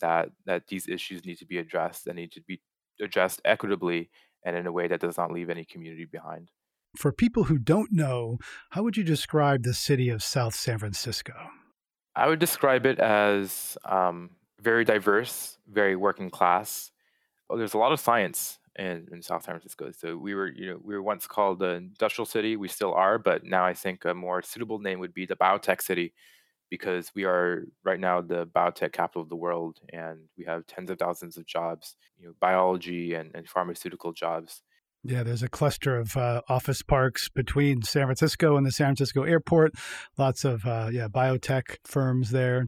that 0.00 0.30
that 0.46 0.66
these 0.68 0.88
issues 0.88 1.24
need 1.24 1.38
to 1.38 1.46
be 1.46 1.58
addressed 1.58 2.06
and 2.06 2.16
need 2.16 2.32
to 2.32 2.40
be 2.40 2.60
addressed 3.00 3.40
equitably 3.44 4.10
and 4.44 4.56
in 4.56 4.66
a 4.66 4.72
way 4.72 4.88
that 4.88 5.00
does 5.00 5.16
not 5.16 5.32
leave 5.32 5.50
any 5.50 5.64
community 5.64 6.04
behind. 6.04 6.50
For 6.96 7.10
people 7.12 7.44
who 7.44 7.58
don't 7.58 7.90
know, 7.90 8.38
how 8.70 8.82
would 8.82 8.96
you 8.96 9.02
describe 9.02 9.62
the 9.62 9.74
city 9.74 10.10
of 10.10 10.22
South 10.22 10.54
San 10.54 10.78
Francisco? 10.78 11.32
I 12.14 12.28
would 12.28 12.38
describe 12.38 12.86
it 12.86 13.00
as 13.00 13.76
um, 13.84 14.30
very 14.60 14.84
diverse, 14.84 15.58
very 15.68 15.96
working 15.96 16.30
class. 16.30 16.92
Well, 17.48 17.58
there's 17.58 17.74
a 17.74 17.78
lot 17.78 17.92
of 17.92 17.98
science 17.98 18.58
in, 18.78 19.08
in 19.10 19.22
South 19.22 19.42
San 19.42 19.54
Francisco. 19.54 19.90
So 19.90 20.16
we 20.16 20.34
were, 20.34 20.46
you 20.46 20.66
know, 20.70 20.80
we 20.82 20.94
were 20.94 21.02
once 21.02 21.26
called 21.26 21.58
the 21.58 21.70
industrial 21.70 22.26
city. 22.26 22.56
We 22.56 22.68
still 22.68 22.94
are, 22.94 23.18
but 23.18 23.42
now 23.44 23.64
I 23.64 23.74
think 23.74 24.04
a 24.04 24.14
more 24.14 24.42
suitable 24.42 24.78
name 24.78 25.00
would 25.00 25.14
be 25.14 25.26
the 25.26 25.36
biotech 25.36 25.82
city 25.82 26.14
because 26.74 27.12
we 27.14 27.24
are 27.24 27.66
right 27.84 28.00
now 28.00 28.20
the 28.20 28.46
biotech 28.46 28.92
capital 28.92 29.22
of 29.22 29.28
the 29.28 29.36
world 29.36 29.78
and 29.92 30.18
we 30.36 30.44
have 30.44 30.66
tens 30.66 30.90
of 30.90 30.98
thousands 30.98 31.36
of 31.36 31.46
jobs, 31.46 31.96
you 32.18 32.26
know, 32.26 32.34
biology 32.40 33.14
and, 33.14 33.30
and 33.32 33.48
pharmaceutical 33.48 34.12
jobs. 34.12 34.62
Yeah, 35.04 35.22
there's 35.22 35.42
a 35.44 35.48
cluster 35.48 35.96
of 35.96 36.16
uh, 36.16 36.40
office 36.48 36.82
parks 36.82 37.28
between 37.28 37.82
San 37.82 38.06
Francisco 38.06 38.56
and 38.56 38.66
the 38.66 38.72
San 38.72 38.88
Francisco 38.88 39.22
airport. 39.22 39.72
Lots 40.18 40.44
of 40.44 40.66
uh, 40.66 40.88
yeah 40.90 41.06
biotech 41.08 41.76
firms 41.84 42.30
there. 42.30 42.66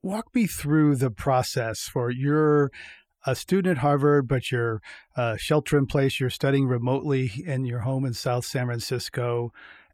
Walk 0.00 0.26
me 0.32 0.46
through 0.46 0.96
the 0.96 1.10
process 1.10 1.80
for 1.80 2.10
your 2.10 2.70
a 3.26 3.34
student 3.34 3.78
at 3.78 3.82
Harvard, 3.82 4.28
but 4.28 4.50
you're 4.50 4.80
uh, 5.16 5.36
shelter 5.36 5.76
in 5.76 5.86
place. 5.86 6.20
You're 6.20 6.30
studying 6.30 6.66
remotely 6.66 7.30
in 7.44 7.64
your 7.64 7.80
home 7.80 8.04
in 8.04 8.14
South 8.14 8.44
San 8.44 8.66
Francisco. 8.66 9.50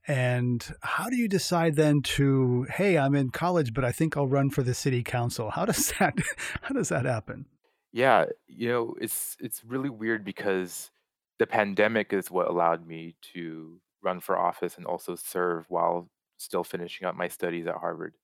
And 0.09 0.65
how 0.83 1.09
do 1.09 1.17
you 1.17 1.27
decide 1.27 1.75
then 1.75 2.01
to, 2.03 2.67
hey, 2.71 2.97
I'm 2.97 3.15
in 3.15 3.31
college, 3.31 3.75
but 3.75 3.85
I 3.85 3.91
think 3.91 4.17
I'll 4.17 4.29
run 4.29 4.51
for 4.51 4.63
the 4.63 4.75
city 4.75 5.03
council? 5.03 5.51
How 5.51 5.65
does 5.65 5.93
that 5.99 6.15
how 6.63 6.75
does 6.75 6.89
that 6.91 7.05
happen? 7.05 7.47
Yeah, 7.93 8.27
you 8.47 8.69
know, 8.69 8.95
it's 9.01 9.37
it's 9.41 9.65
really 9.65 9.91
weird 9.91 10.25
because 10.25 10.91
the 11.39 11.47
pandemic 11.47 12.13
is 12.13 12.31
what 12.31 12.49
allowed 12.49 12.87
me 12.87 13.17
to 13.35 13.81
run 14.03 14.21
for 14.21 14.39
office 14.39 14.77
and 14.77 14.87
also 14.87 15.17
serve 15.17 15.67
while 15.69 16.09
still 16.39 16.65
finishing 16.65 17.07
up 17.07 17.17
my 17.17 17.29
studies 17.29 17.67
at 17.67 17.77
Harvard. 17.77 18.15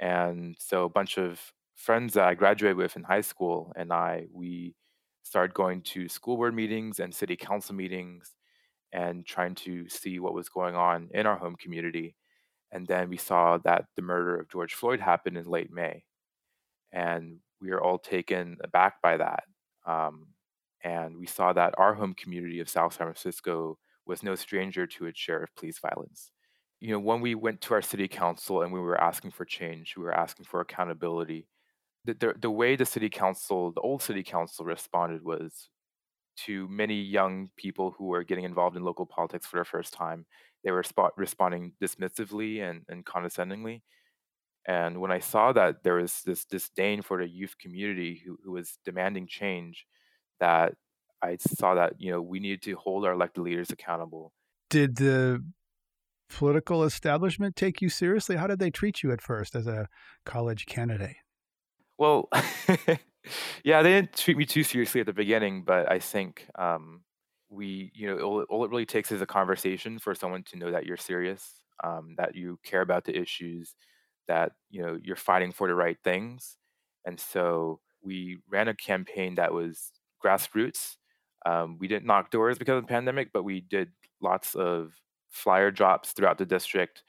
And 0.00 0.56
so 0.58 0.84
a 0.84 0.88
bunch 0.88 1.18
of 1.18 1.40
friends 1.74 2.14
that 2.14 2.24
I 2.26 2.34
graduated 2.34 2.76
with 2.76 2.96
in 2.96 3.04
high 3.04 3.20
school 3.22 3.72
and 3.76 3.92
I 3.92 4.26
we 4.32 4.74
started 5.22 5.54
going 5.54 5.82
to 5.82 6.08
school 6.08 6.36
board 6.36 6.54
meetings 6.54 7.00
and 7.00 7.14
city 7.14 7.36
council 7.36 7.74
meetings 7.74 8.34
and 8.92 9.26
trying 9.26 9.54
to 9.54 9.88
see 9.88 10.18
what 10.18 10.34
was 10.34 10.48
going 10.48 10.74
on 10.74 11.08
in 11.12 11.26
our 11.26 11.36
home 11.36 11.56
community. 11.56 12.14
And 12.72 12.86
then 12.86 13.08
we 13.08 13.16
saw 13.16 13.58
that 13.58 13.86
the 13.94 14.02
murder 14.02 14.36
of 14.36 14.48
George 14.48 14.74
Floyd 14.74 15.00
happened 15.00 15.36
in 15.36 15.44
late 15.44 15.72
May. 15.72 16.04
And 16.92 17.38
we 17.60 17.70
were 17.70 17.82
all 17.82 17.98
taken 17.98 18.56
aback 18.62 19.00
by 19.02 19.16
that. 19.16 19.44
Um, 19.86 20.28
and 20.82 21.16
we 21.16 21.26
saw 21.26 21.52
that 21.52 21.74
our 21.78 21.94
home 21.94 22.14
community 22.14 22.60
of 22.60 22.68
South 22.68 22.92
San 22.92 23.06
Francisco 23.06 23.78
was 24.06 24.22
no 24.22 24.34
stranger 24.34 24.86
to 24.86 25.06
its 25.06 25.18
share 25.18 25.42
of 25.42 25.54
police 25.56 25.78
violence. 25.78 26.30
You 26.80 26.92
know, 26.92 27.00
when 27.00 27.20
we 27.20 27.34
went 27.34 27.60
to 27.62 27.74
our 27.74 27.82
city 27.82 28.06
council 28.06 28.62
and 28.62 28.72
we 28.72 28.80
were 28.80 29.00
asking 29.00 29.32
for 29.32 29.44
change, 29.44 29.94
we 29.96 30.04
were 30.04 30.14
asking 30.14 30.46
for 30.46 30.60
accountability. 30.60 31.48
The, 32.04 32.14
the, 32.14 32.34
the 32.40 32.50
way 32.50 32.76
the 32.76 32.86
city 32.86 33.08
council, 33.08 33.72
the 33.72 33.80
old 33.80 34.02
city 34.02 34.22
council 34.22 34.64
responded 34.64 35.24
was 35.24 35.70
to 36.44 36.68
many 36.68 37.00
young 37.00 37.50
people 37.56 37.94
who 37.96 38.06
were 38.06 38.24
getting 38.24 38.44
involved 38.44 38.76
in 38.76 38.84
local 38.84 39.06
politics 39.06 39.46
for 39.46 39.58
the 39.58 39.64
first 39.64 39.92
time. 39.92 40.26
They 40.64 40.70
were 40.70 40.82
spot- 40.82 41.16
responding 41.16 41.72
dismissively 41.82 42.60
and, 42.62 42.82
and 42.88 43.04
condescendingly. 43.04 43.82
And 44.66 45.00
when 45.00 45.12
I 45.12 45.20
saw 45.20 45.52
that 45.52 45.84
there 45.84 45.94
was 45.94 46.22
this 46.24 46.44
disdain 46.44 47.02
for 47.02 47.18
the 47.18 47.28
youth 47.28 47.56
community 47.58 48.22
who, 48.24 48.36
who 48.44 48.52
was 48.52 48.78
demanding 48.84 49.28
change, 49.28 49.86
that 50.40 50.74
I 51.22 51.36
saw 51.38 51.74
that 51.74 51.94
you 51.98 52.10
know 52.10 52.20
we 52.20 52.40
needed 52.40 52.62
to 52.62 52.74
hold 52.74 53.04
our 53.04 53.12
elected 53.12 53.44
leaders 53.44 53.70
accountable. 53.70 54.32
Did 54.68 54.96
the 54.96 55.44
political 56.28 56.82
establishment 56.84 57.56
take 57.56 57.80
you 57.80 57.88
seriously? 57.88 58.36
How 58.36 58.46
did 58.46 58.58
they 58.58 58.70
treat 58.70 59.02
you 59.02 59.12
at 59.12 59.20
first 59.20 59.54
as 59.54 59.66
a 59.66 59.88
college 60.24 60.66
candidate? 60.66 61.16
Well, 61.98 62.28
yeah, 63.64 63.82
they 63.82 63.90
didn't 63.90 64.16
treat 64.16 64.36
me 64.36 64.46
too 64.46 64.62
seriously 64.62 65.00
at 65.00 65.06
the 65.06 65.12
beginning, 65.12 65.62
but 65.62 65.90
I 65.90 65.98
think 65.98 66.46
um, 66.56 67.02
we, 67.48 67.90
you 67.94 68.08
know, 68.08 68.18
all, 68.20 68.42
all, 68.42 68.64
it 68.64 68.70
really 68.70 68.86
takes 68.86 69.12
is 69.12 69.20
a 69.20 69.26
conversation 69.26 69.98
for 69.98 70.14
someone 70.14 70.42
to 70.44 70.58
know 70.58 70.70
that 70.70 70.86
you're 70.86 70.96
serious, 70.96 71.60
um, 71.84 72.14
that 72.18 72.34
you 72.34 72.58
care 72.64 72.80
about 72.80 73.04
the 73.04 73.16
issues, 73.16 73.74
that 74.28 74.52
you 74.70 74.82
know 74.82 74.98
you're 75.02 75.16
fighting 75.16 75.52
for 75.52 75.68
the 75.68 75.74
right 75.74 75.98
things, 76.02 76.56
and 77.04 77.18
so 77.18 77.80
we 78.02 78.38
ran 78.48 78.68
a 78.68 78.74
campaign 78.74 79.34
that 79.36 79.52
was 79.52 79.92
grassroots. 80.24 80.96
Um, 81.44 81.78
we 81.78 81.88
didn't 81.88 82.06
knock 82.06 82.30
doors 82.30 82.58
because 82.58 82.76
of 82.78 82.82
the 82.84 82.88
pandemic, 82.88 83.32
but 83.32 83.44
we 83.44 83.60
did 83.60 83.90
lots 84.20 84.54
of 84.54 84.92
flyer 85.30 85.70
drops 85.70 86.12
throughout 86.12 86.38
the 86.38 86.46
district. 86.46 87.02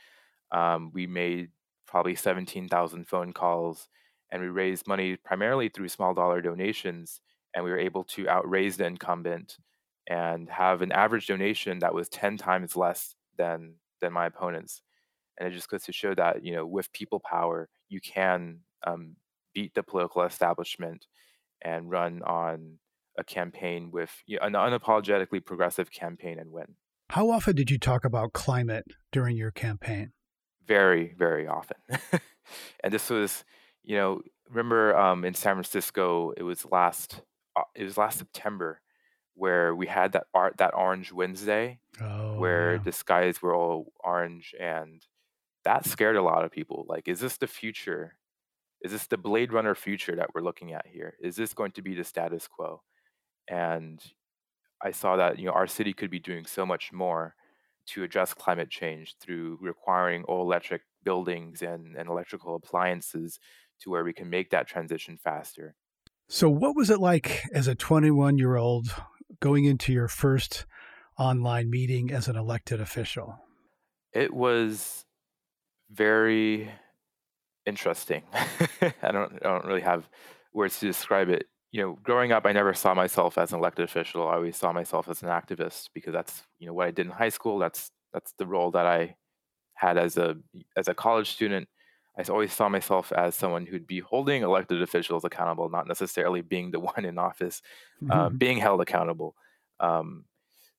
Um, 0.51 0.91
we 0.93 1.07
made 1.07 1.49
probably 1.87 2.15
17,000 2.15 3.07
phone 3.07 3.33
calls 3.33 3.87
and 4.31 4.41
we 4.41 4.49
raised 4.49 4.87
money 4.87 5.15
primarily 5.15 5.69
through 5.69 5.89
small 5.89 6.13
dollar 6.13 6.41
donations 6.41 7.21
and 7.55 7.63
we 7.63 7.71
were 7.71 7.79
able 7.79 8.03
to 8.03 8.27
outraise 8.29 8.77
the 8.77 8.85
incumbent 8.85 9.57
and 10.07 10.49
have 10.49 10.81
an 10.81 10.91
average 10.91 11.27
donation 11.27 11.79
that 11.79 11.93
was 11.93 12.09
10 12.09 12.37
times 12.37 12.75
less 12.75 13.15
than 13.37 13.75
than 13.99 14.13
my 14.13 14.25
opponents. 14.27 14.81
And 15.39 15.47
it 15.47 15.55
just 15.55 15.69
goes 15.69 15.83
to 15.83 15.93
show 15.93 16.13
that 16.15 16.43
you 16.43 16.53
know 16.53 16.65
with 16.65 16.91
people 16.93 17.19
power 17.19 17.69
you 17.89 17.99
can 18.01 18.59
um, 18.85 19.15
beat 19.53 19.73
the 19.73 19.83
political 19.83 20.23
establishment 20.23 21.05
and 21.61 21.89
run 21.89 22.21
on 22.23 22.77
a 23.17 23.23
campaign 23.23 23.89
with 23.91 24.11
you 24.27 24.37
know, 24.39 24.45
an 24.45 24.53
unapologetically 24.53 25.43
progressive 25.43 25.91
campaign 25.91 26.37
and 26.37 26.51
win. 26.51 26.75
How 27.09 27.29
often 27.31 27.55
did 27.55 27.71
you 27.71 27.79
talk 27.79 28.05
about 28.05 28.33
climate 28.33 28.85
during 29.11 29.37
your 29.37 29.51
campaign? 29.51 30.11
Very 30.65 31.13
very 31.17 31.47
often. 31.47 31.77
And 32.83 32.93
this 32.93 33.09
was 33.09 33.43
you 33.87 33.95
know, 33.95 34.21
remember 34.49 34.95
um, 34.97 35.23
in 35.23 35.33
San 35.33 35.55
Francisco, 35.55 36.33
it 36.35 36.43
was 36.43 36.65
last 36.69 37.21
uh, 37.55 37.63
it 37.73 37.85
was 37.85 37.97
last 37.97 38.19
September 38.19 38.81
where 39.33 39.73
we 39.73 39.87
had 39.87 40.11
that 40.11 40.25
art 40.33 40.57
that 40.57 40.75
Orange 40.75 41.13
Wednesday, 41.13 41.79
oh, 42.01 42.37
where 42.37 42.75
yeah. 42.75 42.81
the 42.83 42.91
skies 42.91 43.41
were 43.41 43.55
all 43.55 43.93
orange, 44.01 44.53
and 44.59 45.05
that 45.63 45.85
scared 45.85 46.17
a 46.17 46.21
lot 46.21 46.43
of 46.43 46.51
people. 46.51 46.85
Like, 46.87 47.07
is 47.07 47.21
this 47.21 47.37
the 47.37 47.47
future? 47.47 48.17
Is 48.81 48.91
this 48.91 49.07
the 49.07 49.17
Blade 49.17 49.53
Runner 49.53 49.73
future 49.73 50.15
that 50.17 50.35
we're 50.35 50.41
looking 50.41 50.73
at 50.73 50.85
here? 50.85 51.15
Is 51.21 51.37
this 51.37 51.53
going 51.53 51.71
to 51.71 51.81
be 51.81 51.95
the 51.95 52.03
status 52.03 52.47
quo? 52.47 52.81
And 53.49 54.03
I 54.83 54.91
saw 54.91 55.15
that 55.15 55.39
you 55.39 55.45
know 55.45 55.53
our 55.53 55.67
city 55.67 55.93
could 55.93 56.11
be 56.11 56.19
doing 56.19 56.45
so 56.45 56.65
much 56.65 56.91
more 56.91 57.35
to 57.87 58.03
address 58.03 58.33
climate 58.33 58.69
change 58.69 59.15
through 59.21 59.57
requiring 59.61 60.25
all 60.25 60.41
electric 60.41 60.81
buildings 61.05 61.61
and, 61.61 61.95
and 61.95 62.09
electrical 62.09 62.55
appliances 62.55 63.39
to 63.81 63.89
where 63.89 64.03
we 64.03 64.13
can 64.13 64.29
make 64.29 64.49
that 64.51 64.67
transition 64.67 65.17
faster. 65.17 65.75
So, 66.29 66.49
what 66.49 66.75
was 66.75 66.89
it 66.89 66.99
like 66.99 67.43
as 67.53 67.67
a 67.67 67.75
21 67.75 68.37
year 68.37 68.55
old 68.55 68.87
going 69.39 69.65
into 69.65 69.93
your 69.93 70.07
first 70.07 70.65
online 71.17 71.69
meeting 71.69 72.11
as 72.11 72.27
an 72.27 72.35
elected 72.35 72.81
official? 72.81 73.39
It 74.13 74.33
was 74.33 75.05
very 75.89 76.71
interesting. 77.65 78.23
I 78.81 79.11
don't 79.11 79.33
I 79.33 79.47
don't 79.47 79.65
really 79.65 79.81
have 79.81 80.09
words 80.53 80.79
to 80.79 80.87
describe 80.87 81.29
it. 81.29 81.45
You 81.71 81.81
know, 81.81 81.99
growing 82.03 82.31
up 82.31 82.45
I 82.45 82.51
never 82.51 82.73
saw 82.73 82.93
myself 82.93 83.37
as 83.37 83.51
an 83.51 83.59
elected 83.59 83.85
official. 83.85 84.27
I 84.27 84.35
always 84.35 84.57
saw 84.57 84.73
myself 84.73 85.07
as 85.09 85.21
an 85.21 85.29
activist 85.29 85.89
because 85.93 86.13
that's, 86.13 86.43
you 86.59 86.67
know, 86.67 86.73
what 86.73 86.87
I 86.87 86.91
did 86.91 87.05
in 87.05 87.11
high 87.11 87.29
school. 87.29 87.59
That's 87.59 87.91
that's 88.13 88.33
the 88.37 88.47
role 88.47 88.71
that 88.71 88.85
I 88.85 89.15
had 89.75 89.97
as 89.97 90.17
a 90.17 90.35
as 90.75 90.87
a 90.87 90.93
college 90.93 91.31
student 91.31 91.67
I 92.17 92.23
always 92.31 92.51
saw 92.51 92.67
myself 92.67 93.11
as 93.11 93.35
someone 93.35 93.65
who'd 93.65 93.85
be 93.85 93.99
holding 93.99 94.41
elected 94.41 94.81
officials 94.81 95.23
accountable, 95.23 95.69
not 95.69 95.87
necessarily 95.87 96.41
being 96.41 96.71
the 96.71 96.79
one 96.95 97.05
in 97.05 97.17
office, 97.17 97.61
uh, 98.09 98.27
mm-hmm. 98.27 98.37
being 98.37 98.57
held 98.57 98.81
accountable. 98.81 99.35
Um, 99.79 100.25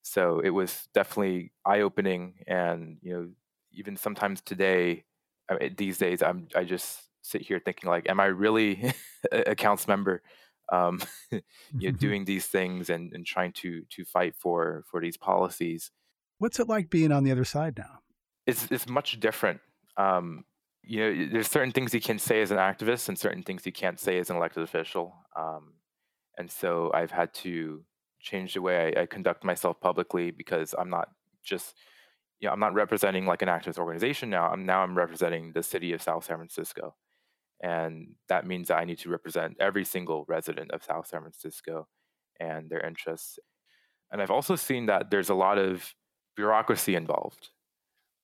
so 0.03 0.41
it 0.41 0.51
was 0.51 0.89
definitely 0.95 1.53
eye 1.65 1.81
opening, 1.81 2.35
and 2.47 2.99
you 3.03 3.13
know, 3.13 3.29
even 3.73 3.97
sometimes 3.97 4.41
today, 4.41 5.05
I 5.49 5.57
mean, 5.57 5.75
these 5.77 5.99
days, 5.99 6.23
I'm 6.23 6.49
I 6.55 6.65
just 6.65 7.01
sit 7.23 7.43
here 7.43 7.61
thinking 7.63 7.91
like, 7.91 8.09
am 8.09 8.19
I 8.19 8.27
really 8.27 8.95
a 9.33 9.55
council 9.55 9.91
member? 9.91 10.23
Um, 10.71 11.01
you 11.31 11.41
know, 11.41 11.41
mm-hmm. 11.75 11.97
doing 11.97 12.25
these 12.25 12.47
things 12.47 12.91
and, 12.91 13.13
and 13.13 13.25
trying 13.25 13.53
to 13.55 13.83
to 13.91 14.05
fight 14.05 14.35
for 14.35 14.85
for 14.91 15.01
these 15.01 15.17
policies. 15.17 15.91
What's 16.39 16.59
it 16.59 16.69
like 16.69 16.91
being 16.91 17.13
on 17.13 17.25
the 17.25 17.33
other 17.33 17.45
side 17.45 17.77
now? 17.77 18.01
It's 18.47 18.71
it's 18.71 18.89
much 18.89 19.21
different. 19.21 19.61
Um, 19.97 20.45
you 20.89 21.01
know, 21.01 21.29
there's 21.31 21.51
certain 21.51 21.71
things 21.71 21.93
you 21.93 22.01
can 22.01 22.19
say 22.19 22.41
as 22.41 22.51
an 22.51 22.57
activist 22.57 23.11
and 23.11 23.19
certain 23.19 23.43
things 23.43 23.67
you 23.67 23.73
can't 23.73 24.01
say 24.01 24.19
as 24.19 24.31
an 24.31 24.37
elected 24.37 24.63
official. 24.63 25.15
Um, 25.37 25.75
and 26.39 26.51
so 26.51 26.91
I've 26.95 27.11
had 27.11 27.35
to 27.35 27.85
change 28.21 28.55
the 28.55 28.63
way 28.63 28.95
I, 28.97 29.03
I, 29.03 29.07
conduct 29.07 29.45
myself 29.45 29.79
publicly 29.81 30.31
because 30.31 30.75
I'm 30.79 30.89
not 30.89 31.11
just, 31.45 31.75
you 32.41 32.49
know, 32.49 32.55
I'm 32.55 32.61
not 32.61 32.73
representing 32.73 33.27
like 33.27 33.43
an 33.43 33.49
activist 33.49 33.77
organization 33.77 34.31
now. 34.31 34.49
I'm 34.49 34.65
now 34.65 34.81
I'm 34.81 34.97
representing 34.97 35.53
the 35.53 35.63
city 35.63 35.93
of 35.93 36.01
South 36.01 36.25
San 36.25 36.39
Francisco, 36.39 36.95
and 37.63 38.15
that 38.31 38.47
means 38.47 38.69
that 38.69 38.79
I 38.79 38.85
need 38.85 38.99
to 39.01 39.11
represent 39.11 39.59
every 39.61 39.85
single 39.85 40.25
resident 40.27 40.71
of 40.71 40.83
South 40.83 41.07
San 41.07 41.21
Francisco 41.21 41.87
and 42.41 42.71
their 42.71 42.81
interests. 42.81 43.39
And 44.11 44.23
I've 44.23 44.31
also 44.31 44.57
seen 44.57 44.87
that 44.87 45.11
there's 45.11 45.29
a 45.29 45.35
lot 45.35 45.59
of 45.59 45.95
bureaucracy 46.35 46.95
involved 46.95 47.51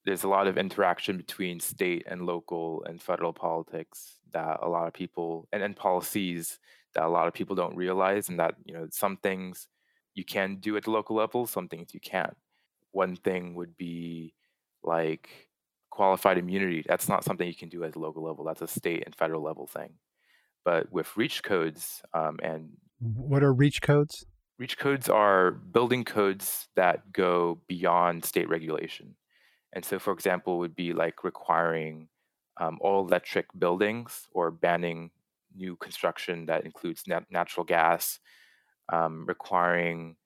there's 0.04 0.24
a 0.24 0.28
lot 0.28 0.46
of 0.46 0.58
interaction 0.58 1.16
between 1.16 1.60
state 1.60 2.04
and 2.06 2.26
local 2.26 2.84
and 2.84 3.00
federal 3.00 3.32
politics 3.32 4.18
that 4.32 4.58
a 4.62 4.68
lot 4.68 4.86
of 4.86 4.92
people 4.92 5.48
and, 5.52 5.62
and 5.62 5.76
policies 5.76 6.58
that 6.94 7.04
a 7.04 7.08
lot 7.08 7.26
of 7.26 7.34
people 7.34 7.56
don't 7.56 7.76
realize 7.76 8.28
and 8.28 8.38
that 8.38 8.54
you 8.64 8.74
know 8.74 8.86
some 8.90 9.16
things 9.16 9.66
you 10.14 10.24
can 10.24 10.56
do 10.56 10.76
at 10.76 10.84
the 10.84 10.90
local 10.90 11.16
level 11.16 11.46
some 11.46 11.68
things 11.68 11.94
you 11.94 12.00
can't. 12.00 12.36
One 12.92 13.16
thing 13.16 13.54
would 13.54 13.76
be 13.76 14.34
like 14.82 15.48
qualified 15.90 16.38
immunity. 16.38 16.84
That's 16.86 17.08
not 17.08 17.24
something 17.24 17.46
you 17.46 17.54
can 17.54 17.68
do 17.68 17.82
at 17.84 17.92
the 17.92 17.98
local 17.98 18.22
level. 18.22 18.44
That's 18.44 18.62
a 18.62 18.68
state 18.68 19.04
and 19.06 19.14
federal 19.14 19.42
level 19.42 19.66
thing. 19.66 19.94
But 20.64 20.92
with 20.92 21.16
reach 21.16 21.42
codes 21.42 22.02
um, 22.12 22.38
and 22.42 22.70
what 23.00 23.42
are 23.42 23.52
reach 23.52 23.82
codes? 23.82 24.24
Reach 24.58 24.78
codes 24.78 25.08
are 25.08 25.50
building 25.50 26.04
codes 26.04 26.68
that 26.76 27.12
go 27.12 27.58
beyond 27.66 28.24
state 28.24 28.48
regulation 28.48 29.16
and 29.74 29.84
so, 29.84 29.98
for 29.98 30.12
example, 30.14 30.58
would 30.58 30.76
be 30.76 30.94
like 30.94 31.24
requiring 31.24 32.08
um, 32.60 32.78
all 32.80 33.06
electric 33.06 33.46
buildings 33.58 34.28
or 34.32 34.50
banning 34.52 35.10
new 35.56 35.76
construction 35.76 36.46
that 36.46 36.64
includes 36.64 37.04
nat- 37.08 37.30
natural 37.30 37.64
gas, 37.64 38.20
um, 38.92 39.26
requiring 39.26 40.16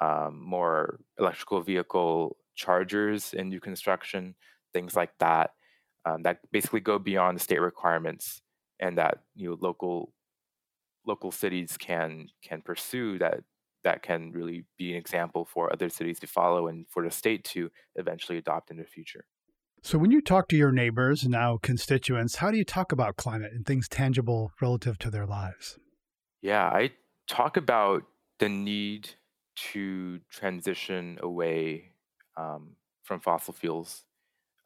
um, 0.00 0.40
more 0.42 1.00
electrical 1.18 1.60
vehicle 1.62 2.36
chargers 2.54 3.34
in 3.34 3.48
new 3.48 3.60
construction, 3.60 4.34
things 4.72 4.96
like 4.96 5.12
that, 5.18 5.52
um, 6.06 6.22
that 6.22 6.38
basically 6.52 6.80
go 6.80 6.98
beyond 6.98 7.40
state 7.40 7.60
requirements 7.60 8.42
and 8.80 8.98
that 8.98 9.20
you 9.36 9.50
know, 9.50 9.58
local 9.60 10.12
local 11.06 11.30
cities 11.30 11.76
can 11.78 12.28
can 12.42 12.62
pursue 12.62 13.18
that 13.18 13.40
that 13.84 14.02
can 14.02 14.32
really 14.32 14.64
be 14.76 14.90
an 14.90 14.96
example 14.96 15.44
for 15.44 15.72
other 15.72 15.88
cities 15.88 16.18
to 16.20 16.26
follow 16.26 16.66
and 16.66 16.86
for 16.88 17.04
the 17.04 17.10
state 17.10 17.44
to 17.44 17.70
eventually 17.94 18.38
adopt 18.38 18.70
in 18.70 18.78
the 18.78 18.84
future. 18.84 19.26
So, 19.82 19.98
when 19.98 20.10
you 20.10 20.22
talk 20.22 20.48
to 20.48 20.56
your 20.56 20.72
neighbors, 20.72 21.28
now 21.28 21.58
constituents, 21.62 22.36
how 22.36 22.50
do 22.50 22.56
you 22.56 22.64
talk 22.64 22.90
about 22.90 23.16
climate 23.16 23.52
and 23.52 23.66
things 23.66 23.86
tangible 23.86 24.52
relative 24.60 24.98
to 25.00 25.10
their 25.10 25.26
lives? 25.26 25.78
Yeah, 26.40 26.64
I 26.64 26.92
talk 27.28 27.58
about 27.58 28.04
the 28.38 28.48
need 28.48 29.10
to 29.72 30.20
transition 30.30 31.18
away 31.22 31.92
um, 32.36 32.76
from 33.02 33.20
fossil 33.20 33.52
fuels 33.52 34.04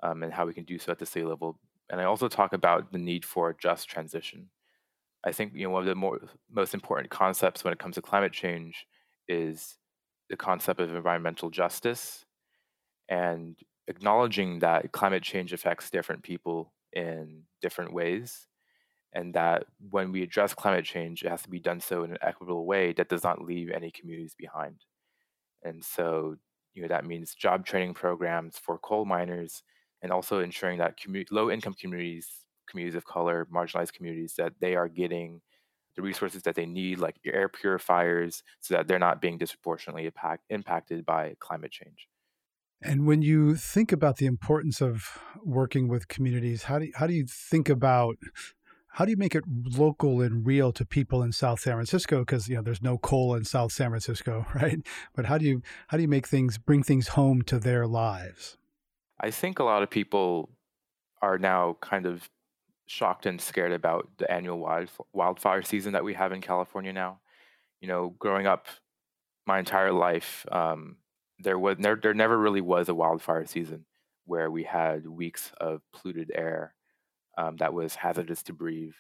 um, 0.03 0.23
and 0.23 0.33
how 0.33 0.47
we 0.47 0.55
can 0.55 0.65
do 0.65 0.79
so 0.79 0.93
at 0.93 0.99
the 1.01 1.07
state 1.07 1.27
level. 1.27 1.59
And 1.91 2.01
I 2.01 2.05
also 2.05 2.29
talk 2.29 2.53
about 2.53 2.93
the 2.93 2.99
need 2.99 3.25
for 3.25 3.51
a 3.51 3.57
just 3.57 3.89
transition. 3.89 4.51
I 5.25 5.33
think 5.33 5.53
you 5.55 5.65
know 5.65 5.71
one 5.71 5.83
of 5.83 5.89
the 5.89 5.97
more, 5.97 6.21
most 6.49 6.75
important 6.75 7.11
concepts 7.11 7.65
when 7.65 7.73
it 7.73 7.81
comes 7.81 7.97
to 7.97 8.03
climate 8.03 8.33
change 8.33 8.87
is 9.29 9.77
the 10.31 10.37
concept 10.37 10.81
of 10.81 10.95
environmental 10.95 11.51
justice 11.51 12.25
and 13.09 13.57
acknowledging 13.87 14.59
that 14.59 14.93
climate 14.93 15.23
change 15.23 15.53
affects 15.53 15.91
different 15.91 16.23
people 16.23 16.73
in 16.93 17.43
different 17.63 17.93
ways 17.93 18.47
and 19.15 19.35
that 19.35 19.65
when 19.91 20.13
we 20.13 20.23
address 20.23 20.55
climate 20.55 20.85
change 20.85 21.23
it 21.23 21.31
has 21.31 21.43
to 21.43 21.49
be 21.49 21.59
done 21.59 21.81
so 21.81 22.05
in 22.05 22.11
an 22.11 22.19
equitable 22.23 22.67
way 22.67 22.93
that 22.93 23.09
does 23.09 23.25
not 23.25 23.43
leave 23.43 23.71
any 23.71 23.91
communities 23.91 24.35
behind. 24.39 24.77
And 25.63 25.83
so 25.85 26.37
you 26.75 26.83
know 26.83 26.89
that 26.89 27.07
means 27.07 27.35
job 27.35 27.65
training 27.65 27.95
programs 27.95 28.59
for 28.59 28.79
coal 28.79 29.05
miners 29.05 29.63
and 30.03 30.13
also 30.13 30.41
ensuring 30.41 30.79
that 30.79 30.99
commu- 30.99 31.27
low 31.31 31.51
income 31.51 31.75
communities 31.75 32.29
communities 32.69 32.95
of 32.95 33.05
color 33.05 33.47
marginalized 33.53 33.95
communities 33.95 34.35
that 34.37 34.53
they 34.61 34.77
are 34.77 34.89
getting 34.89 35.41
the 35.99 36.03
resources 36.03 36.43
that 36.45 36.55
they 36.55 36.65
need, 36.65 37.01
like 37.01 37.17
air 37.27 37.49
purifiers, 37.49 38.45
so 38.61 38.75
that 38.75 38.87
they're 38.87 39.01
not 39.01 39.21
being 39.21 39.37
disproportionately 39.37 40.07
impact, 40.07 40.45
impacted 40.49 41.05
by 41.05 41.35
climate 41.41 41.73
change. 41.73 42.07
And 42.81 43.05
when 43.05 43.21
you 43.21 43.57
think 43.57 43.91
about 43.91 44.19
the 44.19 44.27
importance 44.27 44.81
of 44.81 45.19
working 45.43 45.89
with 45.89 46.07
communities, 46.07 46.63
how 46.63 46.79
do 46.79 46.85
you, 46.87 46.93
how 46.95 47.09
do 47.09 47.15
you 47.15 47.27
think 47.27 47.69
about 47.69 48.17
how 48.93 49.05
do 49.05 49.11
you 49.11 49.17
make 49.17 49.35
it 49.35 49.43
local 49.49 50.21
and 50.21 50.47
real 50.47 50.71
to 50.73 50.87
people 50.87 51.21
in 51.25 51.33
South 51.33 51.59
San 51.59 51.75
Francisco? 51.75 52.21
Because 52.21 52.49
you 52.49 52.55
know 52.55 52.63
there's 52.63 52.83
no 52.83 52.97
coal 52.97 53.35
in 53.35 53.45
South 53.45 53.73
San 53.73 53.91
Francisco, 53.91 54.47
right? 54.55 54.79
But 55.17 55.25
how 55.25 55.37
do 55.37 55.47
you 55.47 55.63
how 55.89 55.97
do 55.97 56.03
you 56.03 56.09
make 56.09 56.29
things 56.29 56.59
bring 56.59 56.85
things 56.85 57.09
home 57.09 57.43
to 57.43 57.59
their 57.59 57.89
lives? 57.89 58.57
I 59.21 59.33
think 59.33 59.59
a 59.59 59.65
lot 59.65 59.83
of 59.83 59.91
people 59.91 60.51
are 61.21 61.39
now 61.39 61.77
kind 61.81 62.07
of 62.07 62.31
shocked 62.89 63.27
and 63.27 63.41
scared 63.41 63.73
about 63.73 64.09
the 64.17 64.31
annual 64.31 64.59
wild, 64.59 64.89
wildfire 65.13 65.63
season 65.63 65.93
that 65.93 66.05
we 66.05 66.15
have 66.15 66.33
in 66.33 66.41
California 66.41 66.93
now. 66.93 67.21
You 67.81 67.87
know, 67.87 68.15
growing 68.19 68.47
up 68.47 68.67
my 69.47 69.59
entire 69.59 69.93
life, 69.93 70.45
um, 70.51 70.97
there 71.39 71.59
was 71.59 71.77
there, 71.79 71.97
there 72.03 72.15
never 72.15 72.37
really 72.37 72.61
was 72.61 72.89
a 72.89 72.95
wildfire 72.95 73.47
season 73.47 73.85
where 74.25 74.51
we 74.51 74.65
had 74.65 75.07
weeks 75.07 75.53
of 75.61 75.83
polluted 75.93 76.33
air 76.35 76.75
um, 77.37 77.57
that 77.59 77.73
was 77.73 77.95
hazardous 77.95 78.43
to 78.45 78.53
breathe. 78.53 78.95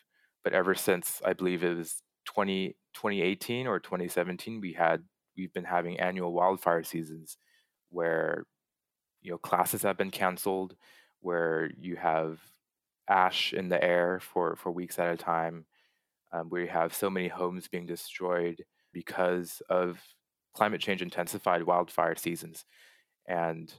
But 0.44 0.52
ever 0.52 0.74
since 0.74 1.20
I 1.24 1.32
believe 1.32 1.64
it 1.64 1.76
was 1.76 2.02
20, 2.26 2.76
2018 2.94 3.66
or 3.66 3.80
2017, 3.80 4.60
we 4.60 4.74
had 4.74 5.02
we've 5.36 5.52
been 5.52 5.64
having 5.64 5.98
annual 5.98 6.32
wildfire 6.32 6.82
seasons 6.82 7.38
where 7.90 8.44
you 9.22 9.30
know 9.30 9.38
classes 9.38 9.82
have 9.82 9.96
been 9.96 10.10
canceled, 10.10 10.76
where 11.20 11.70
you 11.78 11.96
have 11.96 12.38
ash 13.08 13.52
in 13.52 13.68
the 13.68 13.82
air 13.82 14.20
for 14.20 14.56
for 14.56 14.70
weeks 14.72 14.98
at 14.98 15.12
a 15.12 15.16
time, 15.16 15.66
um, 16.32 16.50
you 16.52 16.66
have 16.68 16.94
so 16.94 17.10
many 17.10 17.28
homes 17.28 17.68
being 17.68 17.86
destroyed 17.86 18.64
because 18.92 19.62
of 19.70 20.00
climate 20.54 20.80
change 20.80 21.02
intensified 21.02 21.62
wildfire 21.64 22.16
seasons, 22.16 22.64
and 23.26 23.72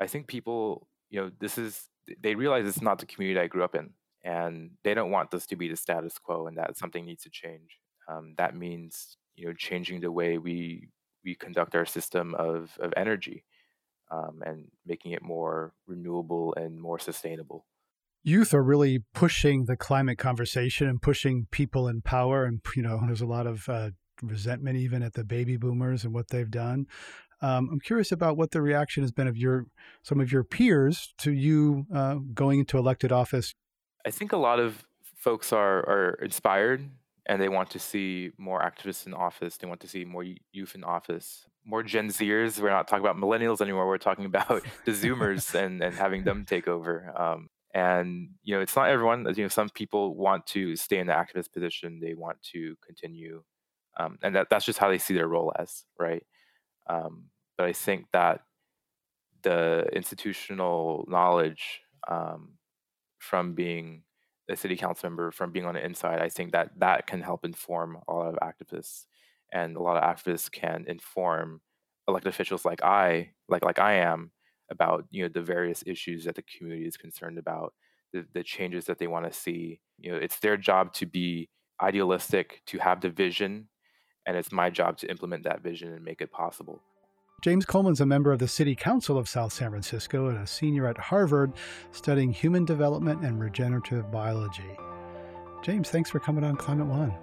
I 0.00 0.06
think 0.06 0.26
people, 0.28 0.88
you 1.10 1.20
know, 1.20 1.30
this 1.40 1.58
is 1.58 1.88
they 2.20 2.34
realize 2.34 2.66
it's 2.66 2.82
not 2.82 2.98
the 2.98 3.06
community 3.06 3.40
I 3.40 3.46
grew 3.48 3.64
up 3.64 3.74
in 3.74 3.94
and 4.24 4.72
they 4.84 4.94
don't 4.94 5.10
want 5.10 5.30
this 5.30 5.46
to 5.46 5.56
be 5.56 5.68
the 5.68 5.76
status 5.76 6.18
quo 6.18 6.46
and 6.46 6.56
that 6.58 6.76
something 6.76 7.04
needs 7.04 7.22
to 7.24 7.30
change. 7.30 7.78
Um, 8.08 8.34
that 8.38 8.56
means 8.56 9.16
you 9.36 9.46
know 9.46 9.52
changing 9.54 10.00
the 10.00 10.12
way 10.12 10.38
we 10.38 10.88
we 11.24 11.34
conduct 11.34 11.74
our 11.74 11.86
system 11.86 12.34
of, 12.36 12.76
of 12.80 12.92
energy 12.96 13.44
um, 14.10 14.42
and 14.44 14.70
making 14.86 15.12
it 15.12 15.22
more 15.22 15.74
renewable 15.86 16.54
and 16.56 16.80
more 16.80 16.98
sustainable 16.98 17.66
youth 18.22 18.52
are 18.52 18.62
really 18.62 19.02
pushing 19.14 19.64
the 19.64 19.76
climate 19.76 20.18
conversation 20.18 20.88
and 20.88 21.00
pushing 21.00 21.46
people 21.50 21.88
in 21.88 22.02
power 22.02 22.44
and 22.44 22.60
you 22.76 22.82
know 22.82 23.00
there's 23.06 23.20
a 23.20 23.26
lot 23.26 23.46
of 23.46 23.68
uh, 23.68 23.90
resentment 24.22 24.76
even 24.76 25.02
at 25.02 25.14
the 25.14 25.24
baby 25.24 25.56
boomers 25.56 26.04
and 26.04 26.12
what 26.12 26.28
they've 26.28 26.50
done 26.50 26.86
um, 27.42 27.70
I'm 27.72 27.80
curious 27.80 28.12
about 28.12 28.36
what 28.36 28.50
the 28.50 28.60
reaction 28.60 29.02
has 29.02 29.12
been 29.12 29.26
of 29.26 29.36
your 29.36 29.66
some 30.02 30.20
of 30.20 30.30
your 30.30 30.44
peers 30.44 31.14
to 31.18 31.32
you 31.32 31.86
uh, 31.94 32.16
going 32.34 32.60
into 32.60 32.76
elected 32.76 33.12
office. 33.12 33.54
I 34.04 34.10
think 34.10 34.32
a 34.32 34.36
lot 34.36 34.60
of 34.60 34.84
folks 35.16 35.52
are 35.52 35.78
are 35.88 36.18
inspired 36.22 36.90
and 37.26 37.40
they 37.40 37.48
want 37.48 37.70
to 37.70 37.78
see 37.78 38.32
more 38.36 38.60
activists 38.60 39.06
in 39.06 39.14
office. 39.14 39.56
They 39.56 39.66
want 39.66 39.80
to 39.80 39.88
see 39.88 40.04
more 40.04 40.24
youth 40.52 40.74
in 40.74 40.84
office, 40.84 41.46
more 41.64 41.82
Gen 41.82 42.08
Zers. 42.08 42.60
We're 42.60 42.70
not 42.70 42.88
talking 42.88 43.04
about 43.04 43.16
millennials 43.16 43.60
anymore. 43.60 43.86
We're 43.86 43.98
talking 43.98 44.26
about 44.26 44.62
the 44.84 44.92
Zoomers 44.92 45.54
and 45.54 45.82
and 45.82 45.94
having 45.94 46.24
them 46.24 46.44
take 46.44 46.68
over. 46.68 47.12
Um, 47.16 47.48
and 47.74 48.30
you 48.42 48.54
know, 48.54 48.60
it's 48.60 48.76
not 48.76 48.88
everyone. 48.90 49.26
You 49.36 49.44
know, 49.44 49.48
some 49.48 49.68
people 49.70 50.14
want 50.16 50.46
to 50.48 50.76
stay 50.76 50.98
in 50.98 51.06
the 51.08 51.12
activist 51.12 51.52
position. 51.52 52.00
They 52.00 52.14
want 52.14 52.42
to 52.52 52.76
continue, 52.84 53.42
um, 53.98 54.18
and 54.22 54.34
that 54.36 54.48
that's 54.50 54.64
just 54.66 54.78
how 54.78 54.88
they 54.90 54.98
see 54.98 55.14
their 55.14 55.28
role 55.28 55.52
as 55.58 55.84
right. 55.98 56.24
Um, 56.88 57.30
but 57.58 57.66
I 57.66 57.72
think 57.72 58.06
that 58.12 58.42
the 59.42 59.86
institutional 59.92 61.04
knowledge 61.08 61.80
um, 62.08 62.58
from 63.18 63.54
being 63.54 64.04
a 64.50 64.56
city 64.56 64.76
council 64.76 65.08
member, 65.08 65.30
from 65.30 65.52
being 65.52 65.66
on 65.66 65.74
the 65.74 65.84
inside, 65.84 66.20
I 66.20 66.28
think 66.28 66.52
that 66.52 66.72
that 66.78 67.06
can 67.06 67.22
help 67.22 67.44
inform 67.44 67.98
a 68.08 68.14
lot 68.14 68.34
of 68.34 68.40
activists, 68.40 69.06
and 69.52 69.76
a 69.76 69.82
lot 69.82 69.96
of 69.96 70.04
activists 70.04 70.50
can 70.50 70.84
inform 70.88 71.60
elected 72.08 72.30
officials 72.32 72.64
like 72.64 72.82
I, 72.82 73.32
like 73.48 73.64
like 73.64 73.78
I 73.78 73.94
am, 73.94 74.32
about 74.70 75.04
you 75.10 75.22
know 75.22 75.28
the 75.28 75.42
various 75.42 75.82
issues 75.86 76.24
that 76.24 76.34
the 76.34 76.42
community 76.42 76.86
is 76.86 76.96
concerned 76.96 77.38
about, 77.38 77.74
the, 78.12 78.24
the 78.32 78.42
changes 78.42 78.84
that 78.86 78.98
they 78.98 79.06
want 79.06 79.30
to 79.30 79.38
see. 79.38 79.80
You 79.98 80.12
know, 80.12 80.18
it's 80.18 80.38
their 80.38 80.56
job 80.56 80.92
to 80.94 81.06
be 81.06 81.48
idealistic, 81.82 82.62
to 82.66 82.78
have 82.78 83.00
the 83.00 83.10
vision, 83.10 83.68
and 84.26 84.36
it's 84.36 84.52
my 84.52 84.70
job 84.70 84.98
to 84.98 85.10
implement 85.10 85.44
that 85.44 85.62
vision 85.62 85.92
and 85.92 86.04
make 86.04 86.20
it 86.20 86.30
possible. 86.30 86.80
James 87.42 87.64
Coleman's 87.64 88.02
a 88.02 88.06
member 88.06 88.32
of 88.32 88.38
the 88.38 88.48
City 88.48 88.74
Council 88.74 89.16
of 89.16 89.26
South 89.26 89.52
San 89.52 89.70
Francisco 89.70 90.28
and 90.28 90.38
a 90.38 90.46
senior 90.46 90.86
at 90.86 90.98
Harvard 90.98 91.54
studying 91.90 92.30
human 92.30 92.66
development 92.66 93.24
and 93.24 93.40
regenerative 93.40 94.10
biology. 94.10 94.76
James, 95.62 95.88
thanks 95.88 96.10
for 96.10 96.20
coming 96.20 96.44
on 96.44 96.56
Climate 96.56 96.86
One. 96.86 97.14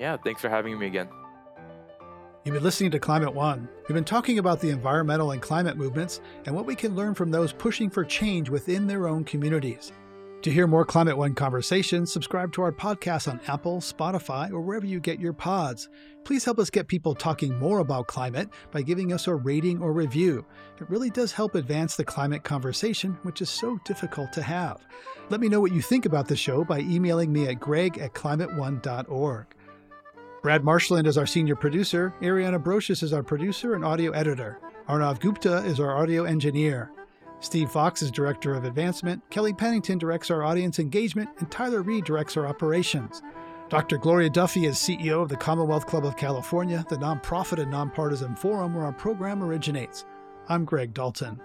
Yeah, 0.00 0.16
thanks 0.16 0.40
for 0.40 0.48
having 0.48 0.78
me 0.78 0.86
again. 0.86 1.08
You've 2.46 2.54
been 2.54 2.62
listening 2.62 2.92
to 2.92 3.00
Climate 3.00 3.34
One. 3.34 3.68
We've 3.88 3.96
been 3.96 4.04
talking 4.04 4.38
about 4.38 4.60
the 4.60 4.70
environmental 4.70 5.32
and 5.32 5.42
climate 5.42 5.76
movements 5.76 6.20
and 6.44 6.54
what 6.54 6.64
we 6.64 6.76
can 6.76 6.94
learn 6.94 7.12
from 7.12 7.32
those 7.32 7.52
pushing 7.52 7.90
for 7.90 8.04
change 8.04 8.48
within 8.48 8.86
their 8.86 9.08
own 9.08 9.24
communities. 9.24 9.90
To 10.42 10.52
hear 10.52 10.68
more 10.68 10.84
Climate 10.84 11.18
One 11.18 11.34
conversations, 11.34 12.12
subscribe 12.12 12.52
to 12.52 12.62
our 12.62 12.70
podcast 12.70 13.26
on 13.26 13.40
Apple, 13.48 13.78
Spotify, 13.78 14.52
or 14.52 14.60
wherever 14.60 14.86
you 14.86 15.00
get 15.00 15.18
your 15.18 15.32
pods. 15.32 15.88
Please 16.22 16.44
help 16.44 16.60
us 16.60 16.70
get 16.70 16.86
people 16.86 17.16
talking 17.16 17.58
more 17.58 17.80
about 17.80 18.06
climate 18.06 18.48
by 18.70 18.80
giving 18.80 19.12
us 19.12 19.26
a 19.26 19.34
rating 19.34 19.82
or 19.82 19.92
review. 19.92 20.46
It 20.80 20.88
really 20.88 21.10
does 21.10 21.32
help 21.32 21.56
advance 21.56 21.96
the 21.96 22.04
climate 22.04 22.44
conversation, 22.44 23.18
which 23.24 23.42
is 23.42 23.50
so 23.50 23.80
difficult 23.84 24.32
to 24.34 24.42
have. 24.42 24.86
Let 25.30 25.40
me 25.40 25.48
know 25.48 25.60
what 25.60 25.72
you 25.72 25.82
think 25.82 26.06
about 26.06 26.28
the 26.28 26.36
show 26.36 26.62
by 26.62 26.78
emailing 26.78 27.32
me 27.32 27.48
at 27.48 27.58
greg 27.58 27.98
at 27.98 28.14
climateone.org. 28.14 29.46
Brad 30.46 30.62
Marshland 30.62 31.08
is 31.08 31.18
our 31.18 31.26
senior 31.26 31.56
producer, 31.56 32.14
Ariana 32.20 32.62
Brocious 32.62 33.02
is 33.02 33.12
our 33.12 33.24
producer 33.24 33.74
and 33.74 33.84
audio 33.84 34.12
editor. 34.12 34.60
Arnav 34.88 35.18
Gupta 35.18 35.64
is 35.64 35.80
our 35.80 35.96
audio 35.96 36.22
engineer. 36.22 36.92
Steve 37.40 37.68
Fox 37.68 38.00
is 38.00 38.12
Director 38.12 38.54
of 38.54 38.62
Advancement, 38.62 39.28
Kelly 39.28 39.52
Pennington 39.52 39.98
directs 39.98 40.30
our 40.30 40.44
audience 40.44 40.78
engagement, 40.78 41.28
and 41.40 41.50
Tyler 41.50 41.82
Reed 41.82 42.04
directs 42.04 42.36
our 42.36 42.46
operations. 42.46 43.22
Dr. 43.70 43.98
Gloria 43.98 44.30
Duffy 44.30 44.66
is 44.66 44.76
CEO 44.76 45.20
of 45.20 45.28
the 45.28 45.36
Commonwealth 45.36 45.88
Club 45.88 46.06
of 46.06 46.16
California, 46.16 46.86
the 46.88 46.96
nonprofit 46.96 47.60
and 47.60 47.72
nonpartisan 47.72 48.36
forum 48.36 48.72
where 48.72 48.84
our 48.84 48.92
program 48.92 49.42
originates. 49.42 50.04
I'm 50.48 50.64
Greg 50.64 50.94
Dalton. 50.94 51.40